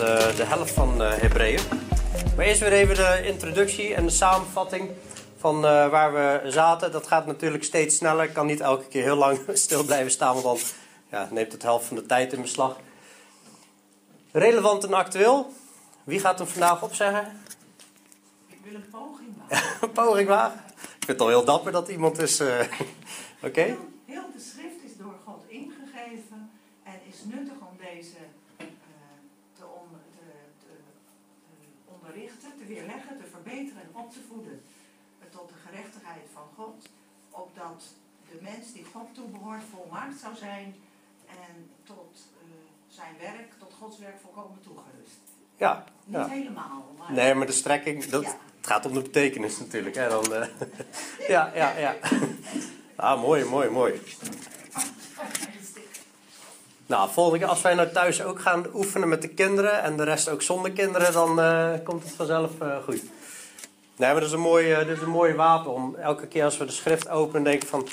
de, 0.00 0.32
de 0.36 0.44
helft 0.44 0.72
van 0.72 1.02
uh, 1.02 1.12
Hebreeën. 1.12 1.60
Maar 2.36 2.44
eerst 2.44 2.60
weer 2.60 2.72
even 2.72 2.94
de 2.94 3.20
introductie 3.24 3.94
en 3.94 4.06
de 4.06 4.12
samenvatting 4.12 4.90
van 5.38 5.56
uh, 5.56 5.88
waar 5.88 6.12
we 6.12 6.50
zaten. 6.50 6.92
Dat 6.92 7.06
gaat 7.06 7.26
natuurlijk 7.26 7.64
steeds 7.64 7.96
sneller. 7.96 8.24
Ik 8.24 8.32
kan 8.32 8.46
niet 8.46 8.60
elke 8.60 8.86
keer 8.86 9.02
heel 9.02 9.16
lang 9.16 9.38
stil 9.52 9.84
blijven 9.84 10.10
staan, 10.10 10.32
want 10.32 10.44
dan 10.44 10.58
ja, 11.10 11.28
neemt 11.30 11.52
het 11.52 11.62
helft 11.62 11.86
van 11.86 11.96
de 11.96 12.06
tijd 12.06 12.32
in 12.32 12.40
beslag. 12.40 12.76
Relevant 14.32 14.84
en 14.84 14.94
actueel. 14.94 15.52
Wie 16.04 16.20
gaat 16.20 16.38
hem 16.38 16.48
vandaag 16.48 16.82
opzeggen? 16.82 17.42
Ik 18.46 18.58
wil 18.62 18.74
een 18.74 18.90
poging 18.90 19.28
wagen. 19.48 19.76
een 19.80 19.92
poging? 20.02 20.28
Ik 20.28 21.06
vind 21.06 21.06
het 21.06 21.20
al 21.20 21.28
heel 21.28 21.44
dapper 21.44 21.72
dat 21.72 21.88
iemand 21.88 22.18
is. 22.18 22.40
Uh, 22.40 22.60
Oké. 22.60 23.46
Okay. 23.46 23.64
Heel, 23.64 23.88
heel, 24.04 24.30
de 24.32 24.40
schrift 24.40 24.84
is 24.84 24.96
door 24.96 25.14
God 25.24 25.42
ingegeven 25.46 26.50
en 26.82 26.98
is 27.08 27.18
nuttig 27.24 27.58
om 27.68 27.76
deze 27.78 28.20
uh, 28.60 28.66
te, 29.58 29.64
on, 29.64 29.88
te, 30.16 30.26
te, 30.62 30.72
te, 31.84 31.92
onderrichten, 31.94 32.52
te 32.58 32.64
weerleggen, 32.64 33.16
te 33.16 33.28
verbeteren 33.30 33.82
en 33.82 33.89
op 34.02 34.12
te 34.12 34.22
voeden 34.28 34.62
tot 35.30 35.48
de 35.48 35.54
gerechtigheid 35.66 36.26
van 36.32 36.46
God, 36.56 36.88
opdat 37.30 37.82
de 38.30 38.38
mens 38.40 38.72
die 38.72 38.86
God 38.92 39.08
toebehoort 39.14 39.62
volmaakt 39.74 40.20
zou 40.20 40.34
zijn 40.36 40.74
en 41.26 41.70
tot 41.84 42.12
uh, 42.42 42.48
zijn 42.88 43.14
werk, 43.20 43.48
tot 43.58 43.72
Gods 43.78 43.98
werk 43.98 44.18
volkomen 44.22 44.58
toegerust. 44.60 45.20
Ja. 45.56 45.84
Niet 46.04 46.16
ja. 46.16 46.28
helemaal. 46.28 46.94
Maar... 46.98 47.12
Nee, 47.12 47.34
maar 47.34 47.46
de 47.46 47.52
strekking, 47.52 48.04
dat, 48.04 48.22
Ja. 48.22 48.36
het 48.56 48.66
gaat 48.66 48.86
om 48.86 48.94
de 48.94 49.02
betekenis 49.02 49.58
natuurlijk. 49.58 49.96
Hè, 49.96 50.08
dan, 50.08 50.34
eh, 50.34 50.48
ja, 51.34 51.50
ja, 51.54 51.78
ja. 51.78 51.96
Ah, 52.96 53.20
mooi, 53.20 53.44
mooi, 53.44 53.68
mooi. 53.68 54.00
Nou, 56.86 57.10
volgende 57.10 57.38
keer 57.38 57.48
als 57.48 57.62
wij 57.62 57.74
nou 57.74 57.90
thuis 57.92 58.22
ook 58.22 58.40
gaan 58.40 58.66
oefenen 58.74 59.08
met 59.08 59.22
de 59.22 59.28
kinderen 59.28 59.82
en 59.82 59.96
de 59.96 60.02
rest 60.02 60.28
ook 60.28 60.42
zonder 60.42 60.70
kinderen, 60.70 61.12
dan 61.12 61.40
eh, 61.40 61.72
komt 61.84 62.02
het 62.02 62.12
vanzelf 62.12 62.60
eh, 62.60 62.82
goed. 62.84 63.02
Nee, 64.00 64.10
maar 64.12 64.20
dat 64.20 64.28
is, 64.28 64.34
een 64.34 64.40
mooi, 64.40 64.72
eh, 64.72 64.78
dat 64.78 64.96
is 64.96 65.02
een 65.02 65.08
mooi 65.08 65.34
wapen 65.34 65.72
om 65.72 65.94
elke 65.94 66.26
keer 66.26 66.44
als 66.44 66.56
we 66.56 66.64
de 66.64 66.72
schrift 66.72 67.08
openen 67.08 67.42
denken 67.42 67.68
van... 67.68 67.88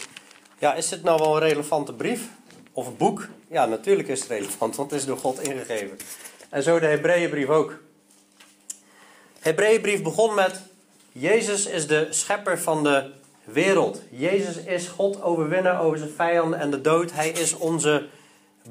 Ja, 0.60 0.74
is 0.74 0.90
dit 0.90 1.04
nou 1.04 1.20
wel 1.20 1.34
een 1.36 1.48
relevante 1.48 1.94
brief? 1.94 2.30
Of 2.72 2.88
een 2.88 2.98
boek? 2.98 3.28
Ja, 3.48 3.66
natuurlijk 3.66 4.08
is 4.08 4.20
het 4.20 4.30
relevant, 4.30 4.76
want 4.76 4.92
het 4.92 5.00
is 5.00 5.06
door 5.06 5.18
God 5.18 5.42
ingegeven. 5.42 5.98
En 6.50 6.64
zo 6.64 6.80
de 6.80 6.86
Hebreeënbrief 6.86 7.48
ook. 7.48 7.80
Hebreeënbrief 9.40 10.04
begon 10.04 10.36
met... 10.36 10.62
Jezus 11.12 11.66
is 11.66 11.88
de 11.88 12.08
schepper 12.10 12.60
van 12.60 12.84
de 12.84 13.12
wereld. 13.44 14.02
Jezus 14.10 14.58
is 14.58 14.88
God 14.88 15.22
overwinnaar 15.22 15.82
over 15.82 15.98
zijn 15.98 16.10
vijanden 16.10 16.60
en 16.60 16.72
de 16.72 16.82
dood. 16.82 17.12
Hij 17.12 17.30
is 17.30 17.54
onze 17.54 18.08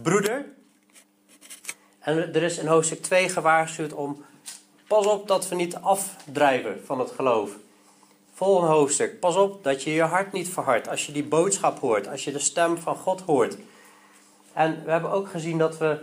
broeder. 0.02 0.44
En 1.98 2.34
er 2.34 2.42
is 2.42 2.58
in 2.58 2.66
hoofdstuk 2.66 3.02
2 3.02 3.28
gewaarschuwd 3.28 3.92
om... 3.92 4.24
Pas 4.86 5.06
op 5.06 5.28
dat 5.28 5.48
we 5.48 5.54
niet 5.54 5.76
afdrijven 5.76 6.80
van 6.84 6.98
het 6.98 7.10
geloof. 7.10 7.50
Volgende 8.32 8.72
hoofdstuk. 8.72 9.20
Pas 9.20 9.36
op 9.36 9.64
dat 9.64 9.82
je 9.82 9.92
je 9.92 10.02
hart 10.02 10.32
niet 10.32 10.48
verhardt 10.48 10.88
als 10.88 11.06
je 11.06 11.12
die 11.12 11.24
boodschap 11.24 11.78
hoort, 11.78 12.08
als 12.08 12.24
je 12.24 12.32
de 12.32 12.38
stem 12.38 12.78
van 12.78 12.96
God 12.96 13.20
hoort. 13.20 13.56
En 14.52 14.82
we 14.84 14.90
hebben 14.90 15.10
ook 15.10 15.28
gezien 15.28 15.58
dat 15.58 15.78
we 15.78 15.98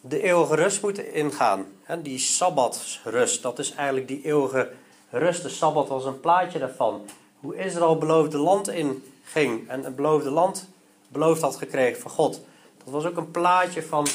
de 0.00 0.22
eeuwige 0.22 0.54
rust 0.54 0.82
moeten 0.82 1.12
ingaan. 1.14 1.66
Die 2.02 2.18
sabbatsrust, 2.18 3.42
dat 3.42 3.58
is 3.58 3.74
eigenlijk 3.74 4.08
die 4.08 4.22
eeuwige 4.24 4.72
rust. 5.10 5.42
De 5.42 5.48
sabbat 5.48 5.88
was 5.88 6.04
een 6.04 6.20
plaatje 6.20 6.58
daarvan. 6.58 7.02
Hoe 7.40 7.56
Israël 7.56 7.98
beloofde 7.98 8.38
land 8.38 8.68
inging 8.68 9.68
en 9.68 9.84
het 9.84 9.96
beloofde 9.96 10.30
land 10.30 10.68
beloofd 11.08 11.40
had 11.40 11.56
gekregen 11.56 12.00
van 12.00 12.10
God. 12.10 12.40
Dat 12.84 12.92
was 12.92 13.04
ook 13.04 13.16
een 13.16 13.30
plaatje 13.30 13.82
van 13.82 14.06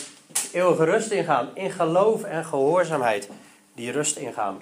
eeuwige 0.51 0.83
rust 0.83 1.11
ingaan, 1.11 1.49
in 1.53 1.71
geloof 1.71 2.23
en 2.23 2.45
gehoorzaamheid 2.45 3.29
die 3.75 3.91
rust 3.91 4.17
ingaan. 4.17 4.59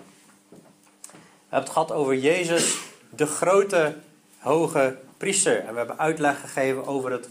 We 1.00 1.10
hebben 1.40 1.60
het 1.60 1.70
gehad 1.70 1.92
over 1.92 2.16
Jezus, 2.16 2.78
de 3.10 3.26
grote, 3.26 3.96
hoge 4.38 4.98
priester. 5.18 5.60
En 5.60 5.72
we 5.72 5.78
hebben 5.78 6.00
uitleg 6.00 6.42
gegeven 6.42 6.86
over 6.86 7.12
het 7.12 7.30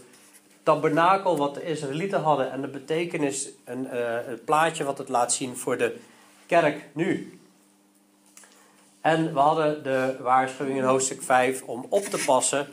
tabernakel 0.63 1.37
wat 1.37 1.53
de 1.53 1.63
Israëlieten 1.63 2.21
hadden. 2.21 2.51
En 2.51 2.61
de 2.61 2.67
betekenis, 2.67 3.49
een, 3.65 3.85
uh, 3.85 3.91
het 4.25 4.45
plaatje 4.45 4.83
wat 4.83 4.97
het 4.97 5.09
laat 5.09 5.33
zien 5.33 5.57
voor 5.57 5.77
de 5.77 5.95
kerk 6.45 6.85
nu. 6.93 7.39
En 9.01 9.33
we 9.33 9.39
hadden 9.39 9.83
de 9.83 10.15
waarschuwing 10.19 10.77
in 10.77 10.83
hoofdstuk 10.83 11.21
5 11.21 11.61
om 11.61 11.85
op 11.89 12.03
te 12.03 12.23
passen 12.25 12.67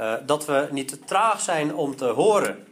uh, 0.00 0.14
dat 0.26 0.44
we 0.46 0.68
niet 0.70 0.88
te 0.88 0.98
traag 0.98 1.40
zijn 1.40 1.74
om 1.74 1.96
te 1.96 2.04
horen. 2.04 2.66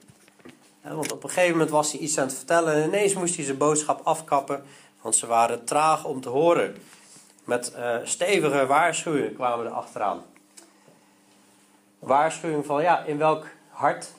Want 0.82 1.12
op 1.12 1.22
een 1.22 1.30
gegeven 1.30 1.52
moment 1.52 1.70
was 1.70 1.92
hij 1.92 2.00
iets 2.00 2.18
aan 2.18 2.26
het 2.26 2.36
vertellen 2.36 2.74
en 2.74 2.88
ineens 2.88 3.14
moest 3.14 3.36
hij 3.36 3.44
zijn 3.44 3.56
boodschap 3.56 4.00
afkappen. 4.04 4.62
Want 5.00 5.16
ze 5.16 5.26
waren 5.26 5.64
traag 5.64 6.04
om 6.04 6.20
te 6.20 6.28
horen. 6.28 6.76
Met 7.44 7.72
uh, 7.76 7.96
stevige 8.04 8.66
waarschuwingen 8.66 9.34
kwamen 9.34 9.66
er 9.66 9.72
achteraan. 9.72 10.22
Waarschuwing 11.98 12.66
van 12.66 12.82
ja, 12.82 13.04
in 13.04 13.18
welk 13.18 13.46
hart, 13.68 14.12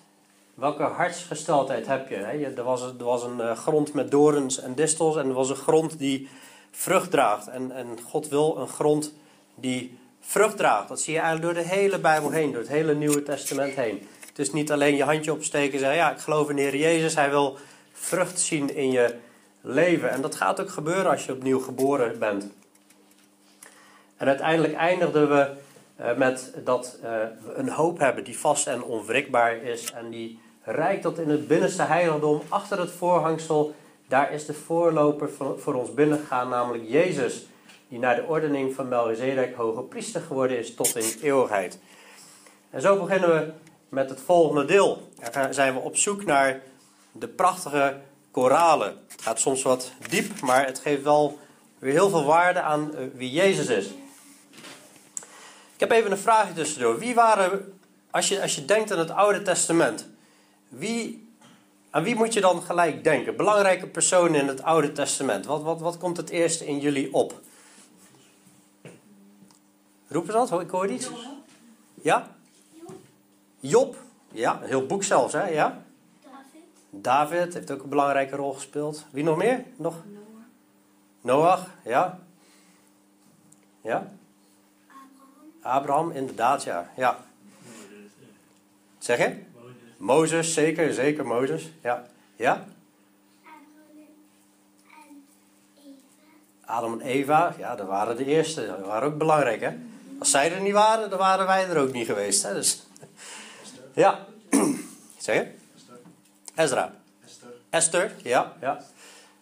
welke 0.53 0.83
hartsgesteldheid 0.83 1.87
heb 1.87 2.09
je? 2.09 2.15
Hè? 2.15 2.55
Er 2.55 2.63
was, 2.63 2.81
er 2.81 3.03
was 3.03 3.23
een 3.23 3.37
uh, 3.37 3.51
grond 3.51 3.93
met 3.93 4.11
dorens 4.11 4.59
en 4.59 4.75
distels 4.75 5.17
en 5.17 5.27
er 5.27 5.33
was 5.33 5.49
een 5.49 5.55
grond 5.55 5.97
die 5.97 6.29
vrucht 6.71 7.11
draagt. 7.11 7.47
En, 7.47 7.71
en 7.71 7.99
God 8.09 8.27
wil 8.27 8.57
een 8.57 8.67
grond 8.67 9.13
die 9.55 9.97
vrucht 10.19 10.57
draagt. 10.57 10.87
Dat 10.87 11.01
zie 11.01 11.13
je 11.13 11.19
eigenlijk 11.19 11.53
door 11.53 11.63
de 11.63 11.69
hele 11.69 11.99
Bijbel 11.99 12.31
heen, 12.31 12.51
door 12.51 12.61
het 12.61 12.69
hele 12.69 12.95
Nieuwe 12.95 13.23
Testament 13.23 13.73
heen. 13.73 14.07
Het 14.27 14.39
is 14.39 14.51
niet 14.51 14.71
alleen 14.71 14.95
je 14.95 15.03
handje 15.03 15.33
opsteken 15.33 15.73
en 15.73 15.79
zeggen: 15.79 15.97
Ja, 15.97 16.11
ik 16.11 16.19
geloof 16.19 16.49
in 16.49 16.57
Heer 16.57 16.75
Jezus. 16.75 17.15
Hij 17.15 17.29
wil 17.29 17.57
vrucht 17.91 18.39
zien 18.39 18.75
in 18.75 18.91
je 18.91 19.15
leven. 19.61 20.09
En 20.09 20.21
dat 20.21 20.35
gaat 20.35 20.61
ook 20.61 20.69
gebeuren 20.69 21.11
als 21.11 21.25
je 21.25 21.31
opnieuw 21.31 21.59
geboren 21.59 22.19
bent. 22.19 22.47
En 24.17 24.27
uiteindelijk 24.27 24.73
eindigden 24.73 25.29
we 25.29 25.49
uh, 25.99 26.17
met 26.17 26.53
dat 26.63 26.97
we 27.01 27.53
een 27.55 27.69
hoop 27.69 27.99
hebben 27.99 28.23
die 28.23 28.39
vast 28.39 28.67
en 28.67 28.83
onwrikbaar 28.83 29.55
is. 29.55 29.91
En 29.91 30.09
die 30.09 30.39
reikt 30.63 31.01
tot 31.01 31.19
in 31.19 31.29
het 31.29 31.47
binnenste 31.47 31.83
heiligdom, 31.83 32.41
achter 32.49 32.79
het 32.79 32.91
voorhangsel. 32.91 33.75
Daar 34.07 34.33
is 34.33 34.45
de 34.45 34.53
voorloper 34.53 35.29
voor 35.57 35.73
ons 35.73 35.93
binnengegaan, 35.93 36.49
namelijk 36.49 36.83
Jezus. 36.87 37.45
Die 37.87 37.99
naar 37.99 38.15
de 38.15 38.23
ordening 38.23 38.73
van 38.73 38.87
Melchizedek 38.87 39.55
hoge 39.55 39.81
priester 39.81 40.21
geworden 40.21 40.57
is 40.57 40.75
tot 40.75 40.95
in 40.95 41.19
eeuwigheid. 41.21 41.79
En 42.69 42.81
zo 42.81 42.99
beginnen 42.99 43.29
we 43.29 43.51
met 43.89 44.09
het 44.09 44.21
volgende 44.21 44.65
deel. 44.65 45.09
Daar 45.31 45.53
zijn 45.53 45.73
we 45.73 45.79
op 45.79 45.95
zoek 45.95 46.25
naar 46.25 46.61
de 47.11 47.27
prachtige 47.27 47.97
koralen. 48.31 48.97
Het 49.07 49.21
gaat 49.21 49.39
soms 49.39 49.61
wat 49.61 49.91
diep, 50.09 50.41
maar 50.41 50.65
het 50.65 50.79
geeft 50.79 51.03
wel 51.03 51.39
weer 51.79 51.93
heel 51.93 52.09
veel 52.09 52.23
waarde 52.23 52.61
aan 52.61 52.91
wie 53.13 53.31
Jezus 53.31 53.67
is. 53.67 53.85
Ik 55.73 55.89
heb 55.89 55.91
even 55.91 56.11
een 56.11 56.17
vraagje 56.17 56.53
tussendoor. 56.53 56.99
Wie 56.99 57.13
waren, 57.13 57.79
als 58.11 58.27
je, 58.27 58.41
als 58.41 58.55
je 58.55 58.65
denkt 58.65 58.91
aan 58.91 58.99
het 58.99 59.11
Oude 59.11 59.41
Testament, 59.41 60.07
wie, 60.69 61.27
aan 61.89 62.03
wie 62.03 62.15
moet 62.15 62.33
je 62.33 62.41
dan 62.41 62.61
gelijk 62.61 63.03
denken? 63.03 63.35
Belangrijke 63.35 63.87
personen 63.87 64.41
in 64.41 64.47
het 64.47 64.63
Oude 64.63 64.91
Testament. 64.91 65.45
Wat, 65.45 65.61
wat, 65.61 65.79
wat 65.79 65.97
komt 65.97 66.17
het 66.17 66.29
eerste 66.29 66.67
in 66.67 66.79
jullie 66.79 67.13
op? 67.13 67.39
Roepen 70.07 70.33
ze 70.33 70.49
dat? 70.49 70.61
Ik 70.61 70.69
hoor 70.69 70.87
iets. 70.87 71.09
Ja? 72.01 72.35
Job. 73.59 73.95
Ja, 74.31 74.59
een 74.61 74.67
heel 74.67 74.85
boek 74.85 75.03
zelfs, 75.03 75.33
hè? 75.33 75.47
Ja? 75.47 75.83
David 76.93 77.53
heeft 77.53 77.71
ook 77.71 77.83
een 77.83 77.89
belangrijke 77.89 78.35
rol 78.35 78.53
gespeeld. 78.53 79.05
Wie 79.11 79.23
nog 79.23 79.37
meer? 79.37 79.63
Nog? 79.75 79.95
Noach, 81.21 81.67
ja. 81.83 82.19
Ja? 83.81 84.11
Abraham, 85.61 86.11
inderdaad, 86.11 86.63
ja. 86.63 86.91
ja. 86.95 87.17
Zeg 88.97 89.17
je? 89.17 89.43
Mozes, 89.97 90.53
zeker, 90.53 90.93
zeker 90.93 91.25
Mozes. 91.25 91.71
Ja. 91.81 92.05
Ja? 92.35 92.65
Adam 96.65 96.93
en 96.93 97.01
Eva, 97.01 97.55
ja, 97.57 97.75
dat 97.75 97.87
waren 97.87 98.17
de 98.17 98.25
eerste. 98.25 98.67
Dat 98.67 98.85
waren 98.85 99.07
ook 99.07 99.17
belangrijk, 99.17 99.61
hè? 99.61 99.77
Als 100.19 100.31
zij 100.31 100.53
er 100.53 100.61
niet 100.61 100.73
waren, 100.73 101.09
dan 101.09 101.19
waren 101.19 101.45
wij 101.45 101.69
er 101.69 101.77
ook 101.77 101.91
niet 101.91 102.05
geweest, 102.05 102.43
hè? 102.43 102.53
Dus. 102.53 102.83
Ja. 103.93 104.25
Zeg 105.17 105.35
je? 105.35 105.59
Ezra. 106.55 106.93
Esther. 107.25 107.49
Esther, 107.69 108.15
ja. 108.23 108.53
ja. 108.61 108.81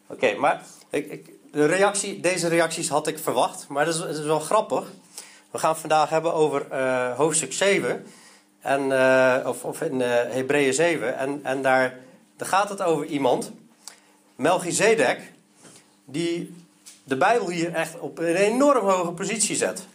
Oké, 0.08 0.26
okay, 0.26 0.36
maar 0.36 0.64
ik, 0.90 1.12
ik, 1.12 1.30
de 1.52 1.66
reactie, 1.66 2.20
deze 2.20 2.48
reacties 2.48 2.90
had 2.90 3.08
ik 3.08 3.20
verwacht, 3.20 3.68
maar 3.68 3.86
dat 3.86 3.94
is, 3.94 4.00
dat 4.00 4.18
is 4.18 4.26
wel 4.26 4.40
grappig. 4.40 4.92
We 5.52 5.58
gaan 5.58 5.72
het 5.72 5.80
vandaag 5.80 6.10
hebben 6.10 6.34
over 6.34 6.66
uh, 6.72 7.16
hoofdstuk 7.16 7.54
7, 7.54 8.06
en, 8.62 8.82
uh, 8.82 9.36
of, 9.46 9.64
of 9.64 9.82
in 9.82 10.00
uh, 10.00 10.08
Hebreeën 10.08 10.74
7. 10.74 11.18
En, 11.18 11.40
en 11.44 11.62
daar, 11.62 12.00
daar 12.38 12.48
gaat 12.48 12.70
het 12.70 12.82
over 12.82 13.06
iemand, 13.06 13.52
Melchizedek, 14.36 15.32
die 16.06 16.56
de 17.04 17.18
Bijbel 17.18 17.50
hier 17.50 17.74
echt 17.74 18.00
op 18.00 18.18
een 18.18 18.36
enorm 18.36 18.86
hoge 18.86 19.12
positie 19.12 19.56
zet. 19.56 19.88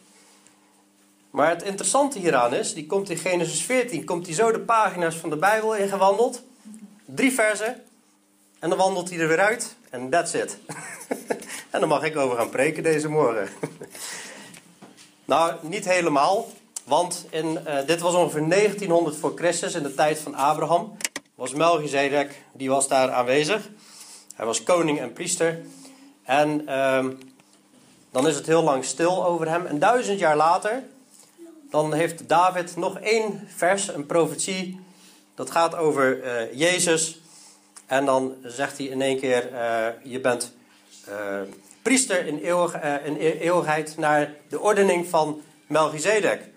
Maar 1.30 1.48
het 1.48 1.62
interessante 1.62 2.18
hieraan 2.18 2.54
is, 2.54 2.74
die 2.74 2.86
komt 2.86 3.10
in 3.10 3.16
Genesis 3.16 3.62
14, 3.62 4.04
komt 4.04 4.26
hij 4.26 4.34
zo 4.34 4.52
de 4.52 4.60
pagina's 4.60 5.16
van 5.16 5.30
de 5.30 5.36
Bijbel 5.36 5.76
ingewandeld. 5.76 6.42
Drie 7.14 7.32
versen. 7.32 7.82
En 8.58 8.68
dan 8.68 8.78
wandelt 8.78 9.10
hij 9.10 9.18
er 9.18 9.28
weer 9.28 9.40
uit. 9.40 9.76
En 9.90 10.10
that's 10.10 10.32
it. 10.32 10.58
en 11.70 11.80
dan 11.80 11.88
mag 11.88 12.02
ik 12.02 12.16
over 12.16 12.36
gaan 12.36 12.50
preken 12.50 12.82
deze 12.82 13.08
morgen. 13.08 13.48
nou, 15.24 15.54
niet 15.62 15.84
helemaal. 15.84 16.48
Want 16.84 17.26
in, 17.30 17.58
uh, 17.66 17.86
dit 17.86 18.00
was 18.00 18.14
ongeveer 18.14 18.48
1900 18.48 19.16
voor 19.16 19.32
Christus, 19.36 19.74
in 19.74 19.82
de 19.82 19.94
tijd 19.94 20.18
van 20.18 20.34
Abraham. 20.34 20.96
Was 21.34 21.54
Melchizedek, 21.54 22.42
die 22.52 22.70
was 22.70 22.88
daar 22.88 23.10
aanwezig. 23.10 23.68
Hij 24.34 24.46
was 24.46 24.62
koning 24.62 25.00
en 25.00 25.12
priester. 25.12 25.60
En 26.24 26.62
uh, 26.62 27.04
dan 28.10 28.28
is 28.28 28.34
het 28.36 28.46
heel 28.46 28.62
lang 28.62 28.84
stil 28.84 29.24
over 29.26 29.48
hem. 29.48 29.66
En 29.66 29.78
duizend 29.78 30.18
jaar 30.18 30.36
later, 30.36 30.82
dan 31.70 31.92
heeft 31.92 32.28
David 32.28 32.76
nog 32.76 32.98
één 32.98 33.48
vers, 33.54 33.88
een 33.88 34.06
profetie. 34.06 34.80
Dat 35.34 35.50
gaat 35.50 35.74
over 35.74 36.24
uh, 36.24 36.58
Jezus. 36.58 37.20
En 37.86 38.04
dan 38.04 38.34
zegt 38.42 38.78
hij 38.78 38.86
in 38.86 39.02
één 39.02 39.20
keer: 39.20 39.52
uh, 39.52 39.86
Je 40.02 40.20
bent 40.20 40.52
uh, 41.08 41.40
priester 41.82 42.26
in, 42.26 42.38
eeuwig, 42.38 42.74
in 43.04 43.16
e-, 43.16 43.38
eeuwigheid 43.38 43.96
naar 43.96 44.34
de 44.48 44.60
ordening 44.60 45.06
van 45.08 45.42
Melchizedek. 45.66 46.48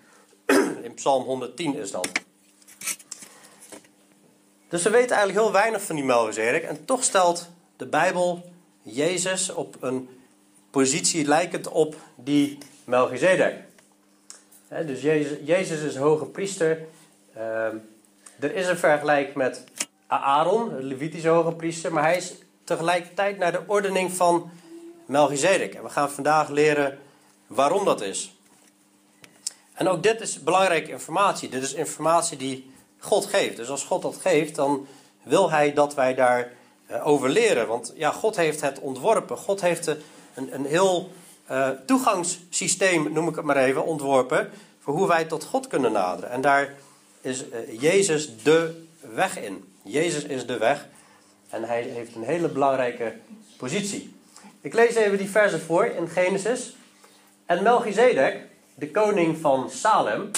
in 0.82 0.94
Psalm 0.94 1.24
110 1.24 1.76
is 1.76 1.90
dat. 1.90 2.08
Dus 4.68 4.82
we 4.82 4.90
weten 4.90 5.16
eigenlijk 5.16 5.38
heel 5.44 5.52
weinig 5.52 5.82
van 5.82 5.96
die 5.96 6.04
Melchizedek. 6.04 6.62
En 6.62 6.84
toch 6.84 7.04
stelt 7.04 7.48
de 7.76 7.86
Bijbel 7.86 8.52
Jezus 8.82 9.52
op 9.52 9.76
een 9.80 10.08
positie 10.70 11.26
lijkend 11.26 11.68
op 11.68 11.96
die 12.16 12.58
Melchizedek. 12.84 13.54
dus 14.86 15.00
Jezus, 15.00 15.38
Jezus 15.44 15.80
is 15.80 15.96
hoge 15.96 16.24
priester. 16.24 16.86
Uh, 17.36 17.66
er 18.40 18.54
is 18.54 18.66
een 18.66 18.78
vergelijk 18.78 19.34
met 19.34 19.64
Aaron, 20.06 20.68
de 20.68 20.82
Levitische 20.82 21.28
hoge 21.28 21.52
priester, 21.52 21.92
maar 21.92 22.02
hij 22.02 22.16
is 22.16 22.34
tegelijkertijd 22.64 23.38
naar 23.38 23.52
de 23.52 23.62
ordening 23.66 24.12
van 24.12 24.50
Melchizedek. 25.06 25.74
En 25.74 25.82
we 25.82 25.88
gaan 25.88 26.10
vandaag 26.10 26.48
leren 26.48 26.98
waarom 27.46 27.84
dat 27.84 28.00
is. 28.00 28.32
En 29.74 29.88
ook 29.88 30.02
dit 30.02 30.20
is 30.20 30.42
belangrijke 30.42 30.90
informatie. 30.90 31.48
Dit 31.48 31.62
is 31.62 31.74
informatie 31.74 32.36
die 32.36 32.72
God 32.98 33.26
geeft. 33.26 33.56
Dus 33.56 33.68
als 33.68 33.84
God 33.84 34.02
dat 34.02 34.16
geeft, 34.16 34.54
dan 34.54 34.86
wil 35.22 35.50
hij 35.50 35.72
dat 35.72 35.94
wij 35.94 36.14
daar 36.14 36.52
uh, 36.90 37.06
over 37.06 37.28
leren. 37.28 37.66
Want 37.66 37.92
ja, 37.96 38.10
God 38.10 38.36
heeft 38.36 38.60
het 38.60 38.80
ontworpen. 38.80 39.36
God 39.36 39.60
heeft 39.60 39.86
een, 39.86 40.54
een 40.54 40.64
heel 40.64 41.10
uh, 41.50 41.68
toegangssysteem, 41.86 43.12
noem 43.12 43.28
ik 43.28 43.36
het 43.36 43.44
maar 43.44 43.56
even, 43.56 43.84
ontworpen. 43.84 44.50
Voor 44.78 44.94
hoe 44.94 45.08
wij 45.08 45.24
tot 45.24 45.44
God 45.44 45.66
kunnen 45.66 45.92
naderen. 45.92 46.30
En 46.30 46.40
daar 46.40 46.74
is 47.20 47.44
uh, 47.44 47.80
Jezus 47.80 48.42
de 48.42 48.86
weg 49.00 49.40
in. 49.40 49.72
Jezus 49.82 50.24
is 50.24 50.46
de 50.46 50.58
weg. 50.58 50.86
En 51.50 51.64
hij 51.64 51.82
heeft 51.82 52.14
een 52.14 52.22
hele 52.22 52.48
belangrijke 52.48 53.14
positie. 53.56 54.16
Ik 54.60 54.74
lees 54.74 54.94
even 54.94 55.18
die 55.18 55.30
versen 55.30 55.60
voor 55.60 55.84
in 55.84 56.08
Genesis. 56.08 56.76
En 57.46 57.62
Melchizedek, 57.62 58.46
de 58.74 58.90
koning 58.90 59.38
van 59.38 59.70
Salem, 59.70 60.30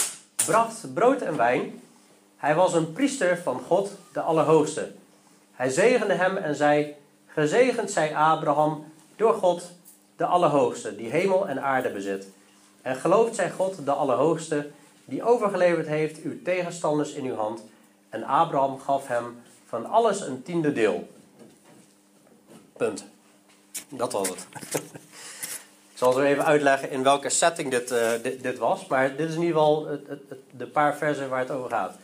bracht 0.46 0.94
brood 0.94 1.22
en 1.22 1.36
wijn. 1.36 1.80
Hij 2.36 2.54
was 2.54 2.74
een 2.74 2.92
priester 2.92 3.38
van 3.38 3.60
God, 3.60 3.90
de 4.12 4.20
Allerhoogste. 4.20 4.92
Hij 5.52 5.68
zegende 5.68 6.14
hem 6.14 6.36
en 6.36 6.54
zei: 6.54 6.94
Gezegend 7.26 7.90
zij 7.90 8.16
Abraham 8.16 8.92
door 9.16 9.34
God, 9.34 9.70
de 10.16 10.24
Allerhoogste, 10.24 10.96
die 10.96 11.10
hemel 11.10 11.48
en 11.48 11.62
aarde 11.62 11.90
bezit. 11.90 12.28
En 12.82 12.96
gelooft 12.96 13.34
zij 13.34 13.50
God, 13.50 13.84
de 13.84 13.92
Allerhoogste, 13.92 14.70
die 15.10 15.22
overgeleverd 15.22 15.86
heeft 15.86 16.22
uw 16.22 16.42
tegenstanders 16.42 17.12
in 17.12 17.24
uw 17.24 17.34
hand. 17.34 17.62
En 18.08 18.24
Abraham 18.24 18.78
gaf 18.78 19.06
hem 19.06 19.42
van 19.66 19.86
alles 19.86 20.20
een 20.20 20.42
tiende 20.42 20.72
deel. 20.72 21.08
Punt. 22.76 23.04
Dat 23.88 24.12
was 24.12 24.28
het. 24.28 24.46
Ik 25.92 26.06
zal 26.06 26.12
zo 26.12 26.20
even 26.20 26.44
uitleggen 26.44 26.90
in 26.90 27.02
welke 27.02 27.28
setting 27.28 27.70
dit, 27.70 27.92
uh, 27.92 28.10
dit, 28.42 28.58
was. 28.58 28.86
Maar 28.86 29.16
dit 29.16 29.28
is 29.28 29.34
in 29.34 29.40
ieder 29.40 29.56
geval 29.56 29.86
het, 29.86 30.06
het, 30.08 30.20
de 30.50 30.66
paar 30.66 30.96
versen 30.96 31.28
waar 31.28 31.38
het 31.38 31.50
over 31.50 31.70
gaat. 31.70 31.96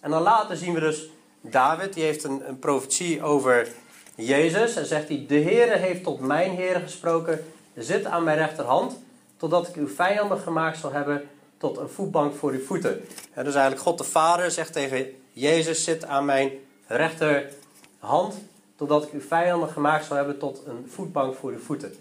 En 0.00 0.10
dan 0.10 0.22
later 0.22 0.56
zien 0.56 0.74
we 0.74 0.80
dus 0.80 1.08
David, 1.40 1.94
die 1.94 2.02
heeft 2.02 2.24
een, 2.24 2.48
een 2.48 2.58
profetie 2.58 3.22
over 3.22 3.68
Jezus. 4.14 4.76
En 4.76 4.86
zegt 4.86 5.08
hij, 5.08 5.24
de 5.28 5.40
Heere 5.40 5.76
heeft 5.76 6.02
tot 6.02 6.20
mijn 6.20 6.50
Heer 6.50 6.80
gesproken, 6.80 7.44
zit 7.74 8.04
aan 8.04 8.24
mijn 8.24 8.38
rechterhand, 8.38 8.96
totdat 9.36 9.68
ik 9.68 9.74
uw 9.74 9.88
vijanden 9.88 10.38
gemaakt 10.38 10.78
zal 10.78 10.92
hebben 10.92 11.28
tot 11.64 11.76
een 11.76 11.88
voetbank 11.88 12.34
voor 12.34 12.50
uw 12.50 12.64
voeten. 12.64 13.04
En 13.32 13.44
dus 13.44 13.54
eigenlijk 13.54 13.84
God 13.84 13.98
de 13.98 14.04
Vader 14.04 14.50
zegt 14.50 14.72
tegen 14.72 15.06
Jezus, 15.32 15.84
zit 15.84 16.04
aan 16.04 16.24
mijn 16.24 16.50
rechterhand, 16.86 18.34
totdat 18.76 19.04
ik 19.04 19.12
uw 19.12 19.20
vijanden 19.20 19.68
gemaakt 19.68 20.04
zal 20.04 20.16
hebben 20.16 20.38
tot 20.38 20.62
een 20.66 20.86
voetbank 20.88 21.34
voor 21.34 21.50
uw 21.50 21.58
voeten. 21.58 21.94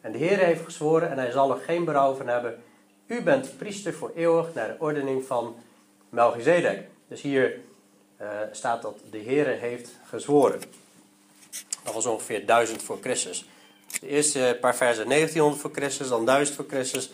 En 0.00 0.12
de 0.12 0.18
Heer 0.18 0.38
heeft 0.38 0.64
gezworen, 0.64 1.10
en 1.10 1.18
hij 1.18 1.30
zal 1.30 1.50
er 1.50 1.60
geen 1.64 1.84
berouw 1.84 2.14
van 2.14 2.26
hebben, 2.26 2.62
u 3.06 3.22
bent 3.22 3.58
priester 3.58 3.94
voor 3.94 4.12
eeuwig 4.14 4.54
naar 4.54 4.68
de 4.68 4.76
ordening 4.78 5.24
van 5.24 5.56
Melchizedek. 6.08 6.86
Dus 7.08 7.20
hier 7.20 7.60
uh, 8.20 8.28
staat 8.52 8.82
dat 8.82 8.98
de 9.10 9.22
Heere 9.22 9.52
heeft 9.52 9.90
gezworen. 10.08 10.60
Dat 11.84 11.94
was 11.94 12.06
ongeveer 12.06 12.46
1000 12.46 12.82
voor 12.82 12.98
Christus. 13.00 13.48
De 14.00 14.08
eerste 14.08 14.58
paar 14.60 14.76
versen 14.76 15.08
1900 15.08 15.62
voor 15.62 15.72
Christus, 15.72 16.08
dan 16.08 16.24
1000 16.24 16.56
voor 16.56 16.66
Christus. 16.68 17.10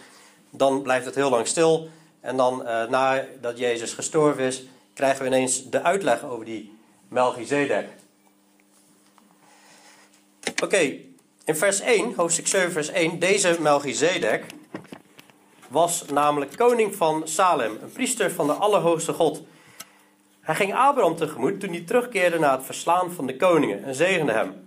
Dan 0.57 0.83
blijft 0.83 1.05
het 1.05 1.15
heel 1.15 1.31
lang 1.31 1.47
stil. 1.47 1.89
En 2.21 2.37
dan 2.37 2.63
uh, 2.63 2.89
nadat 2.89 3.59
Jezus 3.59 3.93
gestorven 3.93 4.45
is, 4.45 4.65
krijgen 4.95 5.21
we 5.21 5.27
ineens 5.27 5.71
de 5.71 5.83
uitleg 5.83 6.25
over 6.25 6.45
die 6.45 6.79
Melchizedek. 7.09 7.89
Oké, 10.63 10.97
in 11.45 11.57
vers 11.57 11.81
1, 11.81 12.15
hoofdstuk 12.17 12.47
7, 12.47 12.73
vers 12.73 12.89
1, 12.89 13.19
deze 13.19 13.57
Melchizedek 13.61 14.45
was 15.69 16.05
namelijk 16.13 16.57
koning 16.57 16.95
van 16.95 17.29
Salem, 17.29 17.79
een 17.83 17.93
priester 17.93 18.31
van 18.31 18.47
de 18.47 18.53
Allerhoogste 18.53 19.13
God. 19.13 19.43
Hij 20.41 20.55
ging 20.55 20.75
Abraham 20.75 21.17
tegemoet 21.17 21.61
toen 21.61 21.71
hij 21.71 21.81
terugkeerde 21.81 22.39
na 22.39 22.57
het 22.57 22.65
verslaan 22.65 23.13
van 23.13 23.27
de 23.27 23.37
koningen 23.37 23.85
en 23.85 23.95
zegende 23.95 24.33
hem. 24.33 24.67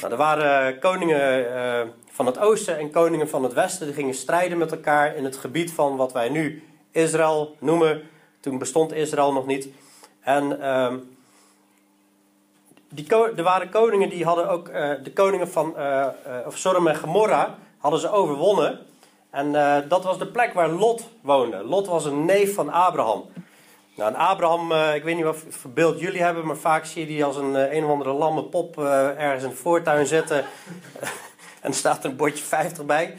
Nou, 0.00 0.12
er 0.12 0.18
waren 0.18 0.78
koningen 0.78 1.38
uh, 1.40 1.80
van 2.10 2.26
het 2.26 2.38
oosten 2.38 2.78
en 2.78 2.90
koningen 2.90 3.28
van 3.28 3.42
het 3.42 3.52
westen. 3.52 3.86
Die 3.86 3.94
gingen 3.94 4.14
strijden 4.14 4.58
met 4.58 4.72
elkaar 4.72 5.16
in 5.16 5.24
het 5.24 5.36
gebied 5.36 5.72
van 5.72 5.96
wat 5.96 6.12
wij 6.12 6.28
nu 6.28 6.62
Israël 6.90 7.56
noemen. 7.58 8.02
Toen 8.40 8.58
bestond 8.58 8.92
Israël 8.92 9.32
nog 9.32 9.46
niet. 9.46 9.68
En 10.20 10.58
uh, 10.60 10.92
die, 12.88 13.16
er 13.36 13.42
waren 13.42 13.70
koningen 13.70 14.08
die 14.08 14.24
hadden 14.24 14.48
ook, 14.48 14.68
uh, 14.68 14.90
de 15.02 15.12
koningen 15.12 15.48
van 15.48 15.74
of 16.46 16.56
Sodom 16.56 16.86
en 16.86 16.96
Gomorra 16.96 17.58
hadden 17.78 18.00
ze 18.00 18.10
overwonnen. 18.10 18.78
En 19.30 19.52
dat 19.88 20.04
was 20.04 20.18
de 20.18 20.26
plek 20.26 20.52
waar 20.52 20.68
Lot 20.68 21.08
woonde. 21.20 21.64
Lot 21.64 21.86
was 21.86 22.04
een 22.04 22.24
neef 22.24 22.54
van 22.54 22.70
Abraham. 22.70 23.24
Nou, 23.96 24.14
Abraham, 24.14 24.72
uh, 24.72 24.94
ik 24.94 25.02
weet 25.02 25.14
niet 25.14 25.24
wat 25.24 25.44
voor 25.48 25.70
beeld 25.70 26.00
jullie 26.00 26.22
hebben, 26.22 26.46
maar 26.46 26.56
vaak 26.56 26.84
zie 26.84 27.00
je 27.00 27.06
die 27.06 27.24
als 27.24 27.36
een 27.36 27.52
uh, 27.52 27.72
een 27.72 27.84
of 27.84 27.90
andere 27.90 28.12
lamme 28.12 28.42
pop 28.42 28.78
uh, 28.78 29.20
ergens 29.20 29.42
in 29.42 29.48
de 29.48 29.54
voortuin 29.54 30.06
zetten. 30.06 30.38
en 31.62 31.70
er 31.70 31.74
staat 31.74 32.04
een 32.04 32.16
bordje 32.16 32.44
50 32.44 32.84
bij. 32.84 33.16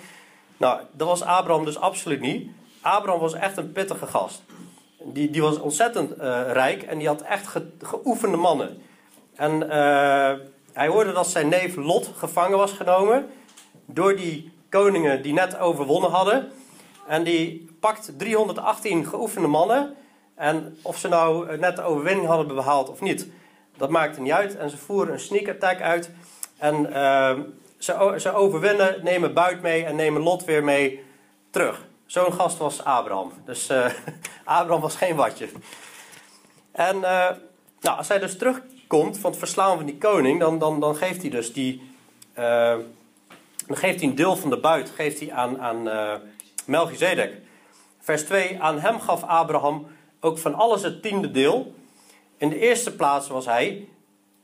Nou, 0.57 0.81
dat 0.91 1.07
was 1.07 1.21
Abraham 1.21 1.65
dus 1.65 1.79
absoluut 1.79 2.19
niet. 2.21 2.49
Abraham 2.81 3.19
was 3.19 3.33
echt 3.33 3.57
een 3.57 3.71
pittige 3.71 4.07
gast. 4.07 4.43
Die, 5.03 5.29
die 5.29 5.41
was 5.41 5.59
ontzettend 5.59 6.11
rijk 6.51 6.83
en 6.83 6.97
die 6.97 7.07
had 7.07 7.21
echt 7.21 7.47
ge, 7.47 7.67
geoefende 7.81 8.37
mannen. 8.37 8.81
En 9.35 9.69
hij 10.73 10.87
hoorde 10.87 11.11
dat 11.11 11.27
zijn 11.27 11.47
neef 11.47 11.75
Lot 11.75 12.11
gevangen 12.17 12.57
was 12.57 12.71
genomen 12.71 13.29
door 13.85 14.15
die 14.15 14.51
koningen 14.69 15.21
die 15.21 15.33
net 15.33 15.57
overwonnen 15.57 16.11
hadden. 16.11 16.51
En 17.07 17.23
die 17.23 17.69
pakt 17.79 18.13
318 18.17 19.05
geoefende 19.05 19.47
mannen 19.47 19.95
en 20.35 20.77
of 20.81 20.97
ze 20.97 21.07
nou 21.07 21.57
net 21.57 21.75
de 21.75 21.81
overwinning 21.81 22.27
hadden 22.27 22.55
behaald 22.55 22.89
of 22.89 23.01
niet, 23.01 23.27
dat 23.77 23.89
maakte 23.89 24.21
niet 24.21 24.31
uit. 24.31 24.57
En 24.57 24.69
ze 24.69 24.77
voeren 24.77 25.13
een 25.13 25.19
sneak 25.19 25.49
attack 25.49 25.81
uit. 25.81 26.11
En 26.57 26.89
uh, 26.89 27.39
ze, 27.77 28.15
ze 28.17 28.33
overwinnen, 28.33 29.03
nemen 29.03 29.33
buit 29.33 29.61
mee 29.61 29.85
en 29.85 29.95
nemen 29.95 30.21
Lot 30.21 30.43
weer 30.43 30.63
mee 30.63 31.03
terug. 31.49 31.85
Zo'n 32.05 32.33
gast 32.33 32.57
was 32.57 32.83
Abraham. 32.83 33.31
Dus 33.45 33.69
uh, 33.69 33.85
Abraham 34.43 34.81
was 34.81 34.95
geen 34.95 35.15
watje. 35.15 35.49
En 36.71 36.95
uh, 36.95 37.29
nou, 37.81 37.97
als 37.97 38.07
hij 38.07 38.19
dus 38.19 38.37
terugkomt 38.37 39.17
van 39.17 39.29
het 39.29 39.39
verslaan 39.39 39.77
van 39.77 39.85
die 39.85 39.97
koning, 39.97 40.39
dan, 40.39 40.59
dan, 40.59 40.79
dan 40.79 40.95
geeft 40.95 41.21
hij 41.21 41.29
dus 41.29 41.53
die. 41.53 41.93
Uh, 42.37 42.75
dan 43.67 43.77
geeft 43.77 43.99
hij 43.99 44.09
een 44.09 44.15
deel 44.15 44.35
van 44.35 44.49
de 44.49 44.59
buit 44.59 44.89
geeft 44.89 45.19
hij 45.19 45.31
aan, 45.31 45.61
aan 45.61 45.89
Melchizedek. 46.65 47.33
Vers 47.99 48.23
2: 48.23 48.61
Aan 48.61 48.79
hem 48.79 48.99
gaf 48.99 49.23
Abraham 49.23 49.87
ook 50.25 50.37
van 50.37 50.53
alles 50.53 50.81
het 50.81 51.01
tiende 51.01 51.31
deel. 51.31 51.73
In 52.37 52.49
de 52.49 52.59
eerste 52.59 52.95
plaats 52.95 53.27
was 53.27 53.45
hij, 53.45 53.87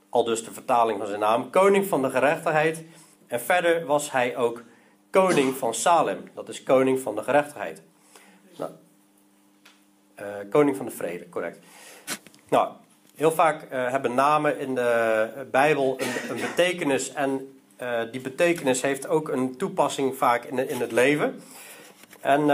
al 0.10 0.24
dus 0.24 0.44
de 0.44 0.52
vertaling 0.52 0.98
van 0.98 1.08
zijn 1.08 1.20
naam, 1.20 1.50
koning 1.50 1.86
van 1.86 2.02
de 2.02 2.10
gerechtigheid. 2.10 2.84
En 3.28 3.42
verder 3.42 3.86
was 3.86 4.12
hij 4.12 4.38
ook 4.38 4.64
koning 5.10 5.56
van 5.56 5.74
Salem. 5.74 6.30
Dat 6.34 6.50
is 6.50 6.64
koning 6.64 7.00
van 7.00 7.16
de 7.16 7.24
gerechtigheid. 7.24 7.82
Nou, 8.58 8.72
uh, 10.20 10.26
koning 10.50 10.78
van 10.78 10.86
de 10.86 10.92
vrede, 10.92 11.30
correct. 11.30 11.60
Nou, 12.50 12.70
Heel 13.16 13.32
vaak 13.32 13.64
uh, 13.64 13.90
hebben 13.90 14.14
namen 14.14 14.60
in 14.60 14.76
de 14.76 15.30
Bijbel 15.52 15.98
een, 16.00 16.30
een 16.30 16.42
betekenis 16.42 17.14
en 17.14 17.62
uh, 17.82 18.02
die 18.12 18.22
betekenis 18.22 18.82
heeft 18.82 19.08
ook 19.08 19.30
een 19.30 19.58
toepassing 19.58 20.16
vaak 20.16 20.44
in, 20.44 20.70
in 20.70 20.82
het 20.82 20.92
leven. 20.92 21.42
En 22.20 22.46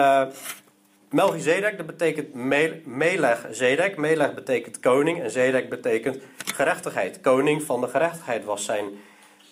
Melchizedek, 1.17 1.77
dat 1.77 1.85
betekent 1.85 2.33
me 2.33 2.81
Melech 2.85 3.47
Zedek. 3.51 3.97
Melech 3.97 4.33
betekent 4.33 4.79
koning 4.79 5.21
en 5.21 5.31
Zedek 5.31 5.69
betekent 5.69 6.17
gerechtigheid. 6.45 7.21
Koning 7.21 7.63
van 7.63 7.81
de 7.81 7.87
gerechtigheid 7.87 8.45
was 8.45 8.65
zijn 8.65 8.85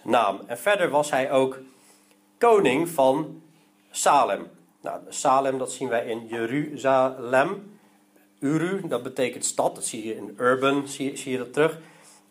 naam. 0.03 0.41
En 0.48 0.57
verder 0.57 0.89
was 0.89 1.12
hij 1.12 1.31
ook 1.31 1.60
koning 2.38 2.89
van 2.89 3.41
Salem. 3.91 4.48
Nou, 4.81 5.00
Salem, 5.10 5.57
dat 5.57 5.72
zien 5.72 5.89
wij 5.89 6.05
in 6.05 6.27
Jeruzalem. 6.27 7.77
Uru, 8.39 8.88
dat 8.88 9.03
betekent 9.03 9.45
stad. 9.45 9.75
Dat 9.75 9.86
zie 9.86 10.07
je 10.07 10.15
in 10.15 10.36
Urban, 10.38 10.88
zie, 10.88 11.31
je 11.31 11.38
dat 11.38 11.53
terug. 11.53 11.77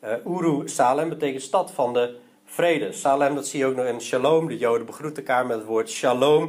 Uh, 0.04 0.10
Uru 0.26 0.68
Salem 0.68 1.08
betekent 1.08 1.42
stad 1.42 1.70
van 1.70 1.92
de 1.92 2.16
vrede. 2.44 2.92
Salem, 2.92 3.34
dat 3.34 3.46
zie 3.46 3.58
je 3.58 3.66
ook 3.66 3.76
nog 3.76 3.86
in 3.86 4.00
Shalom. 4.00 4.48
De 4.48 4.58
Joden 4.58 4.86
begroeten 4.86 5.26
elkaar 5.26 5.46
met 5.46 5.56
het 5.56 5.66
woord 5.66 5.90
Shalom. 5.90 6.42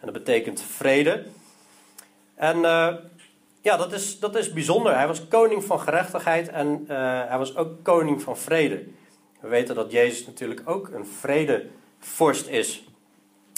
En 0.00 0.12
dat 0.12 0.12
betekent 0.12 0.62
vrede. 0.62 1.24
En 2.38 2.56
uh, 2.56 2.94
ja, 3.60 3.76
dat 3.76 3.92
is, 3.92 4.18
dat 4.18 4.36
is 4.36 4.52
bijzonder. 4.52 4.94
Hij 4.94 5.06
was 5.06 5.28
koning 5.28 5.64
van 5.64 5.80
gerechtigheid 5.80 6.48
en 6.48 6.80
uh, 6.82 6.88
hij 7.28 7.38
was 7.38 7.56
ook 7.56 7.82
koning 7.82 8.22
van 8.22 8.36
vrede. 8.36 8.84
We 9.40 9.48
weten 9.48 9.74
dat 9.74 9.92
Jezus 9.92 10.26
natuurlijk 10.26 10.62
ook 10.64 10.88
een 10.88 11.06
vredevorst 11.06 12.46
is. 12.46 12.84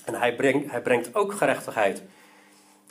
En 0.05 0.15
hij 0.15 0.35
brengt, 0.35 0.71
hij 0.71 0.83
brengt 0.83 1.15
ook 1.15 1.33
gerechtigheid. 1.33 2.03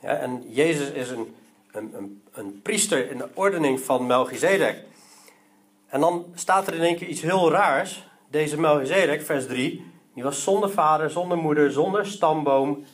Ja, 0.02 0.16
en 0.16 0.44
Jezus 0.48 0.92
is 0.92 1.10
een, 1.10 1.36
een, 1.72 1.94
een, 1.96 2.22
een 2.32 2.62
priester 2.62 3.12
in 3.12 3.18
de 3.18 3.30
ordening 3.34 3.80
van 3.80 4.06
Melchizedek. 4.06 4.84
En 5.88 6.00
dan 6.00 6.26
staat 6.36 6.68
er 6.68 6.74
in 6.74 6.82
één 6.82 6.96
keer 6.96 7.08
iets 7.08 7.22
heel 7.22 7.52
raars. 7.52 8.08
Deze 8.30 8.60
Melchizedek, 8.60 9.22
vers 9.22 9.48
3, 9.48 9.86
die 10.14 10.24
was 10.24 10.44
zonder 10.44 10.70
vader, 10.70 11.10
zonder 11.10 11.38
moeder, 11.38 11.72
zonder 11.72 12.06
stamboom. 12.06 12.86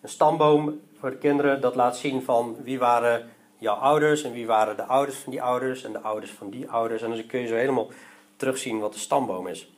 Een 0.00 0.08
stamboom 0.08 0.80
voor 1.02 1.10
de 1.10 1.16
kinderen, 1.16 1.60
dat 1.60 1.74
laat 1.74 1.96
zien 1.96 2.22
van 2.22 2.56
wie 2.62 2.78
waren 2.78 3.30
jouw 3.58 3.74
ouders 3.74 4.22
en 4.22 4.32
wie 4.32 4.46
waren 4.46 4.76
de 4.76 4.84
ouders 4.84 5.16
van 5.16 5.30
die 5.30 5.42
ouders 5.42 5.84
en 5.84 5.92
de 5.92 6.00
ouders 6.00 6.30
van 6.30 6.50
die 6.50 6.70
ouders. 6.70 7.02
En 7.02 7.10
dan 7.10 7.26
kun 7.26 7.40
je 7.40 7.46
zo 7.46 7.54
helemaal 7.54 7.90
terugzien 8.36 8.78
wat 8.78 8.92
de 8.92 8.98
stamboom 8.98 9.46
is. 9.46 9.72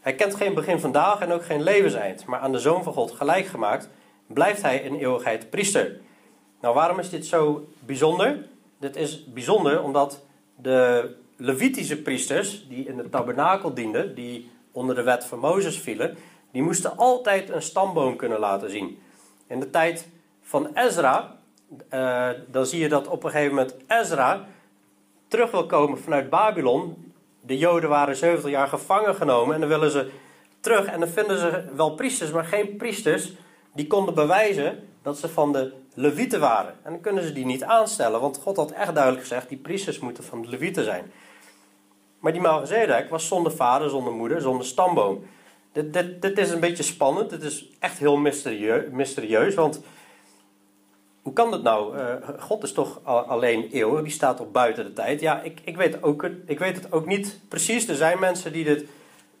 Hij 0.00 0.14
kent 0.14 0.34
geen 0.34 0.54
begin 0.54 0.80
vandaag 0.80 1.20
en 1.20 1.32
ook 1.32 1.44
geen 1.44 1.62
levenseind, 1.62 2.26
maar 2.26 2.38
aan 2.38 2.52
de 2.52 2.58
Zoon 2.58 2.82
van 2.82 2.92
God 2.92 3.10
gelijk 3.10 3.46
gemaakt, 3.46 3.88
blijft 4.26 4.62
hij 4.62 4.78
in 4.78 4.94
eeuwigheid 4.94 5.50
priester. 5.50 6.00
Nou, 6.60 6.74
waarom 6.74 6.98
is 6.98 7.10
dit 7.10 7.26
zo 7.26 7.68
bijzonder? 7.78 8.46
Dit 8.78 8.96
is 8.96 9.24
bijzonder 9.24 9.82
omdat 9.82 10.20
de 10.56 11.10
Levitische 11.36 12.02
priesters, 12.02 12.68
die 12.68 12.86
in 12.86 12.96
de 12.96 13.08
tabernakel 13.08 13.74
dienden, 13.74 14.14
die 14.14 14.50
onder 14.72 14.94
de 14.94 15.02
wet 15.02 15.24
van 15.24 15.38
Mozes 15.38 15.78
vielen, 15.78 16.16
die 16.50 16.62
moesten 16.62 16.96
altijd 16.96 17.50
een 17.50 17.62
stamboom 17.62 18.16
kunnen 18.16 18.38
laten 18.38 18.70
zien. 18.70 18.98
In 19.52 19.60
de 19.60 19.70
tijd 19.70 20.08
van 20.42 20.70
Ezra, 20.74 21.36
uh, 21.90 22.28
dan 22.46 22.66
zie 22.66 22.80
je 22.80 22.88
dat 22.88 23.08
op 23.08 23.24
een 23.24 23.30
gegeven 23.30 23.54
moment 23.54 23.76
Ezra 23.86 24.44
terug 25.28 25.50
wil 25.50 25.66
komen 25.66 25.98
vanuit 25.98 26.30
Babylon. 26.30 27.12
De 27.40 27.58
Joden 27.58 27.88
waren 27.88 28.16
70 28.16 28.50
jaar 28.50 28.68
gevangen 28.68 29.14
genomen 29.14 29.54
en 29.54 29.60
dan 29.60 29.68
willen 29.68 29.90
ze 29.90 30.10
terug. 30.60 30.86
En 30.86 31.00
dan 31.00 31.08
vinden 31.08 31.38
ze 31.38 31.64
wel 31.74 31.94
priesters, 31.94 32.30
maar 32.30 32.44
geen 32.44 32.76
priesters 32.76 33.32
die 33.74 33.86
konden 33.86 34.14
bewijzen 34.14 34.88
dat 35.02 35.18
ze 35.18 35.28
van 35.28 35.52
de 35.52 35.72
Levieten 35.94 36.40
waren. 36.40 36.74
En 36.82 36.92
dan 36.92 37.00
kunnen 37.00 37.22
ze 37.24 37.32
die 37.32 37.46
niet 37.46 37.64
aanstellen, 37.64 38.20
want 38.20 38.36
God 38.36 38.56
had 38.56 38.70
echt 38.70 38.94
duidelijk 38.94 39.22
gezegd: 39.22 39.48
die 39.48 39.58
priesters 39.58 39.98
moeten 39.98 40.24
van 40.24 40.42
de 40.42 40.48
Levieten 40.48 40.84
zijn. 40.84 41.12
Maar 42.18 42.32
die 42.32 42.40
Melchizedek 42.40 43.10
was 43.10 43.28
zonder 43.28 43.52
vader, 43.52 43.90
zonder 43.90 44.12
moeder, 44.12 44.40
zonder 44.40 44.66
stamboom. 44.66 45.24
Dit, 45.72 46.38
is 46.38 46.50
een 46.50 46.60
beetje 46.60 46.82
spannend. 46.82 47.30
Dit 47.30 47.42
is 47.42 47.68
echt 47.78 47.98
heel 47.98 48.16
mysterieus, 48.16 48.84
mysterieus 48.90 49.54
want 49.54 49.80
hoe 51.22 51.32
kan 51.32 51.50
dat 51.50 51.62
nou? 51.62 51.96
Uh, 51.98 52.04
God 52.38 52.62
is 52.62 52.72
toch 52.72 53.04
alleen 53.04 53.68
eeuwig, 53.70 54.02
die 54.02 54.12
staat 54.12 54.40
op 54.40 54.52
buiten 54.52 54.84
de 54.84 54.92
tijd. 54.92 55.20
Ja, 55.20 55.40
ik, 55.40 55.60
ik, 55.64 55.76
weet, 55.76 56.02
ook, 56.02 56.28
ik 56.46 56.58
weet 56.58 56.76
het 56.76 56.92
ook 56.92 57.06
niet 57.06 57.40
precies. 57.48 57.88
Er 57.88 57.94
zijn 57.94 58.18
mensen 58.18 58.52
die 58.52 58.64
dit, 58.64 58.84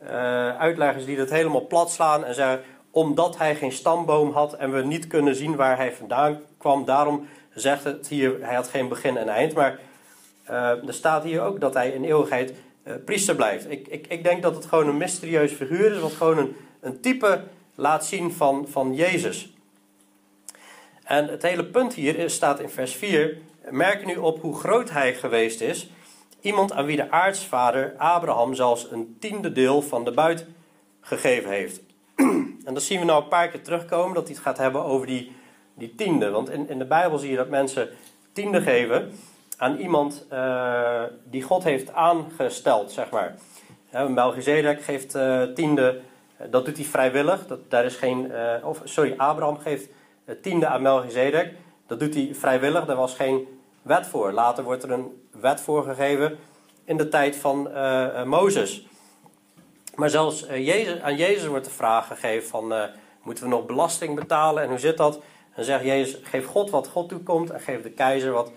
uh, 0.02 0.08
uitleggers 0.56 1.04
die 1.04 1.16
dit 1.16 1.30
helemaal 1.30 1.66
plat 1.66 1.90
slaan 1.90 2.24
en 2.24 2.34
zeggen, 2.34 2.60
omdat 2.90 3.38
hij 3.38 3.54
geen 3.54 3.72
stamboom 3.72 4.32
had 4.32 4.54
en 4.54 4.72
we 4.72 4.82
niet 4.82 5.06
kunnen 5.06 5.34
zien 5.34 5.56
waar 5.56 5.76
hij 5.76 5.92
vandaan 5.92 6.40
kwam, 6.58 6.84
daarom 6.84 7.28
zegt 7.54 7.84
het 7.84 8.08
hier, 8.08 8.36
hij 8.40 8.54
had 8.54 8.68
geen 8.68 8.88
begin 8.88 9.16
en 9.16 9.28
eind. 9.28 9.54
Maar 9.54 9.78
uh, 10.50 10.88
er 10.88 10.94
staat 10.94 11.24
hier 11.24 11.42
ook 11.42 11.60
dat 11.60 11.74
hij 11.74 11.90
in 11.90 12.04
eeuwigheid 12.04 12.52
uh, 12.84 12.94
priester 13.04 13.34
blijft. 13.34 13.70
Ik, 13.70 13.88
ik, 13.88 14.06
ik 14.06 14.22
denk 14.22 14.42
dat 14.42 14.54
het 14.54 14.66
gewoon 14.66 14.88
een 14.88 14.96
mysterieus 14.96 15.52
figuur 15.52 15.92
is, 15.92 16.00
wat 16.00 16.12
gewoon 16.12 16.38
een, 16.38 16.56
een 16.80 17.00
type 17.00 17.44
laat 17.74 18.06
zien 18.06 18.32
van, 18.32 18.66
van 18.68 18.94
Jezus. 18.94 19.52
En 21.04 21.28
het 21.28 21.42
hele 21.42 21.64
punt 21.64 21.94
hier 21.94 22.30
staat 22.30 22.60
in 22.60 22.68
vers 22.68 22.94
4. 22.94 23.38
Merk 23.70 24.06
nu 24.06 24.16
op 24.16 24.40
hoe 24.40 24.54
groot 24.54 24.90
hij 24.90 25.14
geweest 25.14 25.60
is. 25.60 25.90
Iemand 26.40 26.72
aan 26.72 26.84
wie 26.84 26.96
de 26.96 27.10
aartsvader 27.10 27.94
Abraham 27.96 28.54
zelfs 28.54 28.90
een 28.90 29.16
tiende 29.20 29.52
deel 29.52 29.82
van 29.82 30.04
de 30.04 30.12
buit 30.12 30.46
gegeven 31.00 31.50
heeft. 31.50 31.80
en 32.64 32.74
dat 32.74 32.82
zien 32.82 32.98
we 32.98 33.04
nou 33.04 33.22
een 33.22 33.28
paar 33.28 33.48
keer 33.48 33.62
terugkomen, 33.62 34.14
dat 34.14 34.24
hij 34.24 34.32
het 34.32 34.42
gaat 34.42 34.58
hebben 34.58 34.84
over 34.84 35.06
die, 35.06 35.32
die 35.74 35.94
tiende. 35.94 36.30
Want 36.30 36.50
in, 36.50 36.68
in 36.68 36.78
de 36.78 36.86
Bijbel 36.86 37.18
zie 37.18 37.30
je 37.30 37.36
dat 37.36 37.48
mensen 37.48 37.88
tiende 38.32 38.60
geven 38.60 39.12
aan 39.62 39.76
iemand 39.76 40.26
uh, 40.32 41.02
die 41.24 41.42
God 41.42 41.64
heeft 41.64 41.92
aangesteld, 41.92 42.92
zeg 42.92 43.10
maar. 43.10 43.34
Melchizedek 44.08 44.82
geeft 44.82 45.16
uh, 45.16 45.42
tiende, 45.42 46.00
uh, 46.40 46.46
dat 46.50 46.64
doet 46.64 46.76
hij 46.76 46.86
vrijwillig. 46.86 47.46
Dat, 47.46 47.70
daar 47.70 47.84
is 47.84 47.96
geen, 47.96 48.32
of, 48.62 48.80
sorry, 48.84 49.14
Abraham 49.16 49.58
geeft 49.58 49.88
tiende 50.40 50.66
aan 50.66 50.82
Melchizedek. 50.82 51.54
Dat 51.86 52.00
doet 52.00 52.14
hij 52.14 52.30
vrijwillig, 52.32 52.84
daar 52.84 52.96
was 52.96 53.14
geen 53.14 53.48
wet 53.82 54.06
voor. 54.06 54.32
Later 54.32 54.64
wordt 54.64 54.82
er 54.82 54.90
een 54.90 55.28
wet 55.40 55.60
voorgegeven 55.60 56.38
in 56.84 56.96
de 56.96 57.08
tijd 57.08 57.36
van 57.36 57.70
Mozes. 58.24 58.86
Maar 59.94 60.10
zelfs 60.10 60.46
Jezus, 60.48 61.00
aan 61.00 61.16
Jezus 61.16 61.46
wordt 61.46 61.64
de 61.64 61.70
vraag 61.70 62.06
gegeven 62.06 62.48
van, 62.48 62.74
moeten 63.22 63.44
we 63.44 63.50
nog 63.50 63.66
belasting 63.66 64.14
betalen 64.14 64.62
en 64.62 64.68
hoe 64.68 64.78
zit 64.78 64.96
dat? 64.96 65.20
En 65.54 65.64
zegt 65.64 65.84
Jezus, 65.84 66.20
geef 66.22 66.46
God 66.46 66.70
wat 66.70 66.88
God 66.88 67.08
toekomt 67.08 67.50
en 67.50 67.60
geef 67.60 67.82
de 67.82 67.90
keizer 67.90 68.32
wat 68.32 68.52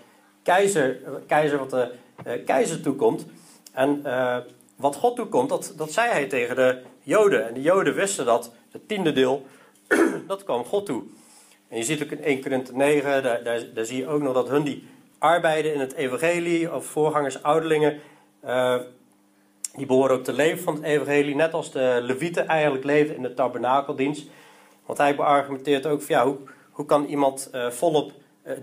keizer, 0.46 0.98
keizer 1.28 1.58
wat 1.58 1.70
de 1.70 1.92
uh, 2.28 2.46
keizer 2.46 2.82
toekomt. 2.82 3.26
En 3.72 4.02
uh, 4.06 4.38
wat 4.76 4.96
God 4.96 5.16
toekomt, 5.16 5.50
dat, 5.50 5.74
dat 5.78 5.92
zei 5.92 6.12
hij 6.12 6.26
tegen 6.26 6.56
de 6.56 6.82
Joden. 7.02 7.48
En 7.48 7.54
de 7.54 7.62
Joden 7.62 7.96
wisten 7.96 8.26
dat, 8.26 8.52
het 8.72 8.88
tiende 8.88 9.14
deel, 9.14 9.46
dat 10.28 10.44
kwam 10.44 10.66
God 10.66 10.86
toe. 10.86 11.04
En 11.68 11.78
je 11.78 11.84
ziet 11.84 12.04
ook 12.04 12.10
in 12.10 12.24
1 12.24 12.42
Korinthe 12.42 12.76
9, 12.76 13.24
daar, 13.24 13.44
daar, 13.74 13.86
zie 13.86 13.98
je 13.98 14.08
ook 14.08 14.22
nog 14.22 14.34
dat 14.34 14.50
hun 14.50 14.64
die 14.64 14.88
arbeiden 15.18 15.74
in 15.74 15.80
het 15.80 15.94
evangelie, 15.94 16.74
of 16.74 16.86
voorgangers, 16.86 17.44
ouderlingen, 17.44 18.00
die 19.76 19.86
behoren 19.86 20.16
ook 20.16 20.24
te 20.24 20.34
leven 20.34 20.64
van 20.64 20.76
het 20.76 20.84
evangelie, 20.84 21.36
net 21.36 21.54
als 21.54 21.72
de 21.72 22.00
levieten 22.02 22.48
eigenlijk 22.48 22.84
leven 22.84 23.16
in 23.16 23.22
de 23.22 23.34
tabernakeldienst. 23.34 24.28
Want 24.86 24.98
hij 24.98 25.16
beargumenteert 25.16 25.86
ook 25.86 26.02
van 26.02 26.16
ja, 26.16 26.26
hoe, 26.26 26.38
hoe 26.72 26.86
kan 26.86 27.06
iemand 27.06 27.50
volop 27.70 28.10
eh, 28.10 28.16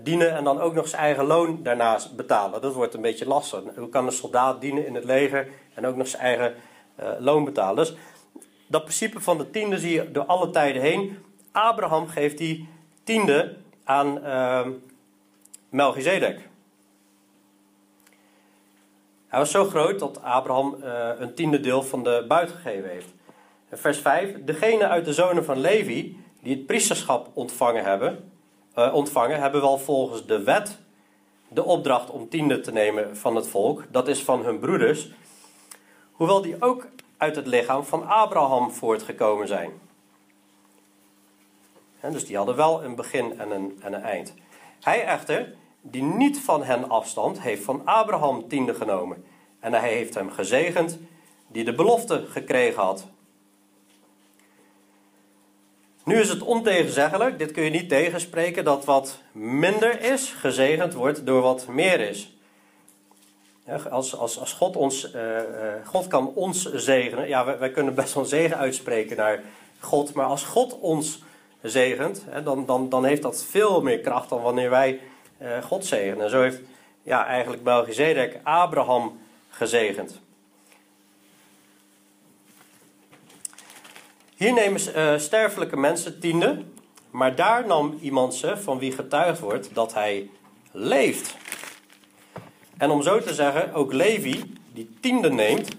dienen 0.03 0.35
en 0.35 0.43
dan 0.43 0.59
ook 0.59 0.73
nog 0.73 0.87
zijn 0.87 1.01
eigen 1.01 1.25
loon 1.25 1.63
daarnaast 1.63 2.15
betalen. 2.15 2.61
Dat 2.61 2.73
wordt 2.73 2.93
een 2.93 3.01
beetje 3.01 3.27
lastig. 3.27 3.61
Hoe 3.75 3.89
kan 3.89 4.05
een 4.05 4.11
soldaat 4.11 4.61
dienen 4.61 4.85
in 4.85 4.95
het 4.95 5.03
leger 5.03 5.47
en 5.73 5.85
ook 5.85 5.95
nog 5.95 6.07
zijn 6.07 6.21
eigen 6.21 6.55
uh, 6.99 7.05
loon 7.19 7.43
betalen? 7.43 7.75
Dus 7.75 7.95
dat 8.67 8.81
principe 8.81 9.19
van 9.19 9.37
de 9.37 9.49
tiende 9.49 9.79
zie 9.79 9.93
je 9.93 10.11
door 10.11 10.25
alle 10.25 10.49
tijden 10.49 10.81
heen. 10.81 11.17
Abraham 11.51 12.07
geeft 12.07 12.37
die 12.37 12.69
tiende 13.03 13.55
aan 13.83 14.17
uh, 14.17 14.67
Melchizedek. 15.69 16.49
Hij 19.27 19.39
was 19.39 19.51
zo 19.51 19.65
groot 19.65 19.99
dat 19.99 20.21
Abraham 20.21 20.75
uh, 20.79 21.09
een 21.17 21.33
tiende 21.33 21.59
deel 21.59 21.83
van 21.83 22.03
de 22.03 22.25
buit 22.27 22.51
gegeven 22.51 22.89
heeft. 22.89 23.13
Vers 23.71 23.97
5. 23.97 24.43
Degene 24.43 24.87
uit 24.87 25.05
de 25.05 25.13
zonen 25.13 25.45
van 25.45 25.59
Levi 25.59 26.17
die 26.41 26.55
het 26.55 26.65
priesterschap 26.65 27.29
ontvangen 27.33 27.83
hebben, 27.83 28.31
uh, 28.75 28.93
ontvangen, 28.93 29.41
hebben 29.41 29.61
wel 29.61 29.77
volgens 29.77 30.25
de 30.25 30.43
wet 30.43 30.77
de 31.53 31.63
opdracht 31.63 32.09
om 32.09 32.29
tiende 32.29 32.59
te 32.59 32.71
nemen 32.71 33.17
van 33.17 33.35
het 33.35 33.47
volk. 33.47 33.83
Dat 33.91 34.07
is 34.07 34.23
van 34.23 34.43
hun 34.43 34.59
broeders. 34.59 35.11
Hoewel 36.11 36.41
die 36.41 36.55
ook 36.59 36.87
uit 37.17 37.35
het 37.35 37.47
lichaam 37.47 37.83
van 37.83 38.07
Abraham 38.07 38.71
voortgekomen 38.71 39.47
zijn. 39.47 39.71
dus 42.11 42.25
die 42.25 42.37
hadden 42.37 42.55
wel 42.55 42.83
een 42.83 42.95
begin 42.95 43.39
en 43.39 43.51
een, 43.51 43.77
en 43.81 43.93
een 43.93 44.01
eind. 44.01 44.33
Hij 44.79 45.05
echter, 45.05 45.55
die 45.81 46.03
niet 46.03 46.39
van 46.39 46.63
hen 46.63 46.89
afstand, 46.89 47.41
heeft 47.41 47.63
van 47.63 47.81
Abraham 47.85 48.47
tiende 48.47 48.73
genomen. 48.73 49.25
En 49.59 49.73
hij 49.73 49.93
heeft 49.93 50.13
hem 50.13 50.31
gezegend, 50.31 50.99
die 51.47 51.63
de 51.63 51.75
belofte 51.75 52.25
gekregen 52.29 52.81
had. 52.81 53.07
Nu 56.03 56.19
is 56.19 56.29
het 56.29 56.41
ontegenzeggelijk, 56.41 57.39
dit 57.39 57.51
kun 57.51 57.63
je 57.63 57.69
niet 57.69 57.89
tegenspreken, 57.89 58.63
dat 58.63 58.85
wat 58.85 59.19
minder 59.31 60.01
is, 60.01 60.33
gezegend 60.37 60.93
wordt 60.93 61.25
door 61.25 61.41
wat 61.41 61.67
meer 61.67 61.99
is. 61.99 62.37
Als, 63.89 64.15
als, 64.15 64.39
als 64.39 64.53
God 64.53 64.75
ons, 64.75 65.13
uh, 65.15 65.21
God 65.85 66.07
kan 66.07 66.31
ons 66.35 66.73
zegenen. 66.73 67.27
Ja, 67.27 67.57
wij, 67.57 67.71
kunnen 67.71 67.95
best 67.95 68.13
wel 68.13 68.25
zegen 68.25 68.57
uitspreken 68.57 69.17
naar 69.17 69.43
God. 69.79 70.13
Maar 70.13 70.25
als 70.25 70.43
God 70.43 70.79
ons 70.79 71.21
zegent, 71.61 72.23
dan, 72.43 72.65
dan, 72.65 72.89
dan 72.89 73.05
heeft 73.05 73.21
dat 73.21 73.43
veel 73.49 73.81
meer 73.81 73.99
kracht 73.99 74.29
dan 74.29 74.41
wanneer 74.41 74.69
wij 74.69 74.99
uh, 75.41 75.63
God 75.63 75.85
zegenen. 75.85 76.23
En 76.23 76.29
zo 76.29 76.41
heeft 76.41 76.59
ja, 77.03 77.25
eigenlijk 77.25 77.63
Melchizedek 77.63 78.39
Abraham 78.43 79.19
gezegend. 79.49 80.21
Hier 84.37 84.53
nemen 84.53 84.81
uh, 84.95 85.17
sterfelijke 85.17 85.77
mensen 85.77 86.19
tiende, 86.19 86.63
maar 87.09 87.35
daar 87.35 87.67
nam 87.67 87.97
iemand 88.01 88.35
ze 88.35 88.57
van 88.57 88.79
wie 88.79 88.91
getuigd 88.91 89.39
wordt 89.39 89.69
dat 89.73 89.93
hij 89.93 90.29
leeft. 90.71 91.35
En 92.77 92.89
om 92.89 93.01
zo 93.01 93.19
te 93.19 93.33
zeggen, 93.33 93.73
ook 93.73 93.93
Levi, 93.93 94.53
die 94.73 94.89
tiende 94.99 95.29
neemt, 95.29 95.69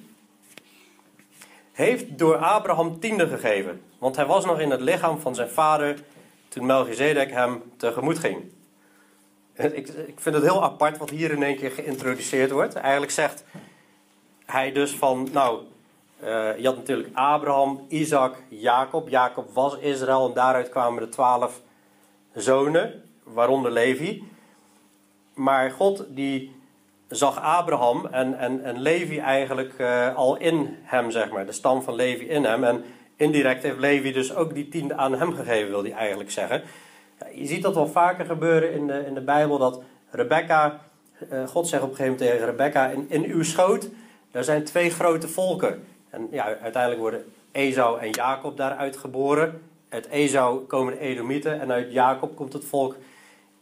heeft 1.72 2.18
door 2.18 2.36
Abraham 2.36 3.00
tiende 3.00 3.28
gegeven. 3.28 3.82
Want 3.98 4.16
hij 4.16 4.26
was 4.26 4.44
nog 4.44 4.60
in 4.60 4.70
het 4.70 4.80
lichaam 4.80 5.20
van 5.20 5.34
zijn 5.34 5.50
vader 5.50 5.98
toen 6.48 6.66
Melchizedek 6.66 7.30
hem 7.30 7.62
tegemoet 7.76 8.18
ging. 8.18 8.52
Ik, 9.54 9.88
ik 9.88 10.20
vind 10.20 10.34
het 10.34 10.44
heel 10.44 10.62
apart 10.62 10.98
wat 10.98 11.10
hier 11.10 11.30
in 11.30 11.42
één 11.42 11.56
keer 11.56 11.70
geïntroduceerd 11.70 12.50
wordt. 12.50 12.74
Eigenlijk 12.74 13.12
zegt 13.12 13.44
hij 14.46 14.72
dus 14.72 14.90
van, 14.90 15.28
nou, 15.32 15.62
uh, 16.24 16.58
je 16.58 16.66
had 16.66 16.76
natuurlijk 16.76 17.08
Abraham, 17.12 17.86
Isaac, 17.88 18.34
Jacob. 18.48 19.08
Jacob 19.08 19.50
was 19.52 19.78
Israël 19.78 20.28
en 20.28 20.34
daaruit 20.34 20.68
kwamen 20.68 21.02
de 21.02 21.08
twaalf 21.08 21.60
zonen, 22.34 23.02
waaronder 23.22 23.70
Levi. 23.70 24.22
Maar 25.34 25.70
God 25.70 26.04
die 26.08 26.56
zag 27.08 27.40
Abraham 27.40 28.06
en, 28.06 28.38
en, 28.38 28.64
en 28.64 28.80
Levi 28.80 29.18
eigenlijk 29.18 29.74
uh, 29.78 30.14
al 30.14 30.36
in 30.36 30.76
hem, 30.82 31.10
zeg 31.10 31.30
maar. 31.30 31.46
De 31.46 31.52
stam 31.52 31.82
van 31.82 31.94
Levi 31.94 32.28
in 32.28 32.44
hem. 32.44 32.64
En 32.64 32.84
indirect 33.16 33.62
heeft 33.62 33.78
Levi 33.78 34.12
dus 34.12 34.34
ook 34.34 34.54
die 34.54 34.68
tiende 34.68 34.94
aan 34.94 35.14
hem 35.14 35.34
gegeven, 35.34 35.70
wil 35.70 35.82
hij 35.82 35.92
eigenlijk 35.92 36.30
zeggen. 36.30 36.62
Je 37.34 37.46
ziet 37.46 37.62
dat 37.62 37.74
wel 37.74 37.88
vaker 37.88 38.26
gebeuren 38.26 38.72
in 38.72 38.86
de, 38.86 39.04
in 39.06 39.14
de 39.14 39.20
Bijbel, 39.20 39.58
dat 39.58 39.82
Rebecca, 40.10 40.80
uh, 41.32 41.46
God 41.46 41.68
zegt 41.68 41.82
op 41.82 41.90
een 41.90 41.96
gegeven 41.96 42.18
moment 42.18 42.32
tegen 42.32 42.50
Rebecca, 42.50 42.88
in, 42.88 43.06
in 43.08 43.24
uw 43.24 43.42
schoot, 43.42 43.88
daar 44.30 44.44
zijn 44.44 44.64
twee 44.64 44.90
grote 44.90 45.28
volken. 45.28 45.84
En 46.14 46.28
ja, 46.30 46.44
uiteindelijk 46.44 47.00
worden 47.00 47.32
Esau 47.52 48.00
en 48.00 48.10
Jacob 48.10 48.56
daaruit 48.56 48.96
geboren. 48.96 49.62
Uit 49.88 50.08
Esau 50.08 50.60
komen 50.60 50.92
de 50.92 51.00
Edomieten 51.00 51.60
en 51.60 51.72
uit 51.72 51.92
Jacob 51.92 52.36
komt 52.36 52.52
het 52.52 52.64
volk 52.64 52.96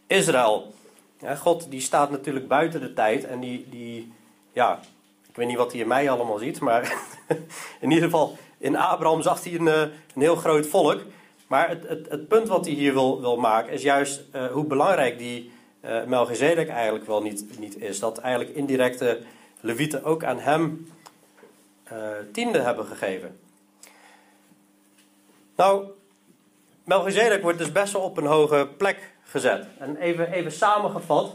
Israël. 0.07 0.75
Ja, 1.21 1.35
God 1.35 1.71
die 1.71 1.81
staat 1.81 2.11
natuurlijk 2.11 2.49
buiten 2.49 2.81
de 2.81 2.93
tijd 2.93 3.25
en 3.25 3.41
die, 3.41 3.67
die, 3.71 4.13
ja, 4.53 4.81
ik 5.29 5.37
weet 5.37 5.47
niet 5.47 5.57
wat 5.57 5.73
hij 5.73 5.81
in 5.81 5.89
mij 5.89 6.11
allemaal 6.11 6.39
ziet, 6.39 6.61
maar 6.61 6.95
in 7.81 7.91
ieder 7.91 8.05
geval 8.05 8.37
in 8.59 8.77
Abraham 8.77 9.23
zag 9.23 9.45
hij 9.45 9.55
een, 9.55 9.69
eh, 9.69 9.81
een 10.15 10.23
heel 10.23 10.37
groot 10.37 10.67
volk. 10.67 11.01
Maar 11.47 11.69
het, 11.69 11.89
het, 11.89 12.11
het, 12.11 12.29
punt 12.29 12.49
wat 12.49 12.65
hij 12.65 12.75
hier 12.75 12.93
wil, 12.93 13.21
wil 13.21 13.37
maken 13.37 13.73
is 13.73 13.83
juist 13.83 14.23
uh, 14.35 14.47
hoe 14.47 14.65
belangrijk 14.65 15.19
die 15.19 15.51
uh, 15.85 16.05
Melchizedek 16.05 16.69
eigenlijk 16.69 17.07
wel 17.07 17.23
niet, 17.23 17.59
niet 17.59 17.81
is. 17.81 17.99
Dat 17.99 18.19
eigenlijk 18.19 18.57
indirecte 18.57 19.21
levieten 19.61 20.05
ook 20.05 20.25
aan 20.25 20.39
hem 20.39 20.87
tiende 22.33 22.61
hebben 22.61 22.87
gegeven. 22.87 23.39
Nou, 25.57 25.87
Melchizedek 26.85 27.43
wordt 27.43 27.59
dus 27.59 27.73
best 27.73 27.93
wel 27.93 28.03
op 28.03 28.17
een 28.17 28.27
hoge 28.27 28.69
plek 28.77 29.15
gezet. 29.23 29.67
En 29.79 29.97
even, 29.97 30.33
even 30.33 30.53
samengevat. 30.53 31.35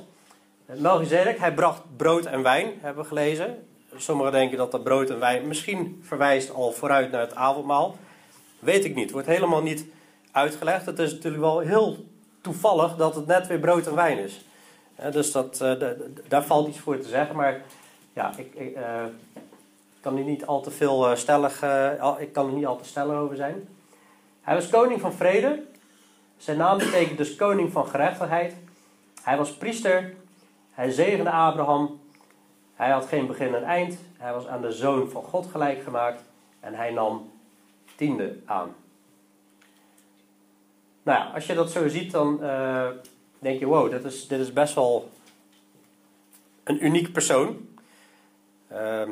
Melchizedek, 0.65 1.39
hij 1.39 1.53
bracht 1.53 1.81
brood 1.95 2.25
en 2.25 2.43
wijn, 2.43 2.73
hebben 2.81 3.03
we 3.03 3.10
gelezen. 3.10 3.67
Sommigen 3.95 4.31
denken 4.31 4.58
dat 4.58 4.71
dat 4.71 4.84
brood 4.84 5.10
en 5.10 5.19
wijn 5.19 5.47
misschien 5.47 6.01
verwijst 6.03 6.53
al 6.53 6.71
vooruit 6.71 7.12
naar 7.12 7.21
het 7.21 7.36
avondmaal. 7.36 7.97
Weet 8.60 8.86
ik 8.86 8.95
niet, 8.95 9.12
wordt 9.12 9.27
helemaal 9.27 9.62
niet 9.62 9.86
uitgelegd. 10.31 10.86
Het 10.86 10.99
is 10.99 11.12
natuurlijk 11.12 11.43
wel 11.43 11.60
heel 11.60 12.05
toevallig 12.41 12.95
dat 12.95 13.15
het 13.15 13.27
net 13.27 13.47
weer 13.47 13.60
brood 13.60 13.88
en 13.88 13.95
wijn 13.95 14.17
is. 14.17 14.45
dus 15.12 15.31
dat, 15.31 15.60
uh, 15.62 15.71
daar 16.27 16.43
valt 16.43 16.67
iets 16.67 16.79
voor 16.79 16.99
te 16.99 17.08
zeggen. 17.08 17.36
Maar 17.36 17.62
ja, 18.13 18.34
ik, 18.38 18.53
ik 18.53 18.77
kan 20.07 20.25
niet 20.25 20.45
al 20.45 20.61
te 20.61 20.71
veel 20.71 21.15
stellig, 21.15 21.63
uh, 21.63 22.15
ik 22.19 22.33
kan 22.33 22.47
er 22.47 22.53
niet 22.53 22.65
al 22.65 22.77
te 22.77 22.85
stellig 22.85 23.15
over 23.15 23.35
zijn. 23.35 23.67
Hij 24.41 24.55
was 24.55 24.69
koning 24.69 25.01
van 25.01 25.13
vrede. 25.13 25.63
Zijn 26.37 26.57
naam 26.57 26.77
betekent 26.77 27.17
dus 27.17 27.35
koning 27.35 27.71
van 27.71 27.87
gerechtigheid. 27.87 28.55
Hij 29.21 29.37
was 29.37 29.53
priester. 29.53 30.13
Hij 30.71 30.91
zegende 30.91 31.31
Abraham. 31.31 31.99
Hij 32.75 32.89
had 32.89 33.05
geen 33.05 33.27
begin 33.27 33.55
en 33.55 33.63
eind. 33.63 33.97
Hij 34.17 34.33
was 34.33 34.47
aan 34.47 34.61
de 34.61 34.71
zoon 34.71 35.09
van 35.09 35.23
God 35.23 35.47
gelijk 35.51 35.83
gemaakt. 35.83 36.23
En 36.59 36.73
hij 36.73 36.91
nam 36.91 37.31
tiende 37.95 38.37
aan. 38.45 38.75
Nou 41.03 41.19
ja, 41.19 41.31
als 41.33 41.45
je 41.45 41.53
dat 41.53 41.71
zo 41.71 41.87
ziet, 41.87 42.11
dan 42.11 42.39
uh, 42.41 42.87
denk 43.39 43.59
je: 43.59 43.65
wow, 43.65 43.91
dit 43.91 44.03
is, 44.03 44.27
dit 44.27 44.39
is 44.39 44.53
best 44.53 44.75
wel 44.75 45.09
een 46.63 46.85
uniek 46.85 47.11
persoon. 47.11 47.67
Uh, 48.71 49.07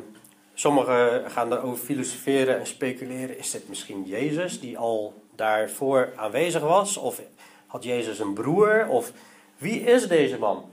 sommigen 0.58 1.30
gaan 1.30 1.50
daarover 1.50 1.84
filosoferen 1.84 2.58
en 2.58 2.66
speculeren: 2.66 3.38
is 3.38 3.50
dit 3.50 3.68
misschien 3.68 4.02
Jezus 4.04 4.60
die 4.60 4.78
al 4.78 5.14
daarvoor 5.34 6.12
aanwezig 6.16 6.62
was? 6.62 6.96
Of 6.96 7.20
had 7.66 7.84
Jezus 7.84 8.18
een 8.18 8.34
broer? 8.34 8.86
Of 8.88 9.12
wie 9.58 9.80
is 9.80 10.08
deze 10.08 10.38
man? 10.38 10.64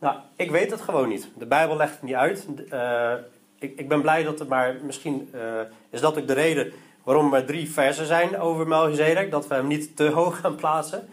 Nou, 0.00 0.16
ik 0.36 0.50
weet 0.50 0.70
het 0.70 0.80
gewoon 0.80 1.08
niet. 1.08 1.28
De 1.38 1.46
Bijbel 1.46 1.76
legt 1.76 1.92
het 1.92 2.02
niet 2.02 2.14
uit. 2.14 2.46
Uh, 2.72 3.12
ik, 3.58 3.78
ik, 3.78 3.88
ben 3.88 4.00
blij 4.00 4.22
dat 4.22 4.40
er 4.40 4.46
maar, 4.46 4.76
misschien 4.82 5.28
uh, 5.34 5.60
is 5.90 6.00
dat 6.00 6.18
ook 6.18 6.26
de 6.26 6.32
reden 6.32 6.72
waarom 7.02 7.34
er 7.34 7.44
drie 7.46 7.70
versen 7.70 8.06
zijn 8.06 8.40
over 8.40 8.66
Melchizedek. 8.66 9.30
Dat 9.30 9.46
we 9.46 9.54
hem 9.54 9.66
niet 9.66 9.96
te 9.96 10.08
hoog 10.08 10.40
gaan 10.40 10.54
plaatsen. 10.54 11.08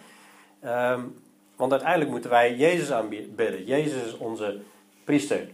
Um, 0.65 1.23
want 1.55 1.71
uiteindelijk 1.71 2.11
moeten 2.11 2.29
wij 2.29 2.55
Jezus 2.55 2.91
aanbidden. 2.91 3.65
Jezus 3.65 4.03
is 4.03 4.17
onze 4.17 4.59
priester. 5.03 5.47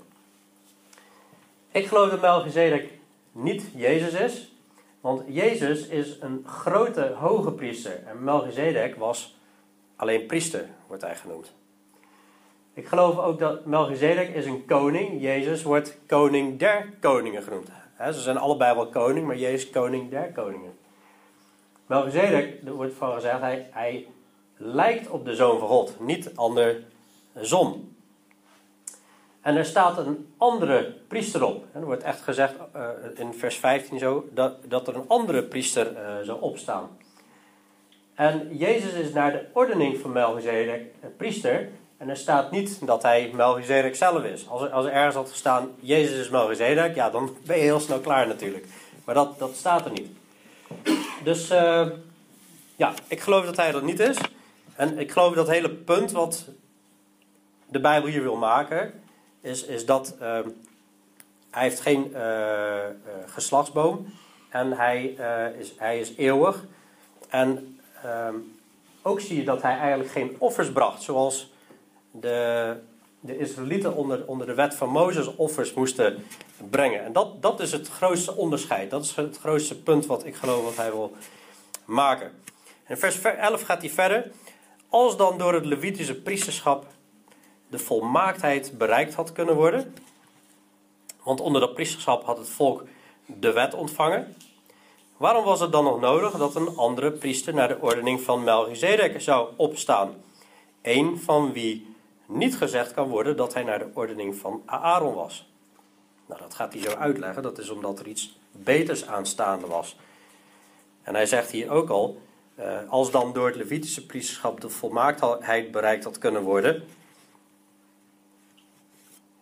Ik 1.71 1.87
geloof 1.87 2.09
dat 2.09 2.21
Melchizedek 2.21 2.89
niet 3.31 3.71
Jezus 3.75 4.13
is. 4.13 4.55
Want 5.01 5.23
Jezus 5.27 5.87
is 5.87 6.17
een 6.19 6.43
grote 6.47 7.13
hoge 7.17 7.51
priester. 7.51 8.03
En 8.05 8.23
Melchizedek 8.23 8.95
was 8.95 9.37
alleen 9.95 10.25
priester, 10.25 10.65
wordt 10.87 11.03
hij 11.03 11.15
genoemd. 11.15 11.53
Ik 12.73 12.87
geloof 12.87 13.17
ook 13.17 13.39
dat 13.39 13.65
Melchizedek 13.65 14.35
is 14.35 14.45
een 14.45 14.65
koning. 14.65 15.21
Jezus 15.21 15.63
wordt 15.63 15.97
koning 16.05 16.59
der 16.59 16.93
koningen 16.99 17.43
genoemd. 17.43 17.69
ze 17.97 18.21
zijn 18.21 18.37
allebei 18.37 18.75
wel 18.75 18.87
koning, 18.87 19.27
maar 19.27 19.37
Jezus 19.37 19.69
koning 19.69 20.09
der 20.09 20.31
koningen. 20.31 20.77
Melchizedek, 21.85 22.61
er 22.65 22.73
wordt 22.73 22.93
van 22.93 23.13
gezegd, 23.13 23.39
hij, 23.39 23.69
hij 23.71 24.07
lijkt 24.57 25.09
op 25.09 25.25
de 25.25 25.35
zoon 25.35 25.59
van 25.59 25.67
God, 25.67 25.99
niet 25.99 26.35
andersom. 26.35 27.90
En 29.41 29.55
er 29.55 29.65
staat 29.65 29.97
een 29.97 30.33
andere 30.37 30.93
priester 31.07 31.43
op. 31.45 31.65
Er 31.71 31.85
wordt 31.85 32.03
echt 32.03 32.21
gezegd 32.21 32.53
uh, 32.75 32.89
in 33.15 33.33
vers 33.33 33.55
15 33.55 33.99
zo, 33.99 34.29
dat, 34.33 34.53
dat 34.69 34.87
er 34.87 34.95
een 34.95 35.07
andere 35.07 35.43
priester 35.43 35.91
uh, 35.91 35.99
zou 36.23 36.41
opstaan. 36.41 36.89
En 38.15 38.57
Jezus 38.57 38.93
is 38.93 39.13
naar 39.13 39.31
de 39.31 39.45
ordening 39.53 39.97
van 39.97 40.11
Melchizedek 40.11 40.81
priester. 41.17 41.69
En 41.97 42.09
er 42.09 42.17
staat 42.17 42.51
niet 42.51 42.87
dat 42.87 43.01
hij 43.01 43.31
Melchizedek 43.33 43.95
zelf 43.95 44.23
is. 44.23 44.49
Als 44.49 44.61
er, 44.61 44.69
als 44.69 44.85
er 44.85 44.91
ergens 44.91 45.15
had 45.15 45.29
gestaan, 45.29 45.69
Jezus 45.79 46.19
is 46.19 46.29
Melchizedek, 46.29 46.95
ja, 46.95 47.09
dan 47.09 47.35
ben 47.45 47.57
je 47.57 47.63
heel 47.63 47.79
snel 47.79 47.99
klaar 47.99 48.27
natuurlijk. 48.27 48.65
Maar 49.05 49.15
dat, 49.15 49.39
dat 49.39 49.55
staat 49.55 49.85
er 49.85 49.91
niet. 49.91 50.09
Dus 51.23 51.47
ja, 52.75 52.93
ik 53.07 53.19
geloof 53.19 53.45
dat 53.45 53.57
hij 53.57 53.71
dat 53.71 53.83
niet 53.83 53.99
is. 53.99 54.17
En 54.75 54.97
ik 54.97 55.11
geloof 55.11 55.33
dat 55.33 55.47
hele 55.47 55.69
punt 55.69 56.11
wat 56.11 56.45
de 57.69 57.79
Bijbel 57.79 58.09
hier 58.09 58.23
wil 58.23 58.35
maken, 58.35 59.00
is, 59.41 59.63
is 59.63 59.85
dat 59.85 60.15
uh, 60.21 60.39
hij 61.51 61.63
heeft 61.63 61.79
geen 61.79 62.11
uh, 62.13 62.79
geslachtsboom 63.25 64.13
en 64.49 64.71
hij, 64.71 65.05
is, 65.59 65.73
hij 65.77 65.99
is 65.99 66.15
eeuwig. 66.15 66.65
En 67.29 67.79
ehm, 68.03 68.35
ook 69.01 69.19
zie 69.19 69.37
je 69.37 69.43
dat 69.43 69.61
hij 69.61 69.77
eigenlijk 69.77 70.11
geen 70.11 70.35
offers 70.37 70.71
bracht, 70.71 71.01
zoals 71.01 71.51
de, 72.11 72.75
de 73.19 73.37
Israëlieten 73.37 73.95
onder, 73.95 74.27
onder 74.27 74.47
de 74.47 74.53
wet 74.53 74.75
van 74.75 74.89
Mozes 74.89 75.35
offers 75.35 75.73
moesten 75.73 76.25
brengen. 76.69 77.03
En 77.03 77.13
dat, 77.13 77.41
dat 77.41 77.59
is 77.59 77.71
het 77.71 77.87
grootste 77.87 78.35
onderscheid. 78.35 78.89
Dat 78.89 79.03
is 79.03 79.15
het 79.15 79.37
grootste 79.37 79.81
punt 79.81 80.05
wat 80.05 80.25
ik 80.25 80.35
geloof 80.35 80.63
wat 80.63 80.75
hij 80.75 80.91
wil 80.91 81.15
maken. 81.85 82.31
In 82.87 82.97
vers 82.97 83.21
11 83.21 83.61
gaat 83.61 83.81
hij 83.81 83.89
verder. 83.89 84.31
Als 84.89 85.17
dan 85.17 85.37
door 85.37 85.53
het 85.53 85.65
Levitische 85.65 86.21
priesterschap 86.21 86.85
de 87.71 87.79
volmaaktheid 87.79 88.77
bereikt 88.77 89.13
had 89.13 89.31
kunnen 89.31 89.55
worden. 89.55 89.95
Want 91.23 91.39
onder 91.39 91.61
dat 91.61 91.73
priesterschap 91.73 92.25
had 92.25 92.37
het 92.37 92.49
volk 92.49 92.83
de 93.25 93.51
wet 93.51 93.73
ontvangen. 93.73 94.35
Waarom 95.17 95.43
was 95.43 95.59
het 95.59 95.71
dan 95.71 95.83
nog 95.83 95.99
nodig 95.99 96.37
dat 96.37 96.55
een 96.55 96.77
andere 96.77 97.11
priester 97.11 97.53
naar 97.53 97.67
de 97.67 97.81
ordening 97.81 98.21
van 98.21 98.43
Melchizedek 98.43 99.21
zou 99.21 99.49
opstaan? 99.55 100.13
Een 100.81 101.19
van 101.19 101.53
wie 101.53 101.95
niet 102.25 102.57
gezegd 102.57 102.93
kan 102.93 103.09
worden 103.09 103.37
dat 103.37 103.53
hij 103.53 103.63
naar 103.63 103.79
de 103.79 103.89
ordening 103.93 104.35
van 104.35 104.61
Aaron 104.65 105.13
was. 105.13 105.49
Nou, 106.25 106.41
dat 106.41 106.53
gaat 106.53 106.73
hij 106.73 106.81
zo 106.81 106.95
uitleggen. 106.95 107.43
Dat 107.43 107.57
is 107.57 107.69
omdat 107.69 107.99
er 107.99 108.07
iets 108.07 108.37
beters 108.51 109.05
aanstaande 109.05 109.67
was. 109.67 109.95
En 111.03 111.15
hij 111.15 111.25
zegt 111.25 111.51
hier 111.51 111.69
ook 111.69 111.89
al, 111.89 112.21
eh, 112.55 112.77
als 112.89 113.11
dan 113.11 113.33
door 113.33 113.47
het 113.47 113.55
Levitische 113.55 114.05
priesterschap 114.05 114.61
de 114.61 114.69
volmaaktheid 114.69 115.71
bereikt 115.71 116.03
had 116.03 116.17
kunnen 116.17 116.41
worden, 116.41 116.83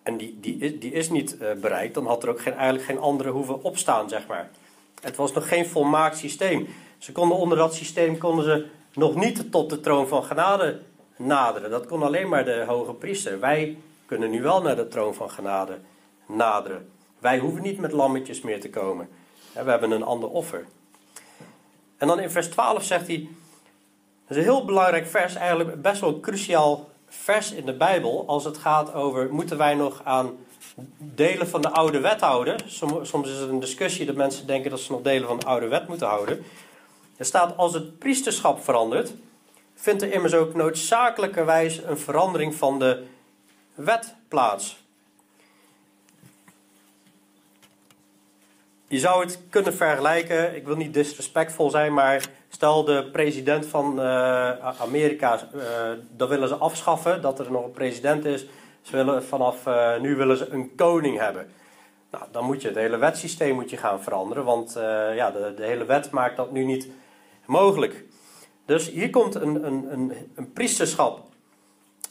en 0.09 0.17
die, 0.17 0.37
die, 0.39 0.57
is, 0.57 0.79
die 0.79 0.91
is 0.91 1.09
niet 1.09 1.37
uh, 1.41 1.51
bereikt, 1.53 1.93
dan 1.93 2.07
had 2.07 2.23
er 2.23 2.29
ook 2.29 2.41
geen, 2.41 2.53
eigenlijk 2.53 2.85
geen 2.85 2.99
andere 2.99 3.29
hoeven 3.29 3.63
opstaan, 3.63 4.09
zeg 4.09 4.27
maar. 4.27 4.49
Het 5.01 5.15
was 5.15 5.33
nog 5.33 5.47
geen 5.47 5.65
volmaakt 5.65 6.17
systeem. 6.17 6.67
Ze 6.97 7.11
konden 7.11 7.37
onder 7.37 7.57
dat 7.57 7.73
systeem 7.73 8.17
konden 8.17 8.45
ze 8.45 8.65
nog 8.93 9.15
niet 9.15 9.51
tot 9.51 9.69
de 9.69 9.79
troon 9.79 10.07
van 10.07 10.23
genade 10.23 10.79
naderen. 11.15 11.69
Dat 11.69 11.85
kon 11.85 12.03
alleen 12.03 12.29
maar 12.29 12.45
de 12.45 12.63
hoge 12.67 12.93
priester. 12.93 13.39
Wij 13.39 13.77
kunnen 14.05 14.29
nu 14.29 14.41
wel 14.41 14.61
naar 14.61 14.75
de 14.75 14.87
troon 14.87 15.13
van 15.13 15.31
genade 15.31 15.77
naderen. 16.25 16.89
Wij 17.19 17.39
hoeven 17.39 17.61
niet 17.61 17.79
met 17.79 17.91
lammetjes 17.91 18.41
meer 18.41 18.59
te 18.59 18.69
komen. 18.69 19.09
We 19.53 19.69
hebben 19.69 19.91
een 19.91 20.03
ander 20.03 20.29
offer. 20.29 20.65
En 21.97 22.07
dan 22.07 22.19
in 22.19 22.29
vers 22.29 22.47
12 22.47 22.83
zegt 22.83 23.07
hij, 23.07 23.27
dat 24.27 24.37
is 24.37 24.43
een 24.43 24.49
heel 24.49 24.65
belangrijk 24.65 25.07
vers, 25.07 25.35
eigenlijk 25.35 25.81
best 25.81 26.01
wel 26.01 26.19
cruciaal 26.19 26.89
vers 27.09 27.51
in 27.51 27.65
de 27.65 27.73
Bijbel, 27.73 28.23
als 28.27 28.43
het 28.43 28.57
gaat 28.57 28.93
over, 28.93 29.33
moeten 29.33 29.57
wij 29.57 29.73
nog 29.73 30.01
aan 30.03 30.37
delen 30.97 31.47
van 31.47 31.61
de 31.61 31.69
oude 31.69 31.99
wet 31.99 32.21
houden? 32.21 32.59
Soms 33.01 33.29
is 33.29 33.39
het 33.39 33.49
een 33.49 33.59
discussie 33.59 34.05
dat 34.05 34.15
mensen 34.15 34.47
denken 34.47 34.71
dat 34.71 34.79
ze 34.79 34.91
nog 34.91 35.01
delen 35.01 35.27
van 35.27 35.39
de 35.39 35.45
oude 35.45 35.67
wet 35.67 35.87
moeten 35.87 36.07
houden. 36.07 36.45
Er 37.17 37.25
staat, 37.25 37.57
als 37.57 37.73
het 37.73 37.99
priesterschap 37.99 38.63
verandert, 38.63 39.13
vindt 39.75 40.01
er 40.01 40.13
immers 40.13 40.33
ook 40.33 40.53
noodzakelijkerwijs 40.53 41.77
een 41.83 41.97
verandering 41.97 42.55
van 42.55 42.79
de 42.79 43.03
wet 43.75 44.15
plaats. 44.27 44.77
Je 48.89 48.99
zou 48.99 49.23
het 49.23 49.39
kunnen 49.49 49.73
vergelijken, 49.73 50.55
ik 50.55 50.65
wil 50.65 50.75
niet 50.75 50.93
disrespectvol 50.93 51.69
zijn, 51.69 51.93
maar 51.93 52.29
stel 52.47 52.83
de 52.83 53.09
president 53.11 53.65
van 53.65 53.99
uh, 53.99 54.81
Amerika, 54.81 55.39
uh, 55.55 55.61
dat 56.15 56.29
willen 56.29 56.47
ze 56.47 56.55
afschaffen, 56.55 57.21
dat 57.21 57.39
er 57.39 57.51
nog 57.51 57.63
een 57.63 57.71
president 57.71 58.25
is. 58.25 58.45
Ze 58.81 58.95
willen 58.95 59.23
vanaf 59.23 59.65
uh, 59.65 59.99
nu 59.99 60.15
willen 60.15 60.37
ze 60.37 60.49
een 60.49 60.75
koning 60.75 61.19
hebben. 61.19 61.47
Nou, 62.11 62.23
dan 62.31 62.45
moet 62.45 62.61
je 62.61 62.67
het 62.67 62.77
hele 62.77 62.97
wetsysteem 62.97 63.55
moet 63.55 63.69
je 63.69 63.77
gaan 63.77 64.01
veranderen, 64.01 64.43
want 64.43 64.73
ja, 65.15 65.31
de, 65.31 65.53
de, 65.55 65.63
hele 65.63 65.85
wet 65.85 66.11
maakt 66.11 66.37
dat 66.37 66.51
nu 66.51 66.63
niet 66.63 66.87
mogelijk. 67.45 68.03
Dus 68.65 68.89
hier 68.89 69.09
komt 69.09 69.35
een, 69.35 69.65
een, 69.65 69.91
een, 69.91 70.13
een 70.35 70.53
priesterschap, 70.53 71.19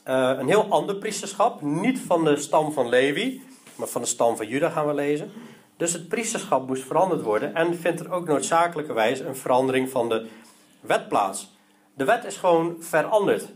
een 0.04 0.48
heel 0.48 0.66
ander 0.68 0.96
priesterschap, 0.96 1.62
niet 1.62 2.00
van 2.00 2.24
de 2.24 2.36
stam 2.36 2.72
van 2.72 2.88
Levi, 2.88 3.42
maar 3.74 3.88
van 3.88 4.00
de 4.00 4.08
stam 4.08 4.36
van 4.36 4.46
Juda 4.46 4.68
gaan 4.68 4.86
we 4.86 4.94
lezen. 4.94 5.32
Dus 5.78 5.92
het 5.92 6.08
priesterschap 6.08 6.66
moest 6.66 6.84
veranderd 6.84 7.22
worden 7.22 7.54
en 7.54 7.78
vindt 7.78 8.00
er 8.00 8.10
ook 8.10 8.26
noodzakelijkerwijs 8.26 9.20
een 9.20 9.36
verandering 9.36 9.90
van 9.90 10.08
de 10.08 10.26
wet 10.80 11.08
plaats. 11.08 11.56
De 11.94 12.04
wet 12.04 12.24
is 12.24 12.36
gewoon 12.36 12.76
veranderd. 12.80 13.48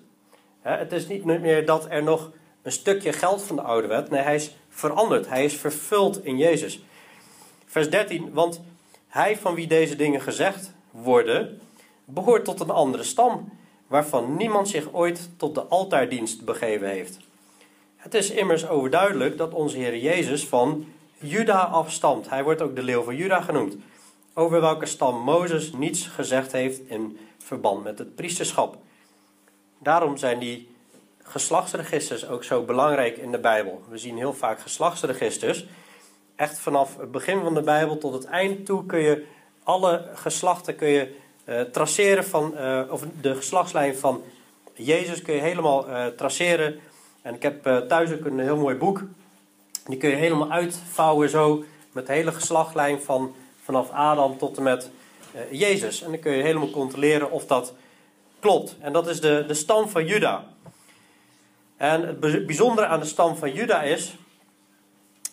Het 0.61 0.93
is 0.93 1.09
niet 1.09 1.25
meer 1.25 1.67
dat 1.67 1.87
er 1.91 2.03
nog 2.03 2.31
een 2.63 2.73
stukje 2.73 3.13
geld 3.13 3.43
van 3.43 3.57
de 3.57 3.63
oude 3.63 3.89
wet. 3.89 4.11
Nee, 4.11 4.21
hij 4.21 4.35
is 4.35 4.57
veranderd. 4.69 5.29
Hij 5.29 5.45
is 5.45 5.55
vervuld 5.55 6.25
in 6.25 6.37
Jezus. 6.37 6.85
Vers 7.67 7.91
13, 7.91 8.33
want 8.33 8.61
hij 9.09 9.37
van 9.37 9.55
wie 9.55 9.67
deze 9.67 9.97
dingen 9.97 10.21
gezegd 10.21 10.73
worden, 10.91 11.61
behoort 12.05 12.45
tot 12.45 12.61
een 12.61 12.71
andere 12.71 13.03
stam, 13.03 13.59
waarvan 13.87 14.37
niemand 14.37 14.69
zich 14.69 14.93
ooit 14.93 15.31
tot 15.37 15.55
de 15.55 15.63
altaardienst 15.63 16.45
begeven 16.45 16.89
heeft. 16.89 17.19
Het 17.97 18.15
is 18.15 18.31
immers 18.31 18.69
overduidelijk 18.69 19.39
dat 19.39 19.53
onze 19.53 19.77
Heer 19.77 19.97
Jezus 19.97 20.47
van 20.47 20.87
Juda 21.23 21.59
afstamt. 21.59 22.31
Hij 22.31 22.45
wordt 22.45 22.63
ook 22.63 22.77
de 22.77 22.83
leeuw 22.83 23.03
van 23.03 23.17
Juda 23.17 23.41
genoemd. 23.41 23.77
Over 24.35 24.61
welke 24.61 24.87
stam 24.87 25.21
Mozes 25.21 25.73
niets 25.73 26.07
gezegd 26.07 26.53
heeft 26.53 26.81
in 26.89 27.19
verband 27.39 27.85
met 27.85 27.99
het 27.99 28.15
priesterschap. 28.15 28.77
Daarom 29.79 30.17
zijn 30.17 30.39
die 30.39 30.69
geslachtsregisters 31.23 32.29
ook 32.29 32.45
zo 32.45 32.63
belangrijk 32.63 33.17
in 33.17 33.31
de 33.31 33.39
Bijbel. 33.39 33.83
We 33.89 33.99
zien 33.99 34.17
heel 34.17 34.33
vaak 34.33 34.61
geslachtsregisters. 34.61 35.67
Echt 36.37 36.59
vanaf 36.59 36.97
het 36.97 37.11
begin 37.11 37.41
van 37.41 37.55
de 37.55 37.63
Bijbel 37.63 37.99
tot 37.99 38.13
het 38.13 38.25
eind 38.25 38.67
toe 38.67 38.87
kun 38.87 39.01
je 39.01 39.25
alle 39.63 40.09
geslachten 40.15 40.77
kun 40.77 40.89
je, 40.89 41.15
uh, 41.45 41.61
traceren 41.61 42.25
van, 42.25 42.55
uh, 42.57 42.83
of 42.89 43.05
de 43.21 43.35
geslachtslijn 43.35 43.97
van 43.97 44.23
Jezus 44.75 45.23
kun 45.23 45.35
je 45.35 45.41
helemaal 45.41 45.89
uh, 45.89 46.07
traceren. 46.07 46.81
En 47.23 47.35
ik 47.35 47.43
heb 47.43 47.63
thuis 47.89 48.13
ook 48.13 48.25
een 48.25 48.39
heel 48.39 48.57
mooi 48.57 48.77
boek 48.77 49.03
die 49.87 49.99
kun 49.99 50.11
je 50.11 50.17
helemaal 50.17 50.51
uitvouwen 50.51 51.29
zo 51.29 51.65
met 51.93 52.07
de 52.07 52.13
hele 52.13 52.33
geslachtlijn 52.33 53.01
van 53.01 53.35
vanaf 53.63 53.91
Adam 53.91 54.39
tot 54.39 54.57
en 54.57 54.63
met 54.63 54.91
uh, 55.35 55.61
Jezus. 55.61 56.03
En 56.03 56.11
dan 56.11 56.21
kun 56.21 56.33
je 56.33 56.43
helemaal 56.43 56.71
controleren 56.71 57.31
of 57.31 57.47
dat 57.47 57.75
klopt. 58.41 58.77
En 58.81 58.93
dat 58.93 59.09
is 59.09 59.21
de, 59.21 59.45
de 59.47 59.55
stam 59.55 59.89
van 59.89 60.07
Juda. 60.07 60.45
En 61.77 62.07
het 62.07 62.21
bijzondere 62.47 62.87
aan 62.87 63.01
de 63.01 63.07
stam 63.07 63.37
van 63.37 63.53
Juda 63.53 63.83
is 63.83 64.17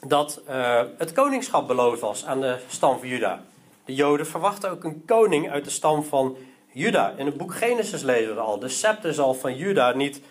dat 0.07 0.41
uh, 0.49 0.81
het 0.97 1.11
koningschap 1.11 1.67
beloofd 1.67 2.01
was 2.01 2.25
aan 2.25 2.41
de 2.41 2.57
stam 2.67 2.99
van 2.99 3.07
Juda. 3.07 3.43
De 3.85 3.93
Joden 3.93 4.27
verwachten 4.27 4.71
ook 4.71 4.83
een 4.83 5.05
koning 5.05 5.51
uit 5.51 5.63
de 5.63 5.69
stam 5.69 6.03
van 6.03 6.37
Juda. 6.71 7.13
In 7.17 7.25
het 7.25 7.37
boek 7.37 7.55
Genesis 7.55 8.01
lezen 8.01 8.35
we 8.35 8.41
al. 8.41 8.59
De 8.59 8.69
scepter 8.69 9.13
zal 9.13 9.33
van 9.33 9.55
Juda 9.55 9.91
niet 9.91 10.21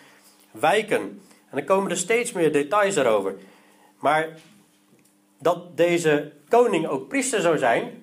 wijken. 0.50 1.00
En 1.50 1.57
dan 1.57 1.64
komen 1.64 1.90
er 1.90 1.96
steeds 1.96 2.33
meer 2.33 2.52
details 2.52 2.96
erover. 2.96 3.35
Maar 3.98 4.28
dat 5.38 5.76
deze 5.76 6.32
koning 6.48 6.87
ook 6.87 7.08
priester 7.08 7.40
zou 7.40 7.58
zijn, 7.58 8.02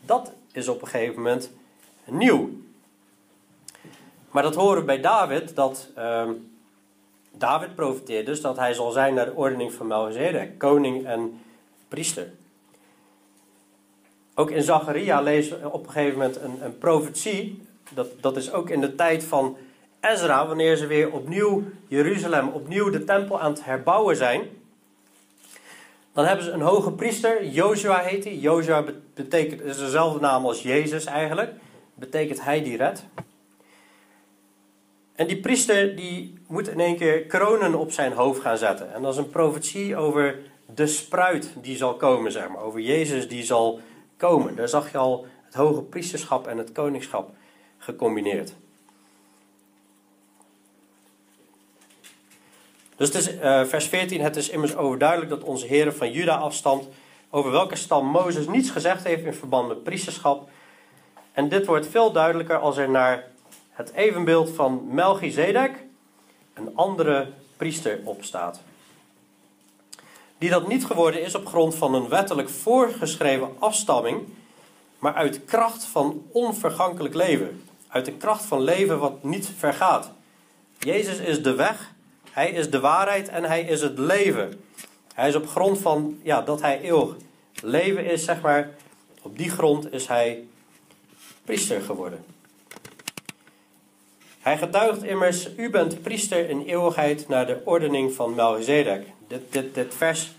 dat 0.00 0.32
is 0.52 0.68
op 0.68 0.82
een 0.82 0.88
gegeven 0.88 1.14
moment 1.14 1.50
nieuw. 2.04 2.50
Maar 4.30 4.42
dat 4.42 4.54
horen 4.54 4.78
we 4.78 4.84
bij 4.84 5.00
David, 5.00 5.54
dat 5.54 5.88
uh, 5.98 6.28
David 7.30 7.74
profiteert 7.74 8.26
dus 8.26 8.40
dat 8.40 8.56
hij 8.56 8.74
zal 8.74 8.90
zijn 8.90 9.14
naar 9.14 9.24
de 9.24 9.34
ordening 9.34 9.72
van 9.72 9.86
Melchizedek, 9.86 10.58
koning 10.58 11.06
en 11.06 11.40
priester. 11.88 12.32
Ook 14.34 14.50
in 14.50 14.62
Zacharia 14.62 15.20
lezen 15.20 15.60
we 15.60 15.70
op 15.70 15.86
een 15.86 15.92
gegeven 15.92 16.18
moment 16.18 16.40
een, 16.40 16.64
een 16.64 16.78
profetie. 16.78 17.62
Dat, 17.90 18.08
dat 18.20 18.36
is 18.36 18.52
ook 18.52 18.70
in 18.70 18.80
de 18.80 18.94
tijd 18.94 19.24
van 19.24 19.56
Ezra, 20.00 20.46
wanneer 20.46 20.76
ze 20.76 20.86
weer 20.86 21.12
opnieuw 21.12 21.62
Jeruzalem, 21.88 22.48
opnieuw 22.48 22.90
de 22.90 23.04
tempel 23.04 23.40
aan 23.40 23.50
het 23.50 23.64
herbouwen 23.64 24.16
zijn. 24.16 24.48
Dan 26.14 26.24
hebben 26.24 26.44
ze 26.44 26.50
een 26.50 26.60
hoge 26.60 26.92
priester, 26.92 27.46
Joshua 27.46 27.98
heet 27.98 28.24
hij. 28.24 28.36
Joshua 28.36 28.84
betekent, 29.14 29.60
is 29.60 29.78
dezelfde 29.78 30.20
naam 30.20 30.46
als 30.46 30.62
Jezus 30.62 31.04
eigenlijk. 31.04 31.52
Betekent 31.94 32.44
hij 32.44 32.62
die 32.62 32.76
redt. 32.76 33.04
En 35.14 35.26
die 35.26 35.40
priester 35.40 35.96
die 35.96 36.38
moet 36.48 36.68
in 36.68 36.80
één 36.80 36.96
keer 36.96 37.24
kronen 37.24 37.74
op 37.74 37.92
zijn 37.92 38.12
hoofd 38.12 38.40
gaan 38.40 38.58
zetten. 38.58 38.94
En 38.94 39.02
dat 39.02 39.12
is 39.12 39.18
een 39.18 39.30
profetie 39.30 39.96
over 39.96 40.38
de 40.74 40.86
spruit 40.86 41.52
die 41.60 41.76
zal 41.76 41.94
komen, 41.94 42.32
zeg 42.32 42.48
maar. 42.48 42.62
Over 42.62 42.80
Jezus 42.80 43.28
die 43.28 43.44
zal 43.44 43.80
komen. 44.16 44.56
Daar 44.56 44.68
zag 44.68 44.92
je 44.92 44.98
al 44.98 45.26
het 45.44 45.54
hoge 45.54 45.82
priesterschap 45.82 46.46
en 46.46 46.58
het 46.58 46.72
koningschap 46.72 47.30
gecombineerd. 47.78 48.54
Dus 52.96 53.12
het 53.12 53.34
uh, 53.34 53.64
vers 53.64 53.86
14, 53.86 54.20
het 54.20 54.36
is 54.36 54.48
immers 54.48 54.76
overduidelijk 54.76 55.30
dat 55.30 55.42
onze 55.42 55.66
Heer 55.66 55.92
van 55.92 56.10
Juda 56.10 56.36
afstamt, 56.36 56.88
over 57.30 57.50
welke 57.50 57.76
stam 57.76 58.06
Mozes 58.06 58.46
niets 58.46 58.70
gezegd 58.70 59.04
heeft 59.04 59.24
in 59.24 59.34
verband 59.34 59.68
met 59.68 59.82
priesterschap. 59.82 60.48
En 61.32 61.48
dit 61.48 61.66
wordt 61.66 61.86
veel 61.86 62.12
duidelijker 62.12 62.58
als 62.58 62.76
er 62.76 62.90
naar 62.90 63.24
het 63.70 63.92
evenbeeld 63.92 64.50
van 64.50 64.86
Melchizedek 64.90 65.84
een 66.54 66.76
andere 66.76 67.28
priester 67.56 68.00
opstaat. 68.04 68.60
Die 70.38 70.50
dat 70.50 70.68
niet 70.68 70.84
geworden 70.86 71.22
is 71.22 71.34
op 71.34 71.46
grond 71.46 71.74
van 71.74 71.94
een 71.94 72.08
wettelijk 72.08 72.48
voorgeschreven 72.48 73.48
afstamming, 73.58 74.22
maar 74.98 75.14
uit 75.14 75.44
kracht 75.44 75.84
van 75.84 76.22
onvergankelijk 76.32 77.14
leven. 77.14 77.62
Uit 77.88 78.04
de 78.04 78.12
kracht 78.12 78.44
van 78.44 78.60
leven 78.60 78.98
wat 78.98 79.22
niet 79.22 79.50
vergaat. 79.56 80.10
Jezus 80.78 81.18
is 81.18 81.42
de 81.42 81.54
weg, 81.54 81.93
hij 82.34 82.50
is 82.50 82.70
de 82.70 82.80
waarheid 82.80 83.28
en 83.28 83.44
hij 83.44 83.62
is 83.62 83.80
het 83.80 83.98
leven. 83.98 84.60
Hij 85.14 85.28
is 85.28 85.34
op 85.34 85.46
grond 85.46 85.78
van 85.78 86.18
ja, 86.22 86.42
dat 86.42 86.60
hij 86.60 86.80
eeuwig 86.80 87.16
leven 87.62 88.04
is, 88.04 88.24
zeg 88.24 88.40
maar. 88.40 88.70
Op 89.22 89.38
die 89.38 89.50
grond 89.50 89.92
is 89.92 90.06
hij 90.06 90.44
priester 91.44 91.80
geworden. 91.80 92.24
Hij 94.40 94.58
getuigt 94.58 95.02
immers, 95.02 95.48
u 95.56 95.70
bent 95.70 96.02
priester 96.02 96.48
in 96.48 96.64
eeuwigheid 96.66 97.28
naar 97.28 97.46
de 97.46 97.60
ordening 97.64 98.12
van 98.12 98.34
Melchizedek. 98.34 99.06
Dit, 99.28 99.52
dit, 99.52 99.74
dit 99.74 99.94
vers 99.94 100.32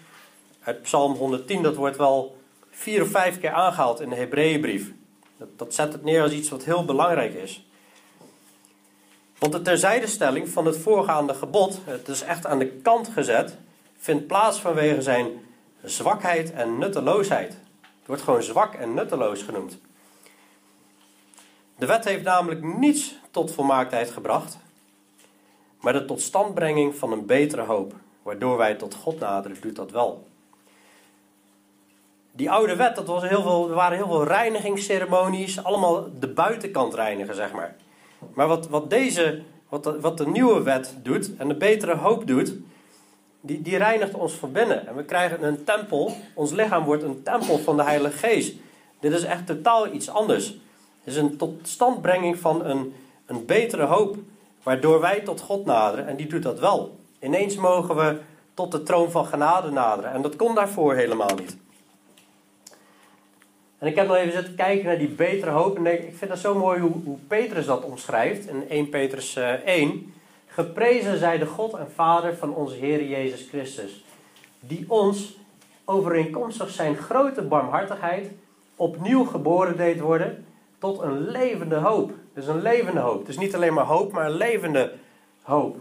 uit 0.63 0.81
Psalm 0.81 1.13
110, 1.13 1.61
dat 1.61 1.75
wordt 1.75 1.97
wel 1.97 2.37
vier 2.71 3.01
of 3.01 3.09
vijf 3.09 3.39
keer 3.39 3.51
aangehaald 3.51 3.99
in 3.99 4.09
de 4.09 4.15
Hebreeënbrief. 4.15 4.91
Dat, 5.37 5.47
dat 5.55 5.73
zet 5.73 5.93
het 5.93 6.03
neer 6.03 6.21
als 6.21 6.31
iets 6.31 6.49
wat 6.49 6.63
heel 6.63 6.85
belangrijk 6.85 7.33
is. 7.33 7.64
Want 9.37 9.51
de 9.51 9.61
terzijdestelling 9.61 10.49
van 10.49 10.65
het 10.65 10.77
voorgaande 10.77 11.33
gebod, 11.33 11.79
het 11.83 12.07
is 12.07 12.21
echt 12.21 12.45
aan 12.45 12.59
de 12.59 12.67
kant 12.67 13.07
gezet, 13.07 13.57
vindt 13.97 14.27
plaats 14.27 14.59
vanwege 14.59 15.01
zijn 15.01 15.27
zwakheid 15.83 16.53
en 16.53 16.77
nutteloosheid. 16.77 17.57
Het 17.81 18.07
wordt 18.07 18.21
gewoon 18.21 18.43
zwak 18.43 18.73
en 18.73 18.93
nutteloos 18.93 19.41
genoemd. 19.43 19.77
De 21.77 21.85
wet 21.85 22.05
heeft 22.05 22.23
namelijk 22.23 22.63
niets 22.63 23.15
tot 23.31 23.53
volmaaktheid 23.53 24.11
gebracht, 24.11 24.57
maar 25.81 25.93
de 25.93 26.05
totstandbrenging 26.05 26.95
van 26.95 27.11
een 27.11 27.25
betere 27.25 27.61
hoop, 27.61 27.93
waardoor 28.21 28.57
wij 28.57 28.75
tot 28.75 28.95
God 28.95 29.19
naderen, 29.19 29.57
doet 29.61 29.75
dat 29.75 29.91
wel. 29.91 30.27
Die 32.31 32.51
oude 32.51 32.75
wet, 32.75 32.95
dat 32.95 33.07
was 33.07 33.23
heel 33.23 33.41
veel, 33.41 33.69
er 33.69 33.75
waren 33.75 33.97
heel 33.97 34.07
veel 34.07 34.23
reinigingsceremonies, 34.23 35.63
allemaal 35.63 36.09
de 36.19 36.27
buitenkant 36.27 36.93
reinigen, 36.93 37.35
zeg 37.35 37.51
maar. 37.51 37.75
Maar 38.33 38.47
wat, 38.47 38.67
wat 38.67 38.89
deze, 38.89 39.41
wat 39.69 39.83
de, 39.83 39.99
wat 39.99 40.17
de 40.17 40.27
nieuwe 40.27 40.63
wet 40.63 40.95
doet 41.03 41.35
en 41.37 41.47
de 41.47 41.55
betere 41.55 41.95
hoop 41.95 42.27
doet, 42.27 42.53
die, 43.41 43.61
die 43.61 43.77
reinigt 43.77 44.13
ons 44.13 44.33
van 44.33 44.51
binnen. 44.51 44.87
En 44.87 44.95
we 44.95 45.03
krijgen 45.03 45.43
een 45.43 45.63
tempel, 45.63 46.15
ons 46.33 46.51
lichaam 46.51 46.83
wordt 46.83 47.03
een 47.03 47.23
tempel 47.23 47.57
van 47.57 47.77
de 47.77 47.83
Heilige 47.83 48.17
Geest. 48.17 48.55
Dit 48.99 49.11
is 49.11 49.23
echt 49.23 49.45
totaal 49.45 49.93
iets 49.93 50.09
anders. 50.09 50.47
Het 51.03 51.13
is 51.13 51.17
een 51.17 51.37
totstandbrenging 51.37 52.37
van 52.39 52.65
een, 52.65 52.93
een 53.25 53.45
betere 53.45 53.83
hoop, 53.83 54.17
waardoor 54.63 55.01
wij 55.01 55.19
tot 55.19 55.41
God 55.41 55.65
naderen. 55.65 56.07
En 56.07 56.15
die 56.15 56.27
doet 56.27 56.43
dat 56.43 56.59
wel. 56.59 56.95
Ineens 57.19 57.55
mogen 57.55 57.95
we 57.95 58.19
tot 58.53 58.71
de 58.71 58.83
troon 58.83 59.11
van 59.11 59.25
genade 59.25 59.71
naderen. 59.71 60.11
En 60.11 60.21
dat 60.21 60.35
kon 60.35 60.55
daarvoor 60.55 60.95
helemaal 60.95 61.35
niet. 61.35 61.57
En 63.77 63.87
ik 63.87 63.95
heb 63.95 64.07
nog 64.07 64.15
even 64.15 64.33
zitten 64.33 64.55
kijken 64.55 64.85
naar 64.85 64.97
die 64.97 65.07
betere 65.07 65.51
hoop. 65.51 65.77
En 65.77 65.85
ik 65.85 66.15
vind 66.15 66.29
dat 66.29 66.39
zo 66.39 66.55
mooi 66.55 66.79
hoe, 66.79 67.17
Petrus 67.27 67.65
dat 67.65 67.83
omschrijft 67.83 68.47
in 68.47 68.69
1 68.69 68.89
Petrus 68.89 69.35
1. 69.35 69.65
Eh, 69.65 69.89
Geprezen 70.47 71.17
zij 71.17 71.37
de 71.37 71.45
God 71.45 71.73
en 71.73 71.91
Vader 71.95 72.35
van 72.35 72.55
onze 72.55 72.75
Heer 72.75 73.03
Jezus 73.03 73.47
Christus, 73.49 74.03
die 74.59 74.85
ons 74.87 75.37
overeenkomstig 75.85 76.69
zijn 76.69 76.95
grote 76.95 77.41
barmhartigheid 77.41 78.31
opnieuw 78.75 79.25
geboren 79.25 79.77
deed 79.77 79.99
worden 79.99 80.45
tot 80.79 81.01
een 81.01 81.29
levende 81.29 81.75
hoop. 81.75 82.11
Dus 82.33 82.47
een 82.47 82.61
levende 82.61 82.99
hoop. 82.99 83.25
Dus 83.25 83.37
niet 83.37 83.55
alleen 83.55 83.73
maar 83.73 83.85
hoop, 83.85 84.11
maar 84.11 84.25
een 84.25 84.37
levende 84.37 84.93
hoop. 85.41 85.77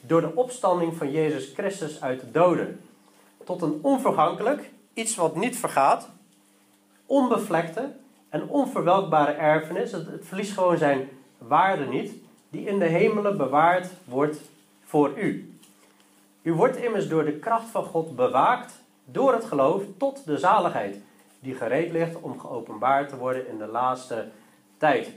Door 0.00 0.20
de 0.20 0.34
opstanding 0.34 0.96
van 0.96 1.10
Jezus 1.10 1.52
Christus 1.54 2.00
uit 2.00 2.20
de 2.20 2.30
doden. 2.30 2.80
Tot 3.44 3.62
een 3.62 3.78
onvergankelijk, 3.82 4.70
iets 4.94 5.16
wat 5.16 5.36
niet 5.36 5.56
vergaat, 5.56 6.08
onbevlekte 7.08 7.90
en 8.28 8.48
onverwelkbare 8.48 9.32
erfenis. 9.32 9.92
Het, 9.92 10.06
het 10.06 10.26
verliest 10.26 10.52
gewoon 10.52 10.78
zijn 10.78 11.08
waarde 11.38 11.84
niet, 11.84 12.12
die 12.50 12.66
in 12.66 12.78
de 12.78 12.84
hemelen 12.84 13.36
bewaard 13.36 13.88
wordt 14.04 14.40
voor 14.84 15.18
u. 15.18 15.58
U 16.42 16.52
wordt 16.52 16.76
immers 16.76 17.08
door 17.08 17.24
de 17.24 17.38
kracht 17.38 17.68
van 17.68 17.84
God 17.84 18.16
bewaakt 18.16 18.72
door 19.04 19.32
het 19.32 19.44
geloof 19.44 19.82
tot 19.98 20.24
de 20.24 20.38
zaligheid, 20.38 20.98
die 21.40 21.54
gereed 21.54 21.92
ligt 21.92 22.20
om 22.20 22.40
geopenbaard 22.40 23.08
te 23.08 23.16
worden 23.16 23.48
in 23.48 23.58
de 23.58 23.66
laatste 23.66 24.28
tijd. 24.78 25.10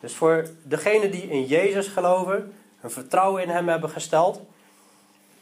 Dus 0.00 0.14
voor 0.14 0.48
degenen 0.62 1.10
die 1.10 1.28
in 1.28 1.44
Jezus 1.44 1.88
geloven, 1.88 2.52
hun 2.78 2.90
vertrouwen 2.90 3.42
in 3.42 3.48
Hem 3.48 3.68
hebben 3.68 3.90
gesteld, 3.90 4.40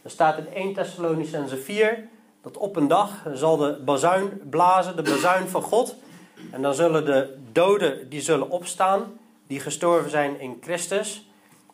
er 0.02 0.10
staat 0.10 0.38
in 0.38 0.52
1 0.54 0.74
Thessalonicense 0.74 1.56
4 1.56 2.08
dat 2.44 2.57
op 2.57 2.76
een 2.76 2.88
dag 2.88 3.11
zal 3.33 3.57
de 3.57 3.80
bazuin 3.85 4.40
blazen, 4.50 4.96
de 4.96 5.02
bazuin 5.02 5.48
van 5.48 5.62
God. 5.62 5.96
En 6.50 6.62
dan 6.62 6.74
zullen 6.74 7.04
de 7.04 7.37
doden 7.52 8.09
die 8.09 8.20
zullen 8.20 8.50
opstaan, 8.50 9.18
die 9.46 9.61
gestorven 9.61 10.11
zijn 10.11 10.40
in 10.40 10.59
Christus. 10.61 11.28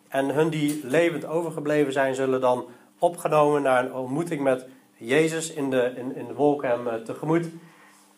En 0.09 0.29
hun 0.29 0.49
die 0.49 0.81
levend 0.83 1.27
overgebleven 1.27 1.93
zijn, 1.93 2.15
zullen 2.15 2.41
dan 2.41 2.65
opgenomen 2.99 3.63
naar 3.63 3.85
een 3.85 3.95
ontmoeting 3.95 4.43
met 4.43 4.67
Jezus 4.97 5.53
in 5.53 5.71
de, 5.71 5.93
in, 5.97 6.17
in 6.17 6.27
de 6.27 6.35
wolken 6.35 6.69
hem 6.69 6.89
eh, 6.89 6.95
tegemoet. 6.95 7.49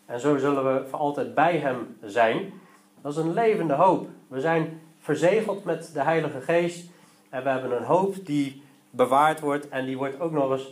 En 0.05 0.19
zo 0.19 0.37
zullen 0.37 0.73
we 0.73 0.87
voor 0.89 0.99
altijd 0.99 1.35
bij 1.35 1.57
hem 1.57 1.97
zijn. 2.01 2.53
Dat 3.01 3.11
is 3.11 3.17
een 3.17 3.33
levende 3.33 3.73
hoop. 3.73 4.07
We 4.27 4.41
zijn 4.41 4.81
verzegeld 4.99 5.63
met 5.63 5.89
de 5.93 6.01
Heilige 6.01 6.41
Geest. 6.41 6.85
En 7.29 7.43
we 7.43 7.49
hebben 7.49 7.77
een 7.77 7.83
hoop 7.83 8.25
die 8.25 8.63
bewaard 8.89 9.39
wordt. 9.39 9.69
En 9.69 9.85
die 9.85 9.97
wordt 9.97 10.19
ook 10.19 10.31
nog 10.31 10.51
eens 10.51 10.71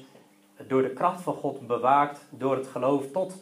door 0.68 0.82
de 0.82 0.94
kracht 0.94 1.22
van 1.22 1.34
God 1.34 1.68
bewaakt 1.68 2.26
door 2.30 2.56
het 2.56 2.68
geloof 2.68 3.04
tot 3.12 3.34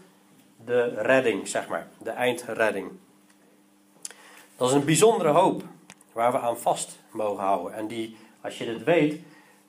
de 0.65 0.83
redding, 0.83 1.47
zeg 1.47 1.67
maar, 1.67 1.87
de 2.03 2.09
eindredding. 2.09 2.91
Dat 4.57 4.69
is 4.69 4.75
een 4.75 4.85
bijzondere 4.85 5.29
hoop 5.29 5.63
waar 6.13 6.31
we 6.31 6.39
aan 6.39 6.57
vast 6.57 6.99
mogen 7.11 7.43
houden. 7.43 7.73
En 7.73 7.87
die, 7.87 8.17
als 8.41 8.57
je 8.57 8.65
dit 8.65 8.83
weet, 8.83 9.21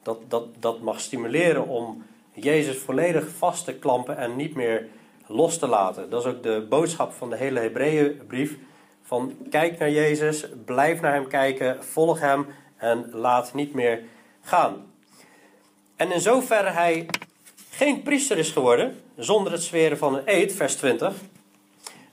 dat, 0.02 0.30
dat, 0.30 0.46
dat 0.58 0.80
mag 0.80 1.00
stimuleren 1.00 1.66
om 1.66 2.04
Jezus 2.32 2.78
volledig 2.78 3.28
vast 3.28 3.64
te 3.64 3.74
klampen 3.74 4.16
en 4.16 4.36
niet 4.36 4.54
meer 4.54 4.88
los 5.26 5.58
te 5.58 5.66
laten. 5.66 6.10
Dat 6.10 6.24
is 6.24 6.32
ook 6.32 6.42
de 6.42 6.66
boodschap 6.68 7.12
van 7.12 7.30
de 7.30 7.36
hele 7.36 7.60
Hebreeënbrief. 7.60 8.58
Van 9.02 9.36
kijk 9.50 9.78
naar 9.78 9.90
Jezus, 9.90 10.46
blijf 10.64 11.00
naar 11.00 11.12
Hem 11.12 11.28
kijken, 11.28 11.84
volg 11.84 12.20
Hem 12.20 12.46
en 12.76 13.10
laat 13.12 13.54
niet 13.54 13.74
meer 13.74 14.02
gaan. 14.42 14.92
En 15.96 16.12
in 16.12 16.20
zoverre 16.20 16.70
Hij 16.70 17.06
geen 17.70 18.02
priester 18.02 18.38
is 18.38 18.50
geworden 18.50 19.00
zonder 19.16 19.52
het 19.52 19.62
zweren 19.62 19.98
van 19.98 20.14
een 20.14 20.22
eed, 20.24 20.52
vers 20.52 20.74
20. 20.74 21.14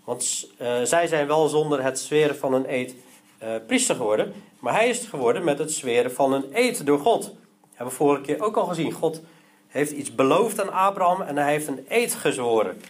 Want 0.04 0.48
uh, 0.62 0.82
zij 0.84 1.08
zijn 1.08 1.28
wel 1.28 1.48
zonder 1.48 1.84
het 1.84 2.00
zweren 2.00 2.38
van 2.38 2.54
een 2.54 2.74
eed 2.74 2.96
uh, 3.44 3.50
priester 3.68 3.96
geworden. 3.96 4.34
Maar 4.60 4.74
hij 4.74 4.90
is 4.90 4.98
het 4.98 5.08
geworden 5.08 5.44
met 5.44 5.60
het 5.60 5.72
zweren 5.72 6.14
van 6.14 6.34
een 6.34 6.46
eed 6.54 6.86
door 6.86 7.00
God. 7.00 7.32
Hebben 7.74 7.88
we 7.88 8.04
vorige 8.04 8.22
keer 8.22 8.42
ook 8.42 8.58
al 8.58 8.66
gezien. 8.66 8.92
God 8.92 9.22
heeft 9.68 9.92
iets 9.92 10.16
beloofd 10.16 10.62
aan 10.62 10.74
Abraham 10.74 11.22
en 11.22 11.38
hij 11.38 11.52
heeft 11.52 11.68
een 11.68 11.86
eed 11.88 12.14
gezworen. 12.14 12.82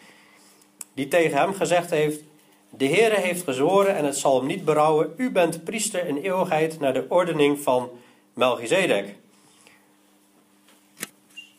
Die 0.93 1.07
tegen 1.07 1.37
hem 1.37 1.53
gezegd 1.53 1.89
heeft: 1.89 2.23
De 2.69 2.87
Heere 2.87 3.15
heeft 3.15 3.43
gezworen 3.43 3.95
en 3.95 4.05
het 4.05 4.17
zal 4.17 4.37
hem 4.37 4.47
niet 4.47 4.65
berouwen. 4.65 5.13
U 5.17 5.31
bent 5.31 5.63
priester 5.63 6.07
in 6.07 6.17
eeuwigheid 6.17 6.79
naar 6.79 6.93
de 6.93 7.05
ordening 7.09 7.59
van 7.59 7.89
Melchizedek. 8.33 9.15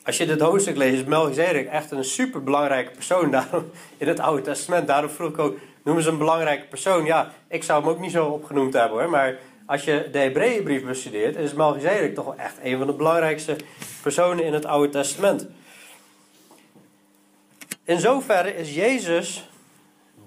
Als 0.09 0.17
je 0.17 0.27
dit 0.27 0.41
hoofdstuk 0.41 0.77
leest, 0.77 1.01
is 1.01 1.05
Melchizedek 1.05 1.67
echt 1.67 1.91
een 1.91 2.05
superbelangrijke 2.05 2.91
persoon 2.91 3.35
in 3.97 4.09
het 4.09 4.21
Oude 4.21 4.43
Testament. 4.43 4.87
Daarom 4.87 5.11
vroeg 5.11 5.31
ik 5.31 5.39
ook, 5.39 5.59
noemen 5.83 6.03
ze 6.03 6.11
een 6.11 6.19
belangrijke 6.19 6.67
persoon? 6.67 7.05
Ja, 7.05 7.33
ik 7.49 7.63
zou 7.63 7.83
hem 7.83 7.91
ook 7.91 8.01
niet 8.01 8.11
zo 8.11 8.27
opgenoemd 8.27 8.73
hebben 8.73 8.99
hoor. 8.99 9.11
Maar 9.11 9.39
als 9.67 9.85
je 9.85 10.09
de 10.13 10.19
Hebreeënbrief 10.19 10.85
bestudeert, 10.85 11.37
is 11.37 11.53
Melchizedek 11.53 12.15
toch 12.15 12.25
wel 12.25 12.37
echt 12.37 12.57
een 12.63 12.79
van 12.79 12.87
de 12.87 12.93
belangrijkste 12.93 13.57
personen 14.03 14.45
in 14.45 14.53
het 14.53 14.65
Oude 14.65 14.93
Testament. 14.93 15.47
In 17.85 18.01
zoverre 18.01 18.57
is 18.57 18.75
Jezus 18.75 19.49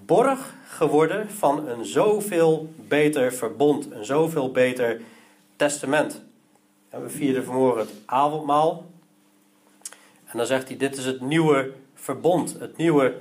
borg 0.06 0.54
geworden 0.66 1.30
van 1.30 1.68
een 1.68 1.84
zoveel 1.84 2.72
beter 2.76 3.32
verbond, 3.32 3.90
een 3.90 4.04
zoveel 4.04 4.50
beter 4.50 5.00
testament. 5.56 6.22
En 6.90 7.02
we 7.02 7.08
vierden 7.08 7.44
vanmorgen 7.44 7.80
het 7.80 7.92
avondmaal. 8.06 8.90
En 10.32 10.38
dan 10.38 10.46
zegt 10.46 10.68
hij: 10.68 10.76
Dit 10.76 10.96
is 10.96 11.04
het 11.04 11.20
nieuwe 11.20 11.72
verbond, 11.94 12.56
het 12.58 12.76
nieuwe 12.76 13.14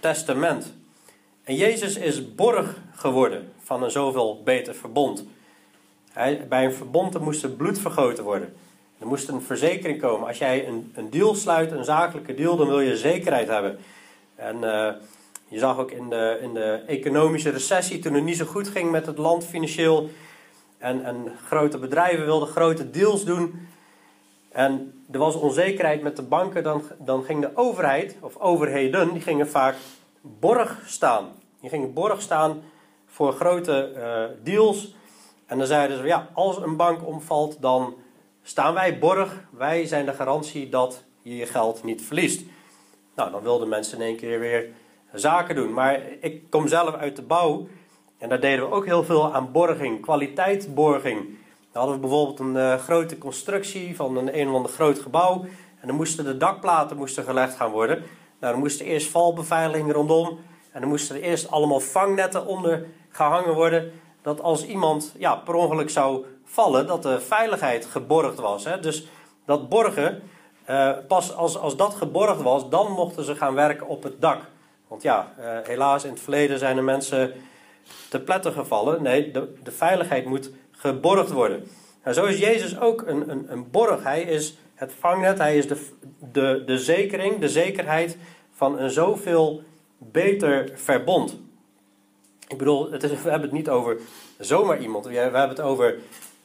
testament. 0.00 0.74
En 1.44 1.54
Jezus 1.54 1.96
is 1.96 2.34
borg 2.34 2.76
geworden 2.94 3.52
van 3.62 3.82
een 3.82 3.90
zoveel 3.90 4.42
beter 4.44 4.74
verbond. 4.74 5.24
Hij, 6.12 6.46
bij 6.48 6.64
een 6.64 6.72
verbond 6.72 7.14
er 7.14 7.22
moest 7.22 7.42
er 7.42 7.50
bloed 7.50 7.78
vergoten 7.78 8.24
worden. 8.24 8.54
Er 8.98 9.06
moest 9.06 9.28
een 9.28 9.42
verzekering 9.42 10.00
komen. 10.00 10.28
Als 10.28 10.38
jij 10.38 10.66
een, 10.68 10.92
een 10.94 11.10
deal 11.10 11.34
sluit, 11.34 11.72
een 11.72 11.84
zakelijke 11.84 12.34
deal, 12.34 12.56
dan 12.56 12.66
wil 12.66 12.80
je 12.80 12.96
zekerheid 12.96 13.48
hebben. 13.48 13.78
En 14.34 14.56
uh, 14.56 14.88
je 15.48 15.58
zag 15.58 15.78
ook 15.78 15.90
in 15.90 16.08
de, 16.08 16.38
in 16.42 16.54
de 16.54 16.82
economische 16.86 17.50
recessie, 17.50 17.98
toen 17.98 18.14
het 18.14 18.24
niet 18.24 18.36
zo 18.36 18.44
goed 18.44 18.68
ging 18.68 18.90
met 18.90 19.06
het 19.06 19.18
land 19.18 19.46
financieel. 19.46 20.10
En, 20.78 21.04
en 21.04 21.32
grote 21.46 21.78
bedrijven 21.78 22.24
wilden 22.24 22.48
grote 22.48 22.90
deals 22.90 23.24
doen. 23.24 23.68
En 24.50 25.02
er 25.10 25.18
was 25.18 25.34
onzekerheid 25.34 26.02
met 26.02 26.16
de 26.16 26.22
banken, 26.22 26.62
dan, 26.62 26.82
dan 26.98 27.24
ging 27.24 27.40
de 27.40 27.50
overheid, 27.54 28.16
of 28.20 28.36
overheden, 28.36 29.12
die 29.12 29.22
gingen 29.22 29.48
vaak 29.48 29.76
borg 30.20 30.82
staan. 30.86 31.28
Die 31.60 31.70
gingen 31.70 31.92
borg 31.92 32.20
staan 32.22 32.62
voor 33.06 33.32
grote 33.32 33.92
uh, 33.96 34.44
deals. 34.44 34.94
En 35.46 35.58
dan 35.58 35.66
zeiden 35.66 35.98
ze, 35.98 36.04
ja, 36.04 36.28
als 36.32 36.56
een 36.56 36.76
bank 36.76 37.06
omvalt, 37.06 37.62
dan 37.62 37.94
staan 38.42 38.74
wij 38.74 38.98
borg. 38.98 39.44
Wij 39.50 39.86
zijn 39.86 40.06
de 40.06 40.12
garantie 40.12 40.68
dat 40.68 41.04
je 41.22 41.36
je 41.36 41.46
geld 41.46 41.84
niet 41.84 42.02
verliest. 42.02 42.42
Nou, 43.14 43.30
dan 43.30 43.42
wilden 43.42 43.68
mensen 43.68 43.98
in 43.98 44.04
één 44.04 44.16
keer 44.16 44.40
weer 44.40 44.68
zaken 45.12 45.54
doen. 45.54 45.72
Maar 45.72 46.00
ik 46.20 46.50
kom 46.50 46.68
zelf 46.68 46.94
uit 46.94 47.16
de 47.16 47.22
bouw. 47.22 47.68
En 48.18 48.28
daar 48.28 48.40
deden 48.40 48.68
we 48.68 48.74
ook 48.74 48.84
heel 48.84 49.04
veel 49.04 49.34
aan 49.34 49.52
borging, 49.52 50.00
kwaliteitsborging. 50.00 51.38
Dan 51.72 51.82
hadden 51.82 51.94
we 51.94 52.06
bijvoorbeeld 52.08 52.38
een 52.38 52.56
uh, 52.56 52.74
grote 52.74 53.18
constructie 53.18 53.96
van 53.96 54.16
een 54.16 54.38
een 54.40 54.48
of 54.48 54.54
ander 54.54 54.70
groot 54.70 54.98
gebouw. 54.98 55.44
En 55.80 55.86
dan 55.86 55.96
moesten 55.96 56.24
de 56.24 56.36
dakplaten 56.36 56.96
moesten 56.96 57.24
gelegd 57.24 57.56
gaan 57.56 57.70
worden. 57.70 57.98
Nou, 58.40 58.52
dan 58.52 58.62
moest 58.62 58.80
er 58.80 58.86
eerst 58.86 59.10
valbeveiliging 59.10 59.92
rondom. 59.92 60.38
En 60.72 60.80
dan 60.80 60.88
moesten 60.88 61.16
er 61.16 61.22
eerst 61.22 61.50
allemaal 61.50 61.80
vangnetten 61.80 62.46
onder 62.46 62.86
gehangen 63.10 63.54
worden. 63.54 63.92
dat 64.22 64.42
als 64.42 64.66
iemand 64.66 65.14
ja, 65.18 65.36
per 65.36 65.54
ongeluk 65.54 65.90
zou 65.90 66.24
vallen, 66.44 66.86
dat 66.86 67.02
de 67.02 67.20
veiligheid 67.20 67.86
geborgd 67.86 68.38
was. 68.38 68.64
Hè? 68.64 68.80
Dus 68.80 69.06
dat 69.44 69.68
borgen, 69.68 70.22
eh, 70.64 70.90
pas 71.08 71.34
als, 71.34 71.58
als 71.58 71.76
dat 71.76 71.94
geborgd 71.94 72.42
was, 72.42 72.68
dan 72.68 72.92
mochten 72.92 73.24
ze 73.24 73.36
gaan 73.36 73.54
werken 73.54 73.86
op 73.86 74.02
het 74.02 74.20
dak. 74.20 74.40
Want 74.88 75.02
ja, 75.02 75.32
eh, 75.38 75.58
helaas 75.62 76.04
in 76.04 76.10
het 76.10 76.20
verleden 76.20 76.58
zijn 76.58 76.76
er 76.76 76.84
mensen 76.84 77.32
te 78.08 78.20
pletten 78.20 78.52
gevallen. 78.52 79.02
Nee, 79.02 79.30
de, 79.30 79.54
de 79.62 79.70
veiligheid 79.70 80.24
moet 80.24 80.50
geborgd 80.80 81.30
worden. 81.30 81.66
Nou, 82.02 82.14
zo 82.14 82.24
is 82.24 82.38
Jezus 82.38 82.80
ook 82.80 83.02
een, 83.06 83.30
een, 83.30 83.52
een 83.52 83.70
borg. 83.70 84.02
Hij 84.02 84.22
is 84.22 84.56
het 84.74 84.92
vangnet, 84.98 85.38
hij 85.38 85.56
is 85.56 85.68
de, 85.68 85.88
de, 86.32 86.62
de 86.66 86.78
zekering, 86.78 87.38
de 87.38 87.48
zekerheid 87.48 88.16
van 88.52 88.78
een 88.78 88.90
zoveel 88.90 89.62
beter 89.98 90.70
verbond. 90.74 91.40
Ik 92.48 92.58
bedoel, 92.58 92.90
het 92.90 93.02
is, 93.02 93.10
we 93.10 93.30
hebben 93.30 93.48
het 93.48 93.58
niet 93.58 93.68
over 93.68 94.00
zomaar 94.38 94.80
iemand. 94.80 95.06
We 95.06 95.14
hebben 95.14 95.48
het 95.48 95.60
over 95.60 95.98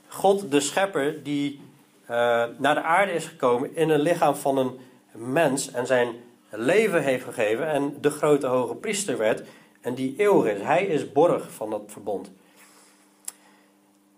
God, 0.07 0.51
de 0.51 0.59
schepper, 0.59 1.23
die 1.23 1.59
uh, 2.03 2.09
naar 2.57 2.75
de 2.75 2.81
aarde 2.81 3.11
is 3.11 3.25
gekomen 3.25 3.75
in 3.75 3.89
een 3.89 3.99
lichaam 3.99 4.35
van 4.35 4.57
een 4.57 4.79
mens 5.11 5.71
en 5.71 5.87
zijn 5.87 6.15
leven 6.49 7.03
heeft 7.03 7.23
gegeven 7.23 7.67
en 7.67 7.97
de 8.01 8.09
grote 8.09 8.47
hoge 8.47 8.75
priester 8.75 9.17
werd 9.17 9.43
en 9.81 9.93
die 9.93 10.13
eeuwig 10.17 10.53
is. 10.53 10.61
Hij 10.61 10.85
is 10.85 11.11
borg 11.11 11.51
van 11.51 11.69
dat 11.69 11.81
verbond. 11.87 12.31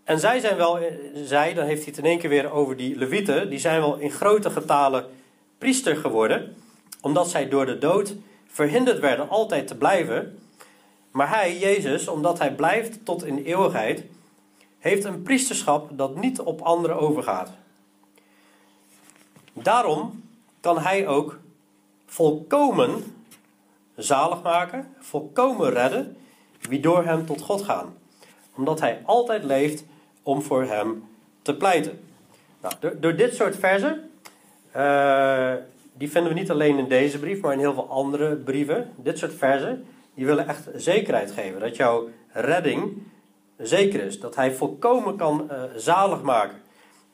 En 0.08 0.20
zij 0.20 0.40
zijn 0.40 0.58
wel, 0.58 0.80
zij, 1.14 1.54
dan 1.54 1.66
heeft 1.66 1.84
hij 1.84 1.90
het 1.90 1.98
in 1.98 2.10
één 2.10 2.20
keer 2.20 2.30
weer 2.30 2.52
over 2.52 2.78
die 2.78 2.98
levieten, 2.98 3.50
die 3.50 3.60
zijn 3.60 3.80
wel 3.80 3.98
in 3.98 4.12
grote 4.12 4.50
getalen 4.50 5.06
priester 5.58 5.96
geworden, 5.98 6.56
omdat 7.02 7.30
zij 7.30 7.50
door 7.50 7.66
de 7.66 7.78
dood 7.78 8.16
verhinderd 8.48 9.00
werden 9.00 9.30
altijd 9.30 9.68
te 9.68 9.76
blijven. 9.76 10.40
Maar 11.12 11.30
hij, 11.30 11.58
Jezus, 11.58 12.08
omdat 12.08 12.40
hij 12.40 12.56
blijft 12.56 13.06
tot 13.06 13.26
in 13.26 13.44
eeuwigheid, 13.44 14.04
heeft 14.80 15.04
een 15.04 15.22
priesterschap 15.22 15.90
dat 15.98 16.16
niet 16.16 16.40
op 16.40 16.62
anderen 16.62 16.98
overgaat. 16.98 17.52
Daarom 19.54 20.24
kan 20.60 20.80
hij 20.80 21.08
ook 21.08 21.40
volkomen 22.06 23.16
zalig 23.96 24.42
maken, 24.42 24.88
volkomen 25.00 25.70
redden, 25.70 26.18
wie 26.62 26.80
door 26.80 27.04
hem 27.04 27.26
tot 27.26 27.42
God 27.42 27.62
gaan. 27.62 27.98
Omdat 28.56 28.80
hij 28.80 29.02
altijd 29.06 29.44
leeft 29.44 29.84
om 30.28 30.42
voor 30.42 30.64
hem 30.64 31.04
te 31.42 31.56
pleiten. 31.56 32.00
Nou, 32.62 32.74
door, 32.80 33.00
door, 33.00 33.16
dit 33.16 33.36
soort 33.36 33.56
versen, 33.56 34.10
uh, 34.76 35.54
die 35.94 36.12
vinden 36.12 36.34
we 36.34 36.40
niet 36.40 36.52
alleen 36.52 36.78
in 36.78 36.88
deze 36.88 37.20
brief, 37.20 37.42
maar 37.42 37.54
in 37.54 37.60
heel 37.60 37.74
veel 37.74 37.90
andere 37.90 38.36
brieven. 38.36 38.94
Dit 38.96 39.18
soort 39.18 39.34
versen, 39.34 39.86
die 40.14 40.26
willen 40.26 40.48
echt 40.48 40.68
zekerheid 40.76 41.32
geven. 41.32 41.60
Dat 41.60 41.76
jouw 41.76 42.10
redding 42.32 43.04
zeker 43.58 44.04
is. 44.04 44.20
Dat 44.20 44.36
hij 44.36 44.52
volkomen 44.52 45.16
kan 45.16 45.48
uh, 45.52 45.64
zalig 45.76 46.22
maken. 46.22 46.58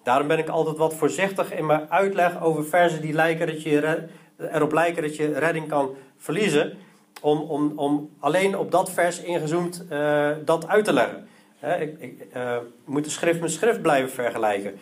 Daarom 0.04 0.28
ben 0.28 0.40
ik 0.40 0.50
altijd 0.50 0.78
wat 0.78 0.94
voorzichtig 0.94 1.54
in 1.54 1.66
mijn 1.66 1.92
uitleg 1.92 2.44
over 2.44 2.66
versen 2.66 3.02
die 3.02 3.14
lijken 3.14 3.48
dat 3.48 3.64
je 3.64 4.08
erop 4.38 4.72
lijken 4.72 5.04
dat 5.04 5.16
je 5.16 5.40
redding 5.40 5.68
kan 5.68 5.96
verliezen. 6.18 6.78
Om, 7.22 7.40
om, 7.40 7.74
om 7.76 8.10
alleen 8.20 8.58
op 8.58 8.72
dat 8.72 8.92
vers 8.92 9.22
ingezoomd 9.22 9.86
uh, 9.92 10.30
dat 10.46 10.68
uit 10.68 10.86
te 10.86 10.94
leggen. 10.94 11.28
Ik, 11.64 12.00
ik 12.00 12.28
uh, 12.36 12.58
moet 12.86 13.04
de 13.04 13.10
schrift 13.10 13.40
met 13.40 13.52
schrift 13.52 13.82
blijven 13.82 14.12
vergelijken. 14.12 14.80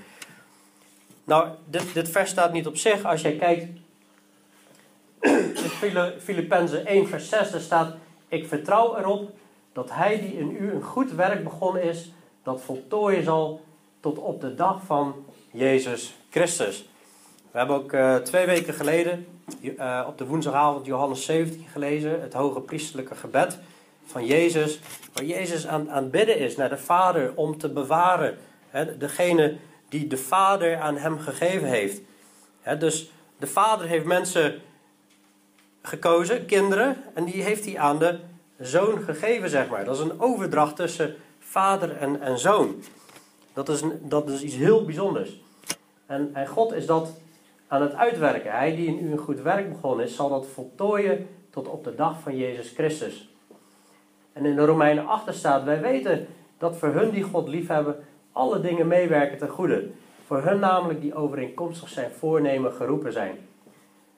Nou, 1.23 1.47
dit, 1.65 1.93
dit 1.93 2.09
vers 2.09 2.29
staat 2.29 2.53
niet 2.53 2.67
op 2.67 2.77
zich. 2.77 3.03
Als 3.05 3.21
jij 3.21 3.35
kijkt 3.35 3.67
in 5.19 6.13
Filippenzen 6.19 6.85
1 6.85 7.07
vers 7.07 7.29
6, 7.29 7.51
daar 7.51 7.61
staat... 7.61 7.95
Ik 8.27 8.47
vertrouw 8.47 8.97
erop 8.97 9.31
dat 9.73 9.89
hij 9.91 10.19
die 10.19 10.37
in 10.37 10.57
u 10.59 10.71
een 10.71 10.83
goed 10.83 11.11
werk 11.11 11.43
begonnen 11.43 11.83
is... 11.83 12.11
dat 12.43 12.61
voltooien 12.61 13.23
zal 13.23 13.61
tot 13.99 14.17
op 14.17 14.41
de 14.41 14.55
dag 14.55 14.81
van 14.85 15.25
Jezus 15.51 16.13
Christus. 16.29 16.89
We 17.51 17.57
hebben 17.57 17.75
ook 17.75 17.93
uh, 17.93 18.15
twee 18.15 18.45
weken 18.45 18.73
geleden 18.73 19.25
uh, 19.61 20.05
op 20.07 20.17
de 20.17 20.25
woensdagavond 20.25 20.85
Johannes 20.85 21.25
17 21.25 21.65
gelezen, 21.71 22.21
het 22.21 22.33
hoge 22.33 22.61
priesterlijke 22.61 23.15
gebed 23.15 23.59
van 24.11 24.25
Jezus, 24.25 24.79
waar 25.13 25.23
Jezus 25.23 25.67
aan, 25.67 25.91
aan 25.91 26.09
bidden 26.09 26.37
is 26.37 26.55
naar 26.55 26.69
de 26.69 26.77
Vader 26.77 27.31
om 27.35 27.57
te 27.57 27.69
bewaren, 27.69 28.37
hè, 28.69 28.97
degene 28.97 29.57
die 29.89 30.07
de 30.07 30.17
Vader 30.17 30.79
aan 30.79 30.97
hem 30.97 31.19
gegeven 31.19 31.67
heeft. 31.67 32.01
Dus 32.79 33.11
de 33.39 33.47
Vader 33.47 33.87
heeft 33.87 34.05
mensen 34.05 34.61
gekozen, 35.81 36.45
kinderen, 36.45 36.97
en 37.13 37.25
die 37.25 37.43
heeft 37.43 37.65
hij 37.65 37.77
aan 37.77 37.99
de 37.99 38.19
zoon 38.59 39.01
gegeven, 39.01 39.49
zeg 39.49 39.69
maar. 39.69 39.85
Dat 39.85 39.95
is 39.95 40.01
een 40.01 40.19
overdracht 40.19 40.75
tussen 40.75 41.15
vader 41.39 41.97
en, 41.97 42.21
en 42.21 42.39
zoon. 42.39 42.83
Dat 43.53 43.69
is, 43.69 43.81
dat 44.01 44.29
is 44.29 44.41
iets 44.41 44.55
heel 44.55 44.85
bijzonders. 44.85 45.41
En, 46.05 46.29
en 46.33 46.47
God 46.47 46.73
is 46.73 46.85
dat 46.85 47.13
aan 47.67 47.81
het 47.81 47.93
uitwerken. 47.93 48.51
Hij 48.51 48.75
die 48.75 48.87
in 48.87 49.07
u 49.07 49.11
een 49.11 49.17
goed 49.17 49.41
werk 49.41 49.69
begonnen 49.69 50.05
is, 50.05 50.15
zal 50.15 50.29
dat 50.29 50.47
voltooien 50.47 51.27
tot 51.49 51.67
op 51.67 51.83
de 51.83 51.95
dag 51.95 52.19
van 52.21 52.37
Jezus 52.37 52.69
Christus. 52.69 53.30
En 54.33 54.45
in 54.45 54.55
de 54.55 54.65
Romeinen 54.65 55.07
8 55.07 55.35
staat, 55.35 55.63
wij 55.63 55.81
weten 55.81 56.27
dat 56.57 56.77
voor 56.77 56.89
hun 56.89 57.09
die 57.09 57.23
God 57.23 57.47
liefhebben, 57.47 57.95
alle 58.31 58.59
dingen 58.59 58.87
meewerken 58.87 59.37
ten 59.37 59.49
goede. 59.49 59.89
Voor 60.25 60.43
hun 60.43 60.59
namelijk 60.59 61.01
die 61.01 61.15
overeenkomstig 61.15 61.89
zijn 61.89 62.11
voornemen 62.11 62.73
geroepen 62.73 63.13
zijn. 63.13 63.35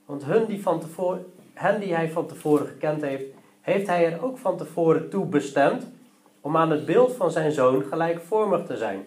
Want 0.05 0.25
hun 0.25 0.45
die 0.45 0.61
van 0.61 0.79
tevoren, 0.79 1.25
hen 1.53 1.79
die 1.79 1.95
hij 1.95 2.09
van 2.09 2.27
tevoren 2.27 2.67
gekend 2.67 3.01
heeft, 3.01 3.23
heeft 3.61 3.87
hij 3.87 4.13
er 4.13 4.23
ook 4.23 4.37
van 4.37 4.57
tevoren 4.57 5.09
toe 5.09 5.25
bestemd 5.25 5.87
om 6.41 6.57
aan 6.57 6.71
het 6.71 6.85
beeld 6.85 7.15
van 7.15 7.31
zijn 7.31 7.51
zoon 7.51 7.83
gelijkvormig 7.83 8.65
te 8.65 8.77
zijn 8.77 9.05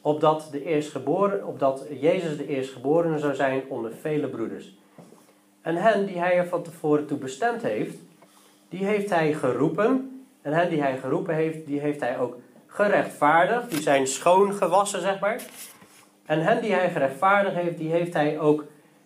opdat, 0.00 0.48
de 0.50 0.64
eerstgeboren, 0.64 1.46
opdat 1.46 1.86
Jezus 2.00 2.36
de 2.36 2.46
eerstgeborene 2.46 3.18
zou 3.18 3.34
zijn 3.34 3.62
onder 3.68 3.92
vele 3.92 4.28
broeders. 4.28 4.76
En 5.62 5.76
hen 5.76 6.06
die 6.06 6.18
hij 6.18 6.36
er 6.36 6.46
van 6.46 6.62
tevoren 6.62 7.06
toe 7.06 7.18
bestemd 7.18 7.62
heeft, 7.62 7.98
die 8.68 8.84
heeft 8.84 9.10
hij 9.10 9.32
geroepen. 9.32 10.22
En 10.42 10.52
hen 10.52 10.70
die 10.70 10.80
hij 10.80 10.98
geroepen 10.98 11.34
heeft, 11.34 11.66
die 11.66 11.80
heeft 11.80 12.00
hij 12.00 12.18
ook 12.18 12.36
gerechtvaardigd. 12.66 13.70
Die 13.70 13.82
zijn 13.82 14.06
schoon 14.06 14.52
gewassen, 14.52 15.00
zeg 15.00 15.20
maar. 15.20 15.42
En 16.26 16.40
hen 16.40 16.60
die 16.60 16.72
hij 16.72 16.90
gerechtvaardigd 16.90 17.56
heeft, 17.56 17.78
die 17.78 17.90
heeft 17.90 18.14
hij 18.14 18.38
ook 18.38 18.64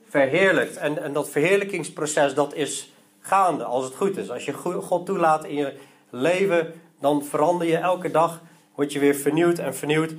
verheerlijkt. 0.08 0.76
En, 0.76 1.02
en 1.02 1.12
dat 1.12 1.30
verheerlijkingsproces, 1.30 2.34
dat 2.34 2.54
is 2.54 2.92
gaande, 3.20 3.64
als 3.64 3.84
het 3.84 3.94
goed 3.94 4.16
is. 4.16 4.30
Als 4.30 4.44
je 4.44 4.52
God 4.52 5.06
toelaat 5.06 5.44
in 5.44 5.54
je 5.54 5.72
leven, 6.10 6.72
dan 7.00 7.24
verander 7.24 7.66
je 7.66 7.76
elke 7.76 8.10
dag, 8.10 8.40
word 8.74 8.92
je 8.92 8.98
weer 8.98 9.14
vernieuwd 9.14 9.58
en 9.58 9.74
vernieuwd. 9.74 10.14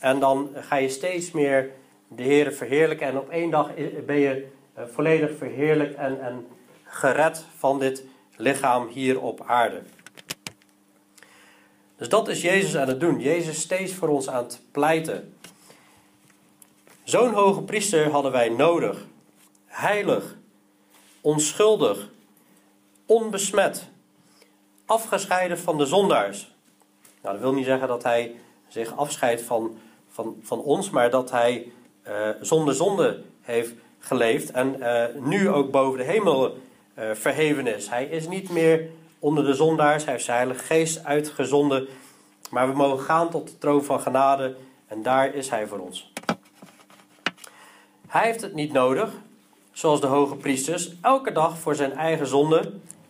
En 0.00 0.20
dan 0.20 0.50
ga 0.54 0.76
je 0.76 0.88
steeds 0.88 1.30
meer 1.30 1.70
de 2.08 2.22
Heer 2.22 2.52
verheerlijken. 2.52 3.06
En 3.06 3.18
op 3.18 3.28
één 3.28 3.50
dag 3.50 3.70
ben 4.06 4.18
je 4.18 4.46
eh, 4.74 4.84
volledig 4.92 5.30
verheerlijkt 5.38 5.94
en, 5.94 6.20
en 6.20 6.46
gered 6.84 7.44
van 7.56 7.78
dit 7.78 8.04
lichaam 8.40 8.88
hier 8.88 9.20
op 9.20 9.42
aarde. 9.46 9.82
Dus 11.96 12.08
dat 12.08 12.28
is 12.28 12.42
Jezus 12.42 12.76
aan 12.76 12.88
het 12.88 13.00
doen. 13.00 13.20
Jezus 13.20 13.60
steeds 13.60 13.94
voor 13.94 14.08
ons 14.08 14.28
aan 14.28 14.44
het 14.44 14.60
pleiten. 14.70 15.34
Zo'n 17.04 17.32
hoge 17.32 17.62
priester 17.62 18.10
hadden 18.10 18.32
wij 18.32 18.48
nodig. 18.48 19.06
Heilig, 19.66 20.36
onschuldig, 21.20 22.08
onbesmet, 23.06 23.88
afgescheiden 24.84 25.58
van 25.58 25.78
de 25.78 25.86
zondaars. 25.86 26.52
Nou, 27.22 27.34
dat 27.34 27.44
wil 27.44 27.54
niet 27.54 27.64
zeggen 27.64 27.88
dat 27.88 28.02
hij 28.02 28.34
zich 28.68 28.96
afscheidt 28.96 29.42
van 29.42 29.78
van, 30.10 30.36
van 30.42 30.62
ons, 30.62 30.90
maar 30.90 31.10
dat 31.10 31.30
hij 31.30 31.72
uh, 32.08 32.28
zonder 32.40 32.74
zonde 32.74 33.22
heeft 33.40 33.72
geleefd 33.98 34.50
en 34.50 34.76
uh, 34.78 35.04
nu 35.22 35.48
ook 35.48 35.70
boven 35.70 35.98
de 35.98 36.04
hemel 36.04 36.58
uh, 37.00 37.10
verheven 37.14 37.66
is. 37.66 37.88
Hij 37.88 38.04
is 38.04 38.28
niet 38.28 38.50
meer 38.50 38.88
onder 39.18 39.44
de 39.44 39.54
zondaars, 39.54 40.04
hij 40.04 40.12
heeft 40.12 40.24
zijn 40.24 40.36
Heilige 40.36 40.64
Geest 40.64 41.04
uitgezonden, 41.04 41.88
maar 42.50 42.68
we 42.68 42.76
mogen 42.76 43.04
gaan 43.04 43.30
tot 43.30 43.48
de 43.48 43.58
troon 43.58 43.84
van 43.84 44.00
genade 44.00 44.56
en 44.86 45.02
daar 45.02 45.34
is 45.34 45.50
hij 45.50 45.66
voor 45.66 45.78
ons. 45.78 46.12
Hij 48.08 48.26
heeft 48.26 48.40
het 48.40 48.54
niet 48.54 48.72
nodig, 48.72 49.10
zoals 49.72 50.00
de 50.00 50.06
hoge 50.06 50.36
priesters, 50.36 50.92
elke 51.02 51.32
dag 51.32 51.58
voor 51.58 51.74
zijn 51.74 51.92
eigen 51.92 52.26
zonde. 52.26 52.60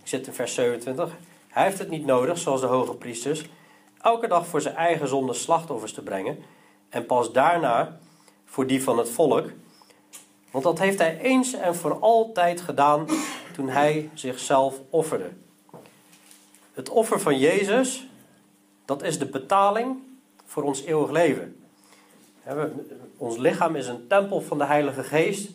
Ik 0.02 0.08
zit 0.08 0.26
in 0.26 0.32
vers 0.32 0.54
27. 0.54 1.16
Hij 1.48 1.64
heeft 1.64 1.78
het 1.78 1.90
niet 1.90 2.06
nodig, 2.06 2.38
zoals 2.38 2.60
de 2.60 2.66
hoge 2.66 2.94
priesters, 2.94 3.44
elke 4.02 4.28
dag 4.28 4.46
voor 4.46 4.60
zijn 4.60 4.74
eigen 4.74 5.08
zonde 5.08 5.32
slachtoffers 5.32 5.92
te 5.92 6.02
brengen 6.02 6.38
en 6.88 7.06
pas 7.06 7.32
daarna 7.32 7.98
voor 8.44 8.66
die 8.66 8.82
van 8.82 8.98
het 8.98 9.10
volk. 9.10 9.50
Want 10.50 10.64
dat 10.64 10.78
heeft 10.78 10.98
hij 10.98 11.18
eens 11.18 11.52
en 11.52 11.74
voor 11.76 11.98
altijd 11.98 12.60
gedaan 12.60 13.06
toen 13.54 13.68
hij 13.68 14.10
zichzelf 14.14 14.80
offerde. 14.90 15.30
Het 16.72 16.88
offer 16.88 17.20
van 17.20 17.38
Jezus, 17.38 18.06
dat 18.84 19.02
is 19.02 19.18
de 19.18 19.26
betaling 19.26 19.96
voor 20.44 20.62
ons 20.62 20.84
eeuwig 20.84 21.10
leven. 21.10 21.56
Ons 23.16 23.36
lichaam 23.36 23.76
is 23.76 23.86
een 23.86 24.06
tempel 24.08 24.40
van 24.40 24.58
de 24.58 24.64
Heilige 24.64 25.02
Geest. 25.02 25.50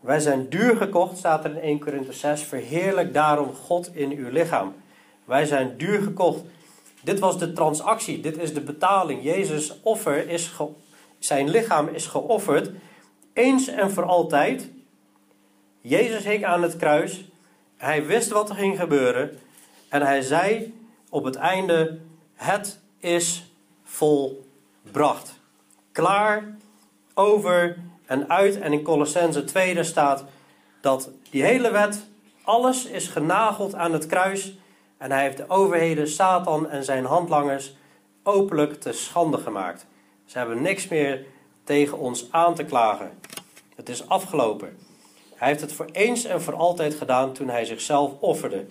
Wij 0.00 0.20
zijn 0.20 0.48
duur 0.48 0.76
gekocht, 0.76 1.18
staat 1.18 1.44
er 1.44 1.50
in 1.50 1.60
1 1.60 1.78
Korinther 1.78 2.14
6. 2.14 2.42
Verheerlijk 2.42 3.14
daarom 3.14 3.54
God 3.54 3.94
in 3.94 4.10
uw 4.10 4.30
lichaam. 4.30 4.74
Wij 5.24 5.46
zijn 5.46 5.76
duur 5.76 6.02
gekocht. 6.02 6.40
Dit 7.02 7.18
was 7.18 7.38
de 7.38 7.52
transactie, 7.52 8.20
dit 8.20 8.38
is 8.38 8.54
de 8.54 8.60
betaling. 8.60 9.22
Jezus' 9.22 9.80
offer 9.82 10.28
is 10.28 10.52
zijn 11.18 11.48
lichaam 11.48 11.88
is 11.88 12.06
geofferd, 12.06 12.70
eens 13.32 13.66
en 13.68 13.90
voor 13.90 14.04
altijd. 14.04 14.68
Jezus 15.88 16.24
hing 16.24 16.44
aan 16.44 16.62
het 16.62 16.76
kruis, 16.76 17.24
hij 17.76 18.06
wist 18.06 18.30
wat 18.30 18.48
er 18.48 18.54
ging 18.54 18.78
gebeuren 18.78 19.38
en 19.88 20.02
hij 20.02 20.22
zei 20.22 20.74
op 21.08 21.24
het 21.24 21.36
einde: 21.36 21.98
Het 22.34 22.80
is 22.98 23.52
volbracht. 23.84 25.38
Klaar, 25.92 26.56
over 27.14 27.76
en 28.06 28.28
uit. 28.28 28.58
En 28.60 28.72
in 28.72 28.82
Colossense 28.82 29.44
2 29.44 29.82
staat 29.84 30.24
dat 30.80 31.10
die 31.30 31.42
hele 31.42 31.70
wet, 31.70 32.06
alles 32.42 32.86
is 32.86 33.08
genageld 33.08 33.74
aan 33.74 33.92
het 33.92 34.06
kruis. 34.06 34.54
En 34.98 35.10
hij 35.10 35.22
heeft 35.22 35.36
de 35.36 35.48
overheden, 35.48 36.08
Satan 36.08 36.68
en 36.68 36.84
zijn 36.84 37.04
handlangers 37.04 37.76
openlijk 38.22 38.80
te 38.80 38.92
schande 38.92 39.38
gemaakt. 39.38 39.86
Ze 40.24 40.38
hebben 40.38 40.62
niks 40.62 40.88
meer 40.88 41.24
tegen 41.64 41.98
ons 41.98 42.28
aan 42.30 42.54
te 42.54 42.64
klagen. 42.64 43.18
Het 43.76 43.88
is 43.88 44.08
afgelopen. 44.08 44.85
Hij 45.36 45.48
heeft 45.48 45.60
het 45.60 45.72
voor 45.72 45.88
eens 45.92 46.24
en 46.24 46.42
voor 46.42 46.54
altijd 46.54 46.94
gedaan 46.94 47.32
toen 47.32 47.48
hij 47.48 47.64
zichzelf 47.64 48.12
offerde. 48.20 48.66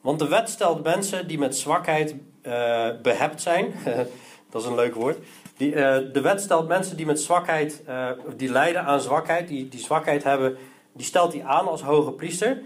Want 0.00 0.18
de 0.18 0.28
wet 0.28 0.48
stelt 0.48 0.82
mensen 0.82 1.28
die 1.28 1.38
met 1.38 1.56
zwakheid 1.56 2.14
uh, 2.42 2.88
behept 3.02 3.42
zijn. 3.42 3.74
dat 4.50 4.62
is 4.62 4.68
een 4.68 4.74
leuk 4.74 4.94
woord. 4.94 5.18
Die, 5.56 5.70
uh, 5.72 5.96
de 6.12 6.20
wet 6.20 6.40
stelt 6.40 6.68
mensen 6.68 6.96
die 6.96 7.06
met 7.06 7.20
zwakheid, 7.20 7.82
uh, 7.88 8.10
die 8.36 8.50
lijden 8.50 8.84
aan 8.84 9.00
zwakheid, 9.00 9.48
die, 9.48 9.68
die 9.68 9.80
zwakheid 9.80 10.24
hebben, 10.24 10.56
die 10.92 11.06
stelt 11.06 11.32
hij 11.32 11.44
aan 11.44 11.68
als 11.68 11.82
hoge 11.82 12.12
priester. 12.12 12.62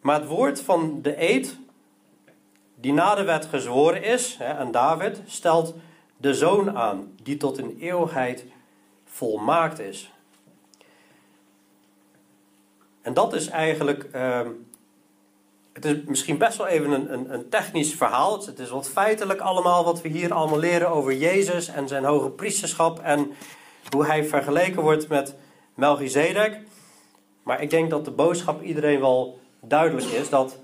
Maar 0.00 0.20
het 0.20 0.28
woord 0.28 0.60
van 0.60 0.98
de 1.02 1.22
eed, 1.22 1.58
die 2.74 2.92
na 2.92 3.14
de 3.14 3.24
wet 3.24 3.46
gezworen 3.46 4.02
is, 4.02 4.36
hè, 4.38 4.54
aan 4.54 4.72
David, 4.72 5.20
stelt 5.26 5.74
de 6.16 6.34
zoon 6.34 6.76
aan, 6.76 7.14
die 7.22 7.36
tot 7.36 7.58
in 7.58 7.76
eeuwigheid 7.80 8.44
volmaakt 9.04 9.78
is. 9.78 10.12
En 13.04 13.14
dat 13.14 13.34
is 13.34 13.48
eigenlijk 13.48 14.08
uh, 14.14 14.40
het 15.72 15.84
is 15.84 15.96
misschien 16.06 16.38
best 16.38 16.56
wel 16.56 16.66
even 16.66 16.90
een, 16.90 17.12
een, 17.12 17.32
een, 17.32 17.48
technisch 17.48 17.94
verhaal. 17.94 18.46
Het 18.46 18.58
is 18.58 18.70
wat 18.70 18.88
feitelijk 18.88 19.40
allemaal 19.40 19.84
wat 19.84 20.02
we 20.02 20.08
hier 20.08 20.32
allemaal 20.32 20.58
leren 20.58 20.88
over 20.88 21.14
Jezus 21.14 21.68
en 21.68 21.88
zijn 21.88 22.04
hoge 22.04 22.30
priesterschap 22.30 22.98
en 22.98 23.30
hoe 23.90 24.06
hij 24.06 24.24
vergeleken 24.24 24.82
wordt 24.82 25.08
met 25.08 25.34
Melchizedek. 25.74 26.60
Maar 27.42 27.62
ik 27.62 27.70
denk 27.70 27.90
dat 27.90 28.04
de 28.04 28.10
boodschap 28.10 28.62
iedereen 28.62 29.00
wel 29.00 29.38
duidelijk 29.60 30.06
is 30.06 30.28
dat 30.28 30.58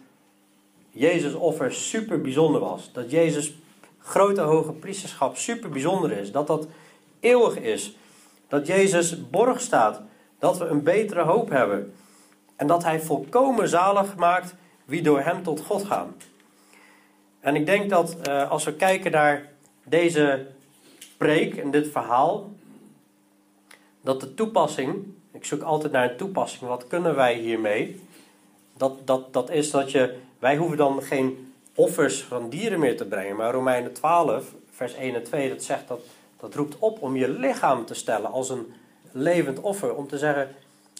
Jezus 0.90 1.34
offer 1.34 1.72
super 1.72 2.20
bijzonder 2.20 2.60
was. 2.60 2.92
Dat 2.92 3.10
Jezus 3.10 3.54
grote 3.98 4.40
hoge 4.40 4.72
priesterschap 4.72 5.36
super 5.36 5.70
bijzonder 5.70 6.12
is. 6.12 6.32
Dat 6.32 6.46
dat 6.46 6.66
eeuwig 7.20 7.56
is. 7.56 7.96
Dat 8.48 8.66
Jezus 8.66 9.30
borg 9.30 9.60
staat. 9.60 10.00
Dat 10.38 10.58
we 10.58 10.64
een 10.64 10.82
betere 10.82 11.22
hoop 11.22 11.50
hebben. 11.50 11.94
En 12.60 12.66
dat 12.66 12.84
hij 12.84 13.00
volkomen 13.00 13.68
zalig 13.68 14.16
maakt 14.16 14.54
wie 14.84 15.02
door 15.02 15.20
hem 15.20 15.42
tot 15.42 15.60
God 15.60 15.84
gaan. 15.84 16.14
En 17.40 17.56
ik 17.56 17.66
denk 17.66 17.90
dat 17.90 18.16
uh, 18.28 18.50
als 18.50 18.64
we 18.64 18.74
kijken 18.74 19.10
naar 19.10 19.48
deze 19.84 20.46
preek 21.16 21.56
en 21.56 21.70
dit 21.70 21.88
verhaal, 21.88 22.50
dat 24.00 24.20
de 24.20 24.34
toepassing, 24.34 25.04
ik 25.32 25.44
zoek 25.44 25.62
altijd 25.62 25.92
naar 25.92 26.10
een 26.10 26.16
toepassing, 26.16 26.68
wat 26.68 26.86
kunnen 26.86 27.14
wij 27.14 27.34
hiermee? 27.34 28.00
Dat, 28.76 29.06
dat, 29.06 29.32
dat 29.32 29.50
is 29.50 29.70
dat 29.70 29.90
je, 29.90 30.16
wij 30.38 30.56
hoeven 30.56 30.76
dan 30.76 31.02
geen 31.02 31.52
offers 31.74 32.22
van 32.22 32.48
dieren 32.48 32.80
meer 32.80 32.96
te 32.96 33.06
brengen, 33.06 33.36
maar 33.36 33.52
Romeinen 33.52 33.92
12, 33.92 34.54
vers 34.70 34.94
1 34.94 35.14
en 35.14 35.24
2, 35.24 35.48
dat 35.48 35.62
zegt 35.62 35.88
dat, 35.88 36.00
dat 36.40 36.54
roept 36.54 36.78
op 36.78 37.02
om 37.02 37.16
je 37.16 37.28
lichaam 37.28 37.84
te 37.84 37.94
stellen 37.94 38.30
als 38.30 38.50
een 38.50 38.72
levend 39.12 39.60
offer, 39.60 39.94
om 39.94 40.08
te 40.08 40.18
zeggen, 40.18 40.54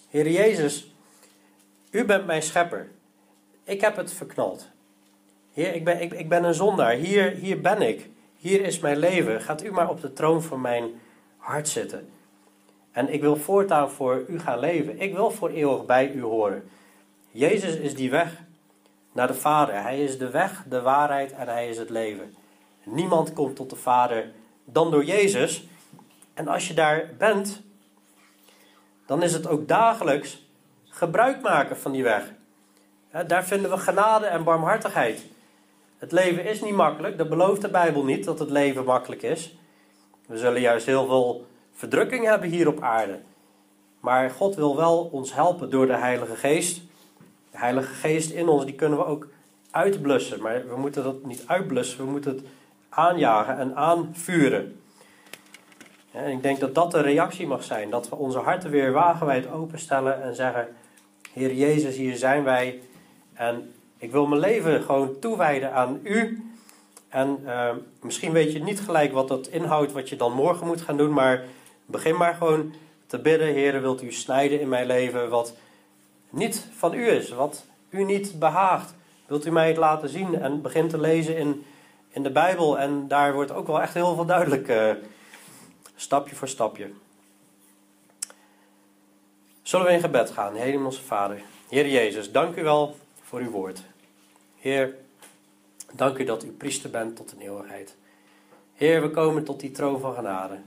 Heer 0.09 0.29
Jezus, 0.29 0.90
u 1.91 2.05
bent 2.05 2.25
mijn 2.25 2.41
schepper 2.41 2.89
ik 3.63 3.81
heb 3.81 3.95
het 3.95 4.13
verknald. 4.13 4.69
Heer, 5.53 5.75
ik 5.75 5.83
ben, 5.83 6.01
ik, 6.01 6.13
ik 6.13 6.29
ben 6.29 6.43
een 6.43 6.53
zondaar. 6.53 6.93
Hier, 6.93 7.31
hier 7.31 7.61
ben 7.61 7.81
ik. 7.81 8.09
Hier 8.35 8.61
is 8.61 8.79
mijn 8.79 8.97
leven. 8.97 9.41
Gaat 9.41 9.63
u 9.63 9.71
maar 9.71 9.89
op 9.89 10.01
de 10.01 10.13
troon 10.13 10.43
van 10.43 10.61
mijn 10.61 11.01
hart 11.37 11.67
zitten. 11.67 12.09
En 12.91 13.13
ik 13.13 13.21
wil 13.21 13.35
voortaan 13.35 13.91
voor 13.91 14.25
u 14.27 14.39
gaan 14.39 14.59
leven. 14.59 14.99
Ik 14.99 15.13
wil 15.13 15.31
voor 15.31 15.49
eeuwig 15.49 15.85
bij 15.85 16.11
u 16.11 16.21
horen. 16.21 16.69
Jezus 17.31 17.75
is 17.75 17.95
die 17.95 18.09
weg 18.09 18.43
naar 19.11 19.27
de 19.27 19.33
Vader. 19.33 19.81
Hij 19.81 20.03
is 20.03 20.17
de 20.17 20.29
weg, 20.29 20.63
de 20.69 20.81
waarheid 20.81 21.31
en 21.31 21.47
hij 21.47 21.69
is 21.69 21.77
het 21.77 21.89
leven. 21.89 22.35
Niemand 22.83 23.33
komt 23.33 23.55
tot 23.55 23.69
de 23.69 23.75
Vader 23.75 24.31
dan 24.65 24.91
door 24.91 25.03
Jezus. 25.03 25.67
En 26.33 26.47
als 26.47 26.67
je 26.67 26.73
daar 26.73 27.09
bent, 27.17 27.61
dan 29.05 29.23
is 29.23 29.33
het 29.33 29.47
ook 29.47 29.67
dagelijks 29.67 30.50
gebruik 30.91 31.41
maken 31.41 31.77
van 31.77 31.91
die 31.91 32.03
weg. 32.03 32.23
Daar 33.27 33.43
vinden 33.43 33.71
we 33.71 33.77
genade 33.77 34.25
en 34.25 34.43
barmhartigheid. 34.43 35.25
Het 35.97 36.11
leven 36.11 36.45
is 36.45 36.61
niet 36.61 36.73
makkelijk, 36.73 37.17
dat 37.17 37.29
belooft 37.29 37.61
de 37.61 37.69
Bijbel 37.69 38.03
niet 38.03 38.23
dat 38.23 38.39
het 38.39 38.49
leven 38.49 38.85
makkelijk 38.85 39.21
is. 39.21 39.57
We 40.27 40.37
zullen 40.37 40.61
juist 40.61 40.85
heel 40.85 41.05
veel 41.05 41.45
verdrukking 41.73 42.25
hebben 42.25 42.49
hier 42.49 42.67
op 42.67 42.81
aarde. 42.81 43.19
Maar 43.99 44.29
God 44.29 44.55
wil 44.55 44.75
wel 44.75 45.09
ons 45.11 45.33
helpen 45.33 45.69
door 45.69 45.87
de 45.87 45.97
Heilige 45.97 46.35
Geest. 46.35 46.81
De 47.51 47.57
Heilige 47.57 47.93
Geest 47.93 48.31
in 48.31 48.47
ons, 48.47 48.65
die 48.65 48.75
kunnen 48.75 48.97
we 48.97 49.05
ook 49.05 49.27
uitblussen. 49.71 50.41
Maar 50.41 50.67
we 50.67 50.77
moeten 50.77 51.03
dat 51.03 51.25
niet 51.25 51.43
uitblussen, 51.45 52.05
we 52.05 52.11
moeten 52.11 52.35
het 52.35 52.43
aanjagen 52.89 53.57
en 53.57 53.75
aanvuren. 53.75 54.81
En 56.11 56.31
ik 56.31 56.43
denk 56.43 56.59
dat 56.59 56.75
dat 56.75 56.91
de 56.91 57.01
reactie 57.01 57.47
mag 57.47 57.63
zijn. 57.63 57.89
Dat 57.89 58.09
we 58.09 58.15
onze 58.15 58.39
harten 58.39 58.69
weer 58.69 58.91
wagenwijd 58.91 59.51
openstellen 59.51 60.23
en 60.23 60.35
zeggen: 60.35 60.67
Heer 61.33 61.53
Jezus, 61.53 61.95
hier 61.95 62.15
zijn 62.15 62.43
wij. 62.43 62.79
En 63.33 63.73
ik 63.97 64.11
wil 64.11 64.27
mijn 64.27 64.41
leven 64.41 64.83
gewoon 64.83 65.19
toewijden 65.19 65.73
aan 65.73 65.99
u. 66.03 66.43
En 67.09 67.39
uh, 67.45 67.69
misschien 68.01 68.31
weet 68.31 68.51
je 68.51 68.63
niet 68.63 68.79
gelijk 68.79 69.13
wat 69.13 69.27
dat 69.27 69.47
inhoudt, 69.47 69.91
wat 69.91 70.09
je 70.09 70.15
dan 70.15 70.33
morgen 70.33 70.67
moet 70.67 70.81
gaan 70.81 70.97
doen. 70.97 71.13
Maar 71.13 71.43
begin 71.85 72.17
maar 72.17 72.33
gewoon 72.33 72.73
te 73.07 73.19
bidden. 73.19 73.47
Heer, 73.47 73.81
wilt 73.81 74.03
u 74.03 74.11
snijden 74.11 74.59
in 74.59 74.69
mijn 74.69 74.85
leven 74.85 75.29
wat 75.29 75.55
niet 76.29 76.67
van 76.77 76.93
u 76.93 77.07
is, 77.07 77.29
wat 77.29 77.65
u 77.89 78.03
niet 78.03 78.39
behaagt. 78.39 78.93
Wilt 79.27 79.45
u 79.45 79.51
mij 79.51 79.67
het 79.67 79.77
laten 79.77 80.09
zien 80.09 80.41
en 80.41 80.61
begin 80.61 80.87
te 80.87 80.99
lezen 80.99 81.37
in, 81.37 81.65
in 82.09 82.23
de 82.23 82.31
Bijbel. 82.31 82.79
En 82.79 83.07
daar 83.07 83.33
wordt 83.33 83.51
ook 83.51 83.67
wel 83.67 83.81
echt 83.81 83.93
heel 83.93 84.15
veel 84.15 84.25
duidelijk, 84.25 84.67
uh, 84.67 84.91
stapje 85.95 86.35
voor 86.35 86.47
stapje. 86.47 86.89
Zullen 89.61 89.85
we 89.85 89.91
in 89.91 89.99
gebed 89.99 90.29
gaan, 90.29 90.55
Hemelse 90.55 91.01
Vader. 91.01 91.41
Heer 91.69 91.87
Jezus, 91.87 92.31
dank 92.31 92.55
u 92.55 92.63
wel 92.63 92.95
voor 93.21 93.39
uw 93.39 93.49
woord. 93.49 93.83
Heer, 94.55 94.95
dank 95.91 96.17
u 96.17 96.23
dat 96.23 96.43
u 96.43 96.51
priester 96.51 96.89
bent 96.89 97.15
tot 97.15 97.31
een 97.31 97.39
eeuwigheid. 97.39 97.95
Heer, 98.73 99.01
we 99.01 99.09
komen 99.09 99.43
tot 99.43 99.59
die 99.59 99.71
troon 99.71 99.99
van 99.99 100.13
genade. 100.13 100.57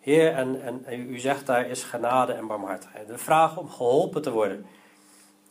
Heer, 0.00 0.32
en, 0.32 0.64
en, 0.64 0.84
u 1.10 1.18
zegt 1.18 1.46
daar 1.46 1.68
is 1.68 1.82
genade 1.82 2.32
en 2.32 2.46
barmhartigheid. 2.46 3.06
We 3.06 3.18
vragen 3.18 3.62
om 3.62 3.70
geholpen 3.70 4.22
te 4.22 4.30
worden. 4.30 4.66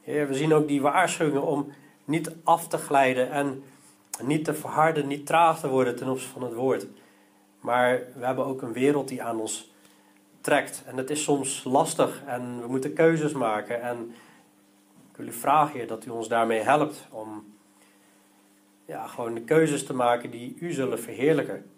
Heer, 0.01 0.27
we 0.27 0.33
zien 0.33 0.53
ook 0.53 0.67
die 0.67 0.81
waarschuwingen 0.81 1.43
om 1.43 1.73
niet 2.05 2.31
af 2.43 2.67
te 2.67 2.77
glijden 2.77 3.31
en 3.31 3.63
niet 4.21 4.45
te 4.45 4.53
verharden, 4.53 5.07
niet 5.07 5.25
traag 5.25 5.59
te 5.59 5.69
worden 5.69 5.95
ten 5.95 6.09
opzichte 6.09 6.33
van 6.33 6.43
het 6.43 6.53
woord. 6.53 6.85
Maar 7.59 8.01
we 8.15 8.25
hebben 8.25 8.45
ook 8.45 8.61
een 8.61 8.73
wereld 8.73 9.07
die 9.07 9.23
aan 9.23 9.39
ons 9.39 9.72
trekt. 10.43 10.83
En 10.85 10.97
het 10.97 11.09
is 11.09 11.23
soms 11.23 11.63
lastig 11.63 12.21
en 12.25 12.61
we 12.61 12.67
moeten 12.67 12.93
keuzes 12.93 13.31
maken. 13.31 13.81
En 13.81 14.15
ik 15.11 15.17
wil 15.17 15.27
u 15.27 15.31
vragen, 15.31 15.77
Heer, 15.77 15.87
dat 15.87 16.05
u 16.05 16.09
ons 16.09 16.27
daarmee 16.27 16.59
helpt 16.59 17.07
om 17.09 17.55
ja, 18.85 19.07
gewoon 19.07 19.33
de 19.33 19.41
keuzes 19.41 19.85
te 19.85 19.93
maken 19.93 20.31
die 20.31 20.55
u 20.59 20.71
zullen 20.71 20.99
verheerlijken. 20.99 21.71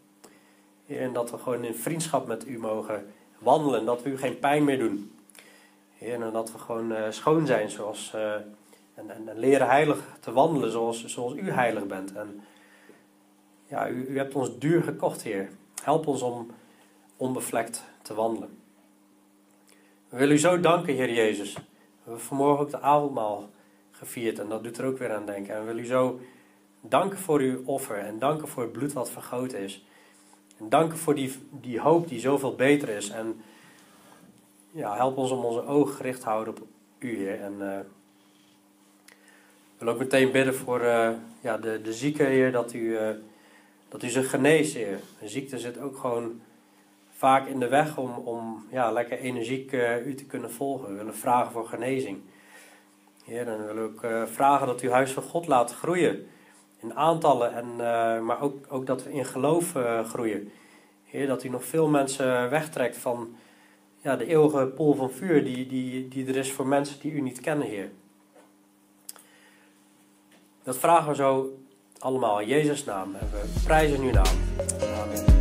Heer, 0.86 1.02
en 1.02 1.14
dat 1.14 1.32
we 1.32 1.38
gewoon 1.38 1.64
in 1.64 1.76
vriendschap 1.76 2.28
met 2.28 2.48
u 2.48 2.60
mogen 2.60 3.06
wandelen, 3.38 3.86
dat 3.86 4.04
we 4.04 4.10
u 4.10 4.18
geen 4.18 4.40
pijn 4.40 4.64
meer 4.64 4.80
doen. 4.80 5.12
Heer, 5.98 6.22
en 6.22 6.32
dat 6.32 6.52
we 6.52 6.58
gewoon 6.58 6.92
uh, 6.92 7.04
schoon 7.10 7.46
zijn 7.46 7.70
zoals, 7.70 8.12
uh, 8.16 8.34
en, 8.34 9.10
en, 9.10 9.30
en, 9.30 9.40
leren 9.40 9.68
heilig 9.68 10.00
te 10.20 10.32
wandelen 10.32 10.72
zoals, 10.72 11.06
zoals 11.06 11.34
u 11.34 11.52
heilig 11.52 11.86
bent. 11.86 12.14
En 12.14 12.44
ja, 13.68 13.90
u, 13.90 14.06
u 14.08 14.18
hebt 14.18 14.36
ons 14.36 14.58
duur 14.58 14.84
gekocht, 14.84 15.22
Heer. 15.22 15.50
Help 15.84 16.08
ons 16.08 16.22
om 16.22 16.52
onbevlekt 17.18 17.84
te 18.06 18.14
wandelen. 18.14 18.58
We 20.10 20.18
willen 20.18 20.36
u 20.36 20.40
zo 20.40 20.60
danken, 20.60 20.94
Heer 20.94 21.14
Jezus. 21.14 21.54
We 21.54 21.62
hebben 22.04 22.22
vanmorgen 22.22 22.64
ook 22.64 22.72
de 22.72 22.80
avondmaal 22.80 23.50
gevierd 23.92 24.40
en 24.40 24.50
dat 24.50 24.64
doet 24.64 24.78
er 24.78 24.86
ook 24.86 24.98
weer 24.98 25.14
aan 25.14 25.26
denken. 25.26 25.54
En 25.54 25.60
we 25.60 25.66
willen 25.66 25.84
u 25.84 25.86
zo 25.86 26.20
danken 26.82 27.20
voor 27.20 27.40
uw 27.40 27.62
offer 27.66 27.98
en 27.98 28.20
danken 28.20 28.48
voor 28.48 28.64
het 28.64 28.72
bloed 28.72 28.94
wat 28.94 29.12
vergoten 29.12 29.60
is. 29.60 29.86
En 30.58 30.70
danken 30.70 30.98
voor 30.98 31.16
die, 31.16 31.34
die 31.50 31.80
hoop 31.80 32.08
die 32.08 32.20
zoveel 32.20 32.56
beter 32.56 32.90
is. 32.90 33.10
En 33.10 33.42
ja, 34.72 34.96
help 34.96 35.18
ons 35.18 35.32
om 35.32 35.46
onze 35.46 35.66
ogen 35.66 35.96
gericht 35.96 36.22
te 36.22 36.30
houden 36.30 36.54
op 36.54 36.68
u, 37.00 37.18
Heer. 37.18 37.42
En 37.42 37.54
uh, 37.60 37.80
wil 39.78 39.88
ook 39.88 40.00
meteen 40.00 40.32
bidden 40.32 40.56
voor 40.56 40.82
uh, 40.82 41.12
ja, 41.42 41.58
de, 41.58 41.82
de 41.82 41.94
zieken, 41.94 42.28
Heer, 42.28 42.52
dat 42.52 42.74
u, 42.74 42.80
uh, 42.80 43.10
dat 43.90 44.04
u 44.04 44.10
ze 44.10 44.24
geneest, 44.24 44.74
Heer. 44.74 45.00
De 45.20 45.28
ziekte 45.28 45.60
zit 45.60 45.80
ook 45.80 45.98
gewoon 45.98 46.42
vaak 47.18 47.48
in 47.48 47.60
de 47.60 47.68
weg 47.68 47.98
om, 47.98 48.12
om 48.18 48.66
ja, 48.72 48.92
lekker 48.92 49.20
energiek 49.20 49.72
uh, 49.72 50.06
u 50.06 50.16
te 50.16 50.26
kunnen 50.26 50.52
volgen. 50.52 50.88
We 50.88 50.94
willen 50.94 51.16
vragen 51.16 51.52
voor 51.52 51.68
genezing. 51.68 52.22
Heer, 53.24 53.48
en 53.48 53.58
we 53.58 53.66
willen 53.66 53.84
ook 53.84 54.30
vragen 54.32 54.68
dat 54.68 54.82
u 54.82 54.92
huis 54.92 55.12
van 55.12 55.24
God 55.24 55.48
laat 55.48 55.74
groeien. 55.74 56.28
In 56.80 56.96
aantallen, 56.96 57.54
en, 57.54 57.76
maar 58.26 58.42
ook, 58.42 58.66
ook 58.70 58.86
dat 58.86 59.04
we 59.04 59.14
in 59.14 59.26
geloof 59.26 59.74
groeien. 60.08 60.52
Heer, 61.06 61.28
dat 61.28 61.44
u 61.44 61.50
nog 61.50 61.66
veel 61.66 61.88
mensen 61.88 62.50
wegtrekt 62.50 62.98
van 62.98 63.36
ja, 64.06 64.16
de 64.16 64.26
eeuwige 64.26 64.66
pool 64.66 64.94
van 64.94 65.12
vuur 65.12 65.44
die, 65.44 65.68
die, 65.68 66.08
die 66.08 66.28
er 66.28 66.36
is 66.36 66.52
voor 66.52 66.68
mensen 66.68 67.00
die 67.00 67.12
u 67.12 67.22
niet 67.22 67.40
kennen, 67.40 67.68
Heer. 67.68 67.92
Dat 70.64 70.78
vragen 70.78 71.10
we 71.10 71.16
zo 71.16 71.58
allemaal 72.00 72.40
in 72.40 72.48
Jezus' 72.48 72.84
naam. 72.84 73.16
En 73.16 73.30
we 73.32 73.62
prijzen 73.64 74.02
uw 74.02 74.12
naam. 74.12 74.36
Amen. 75.02 75.35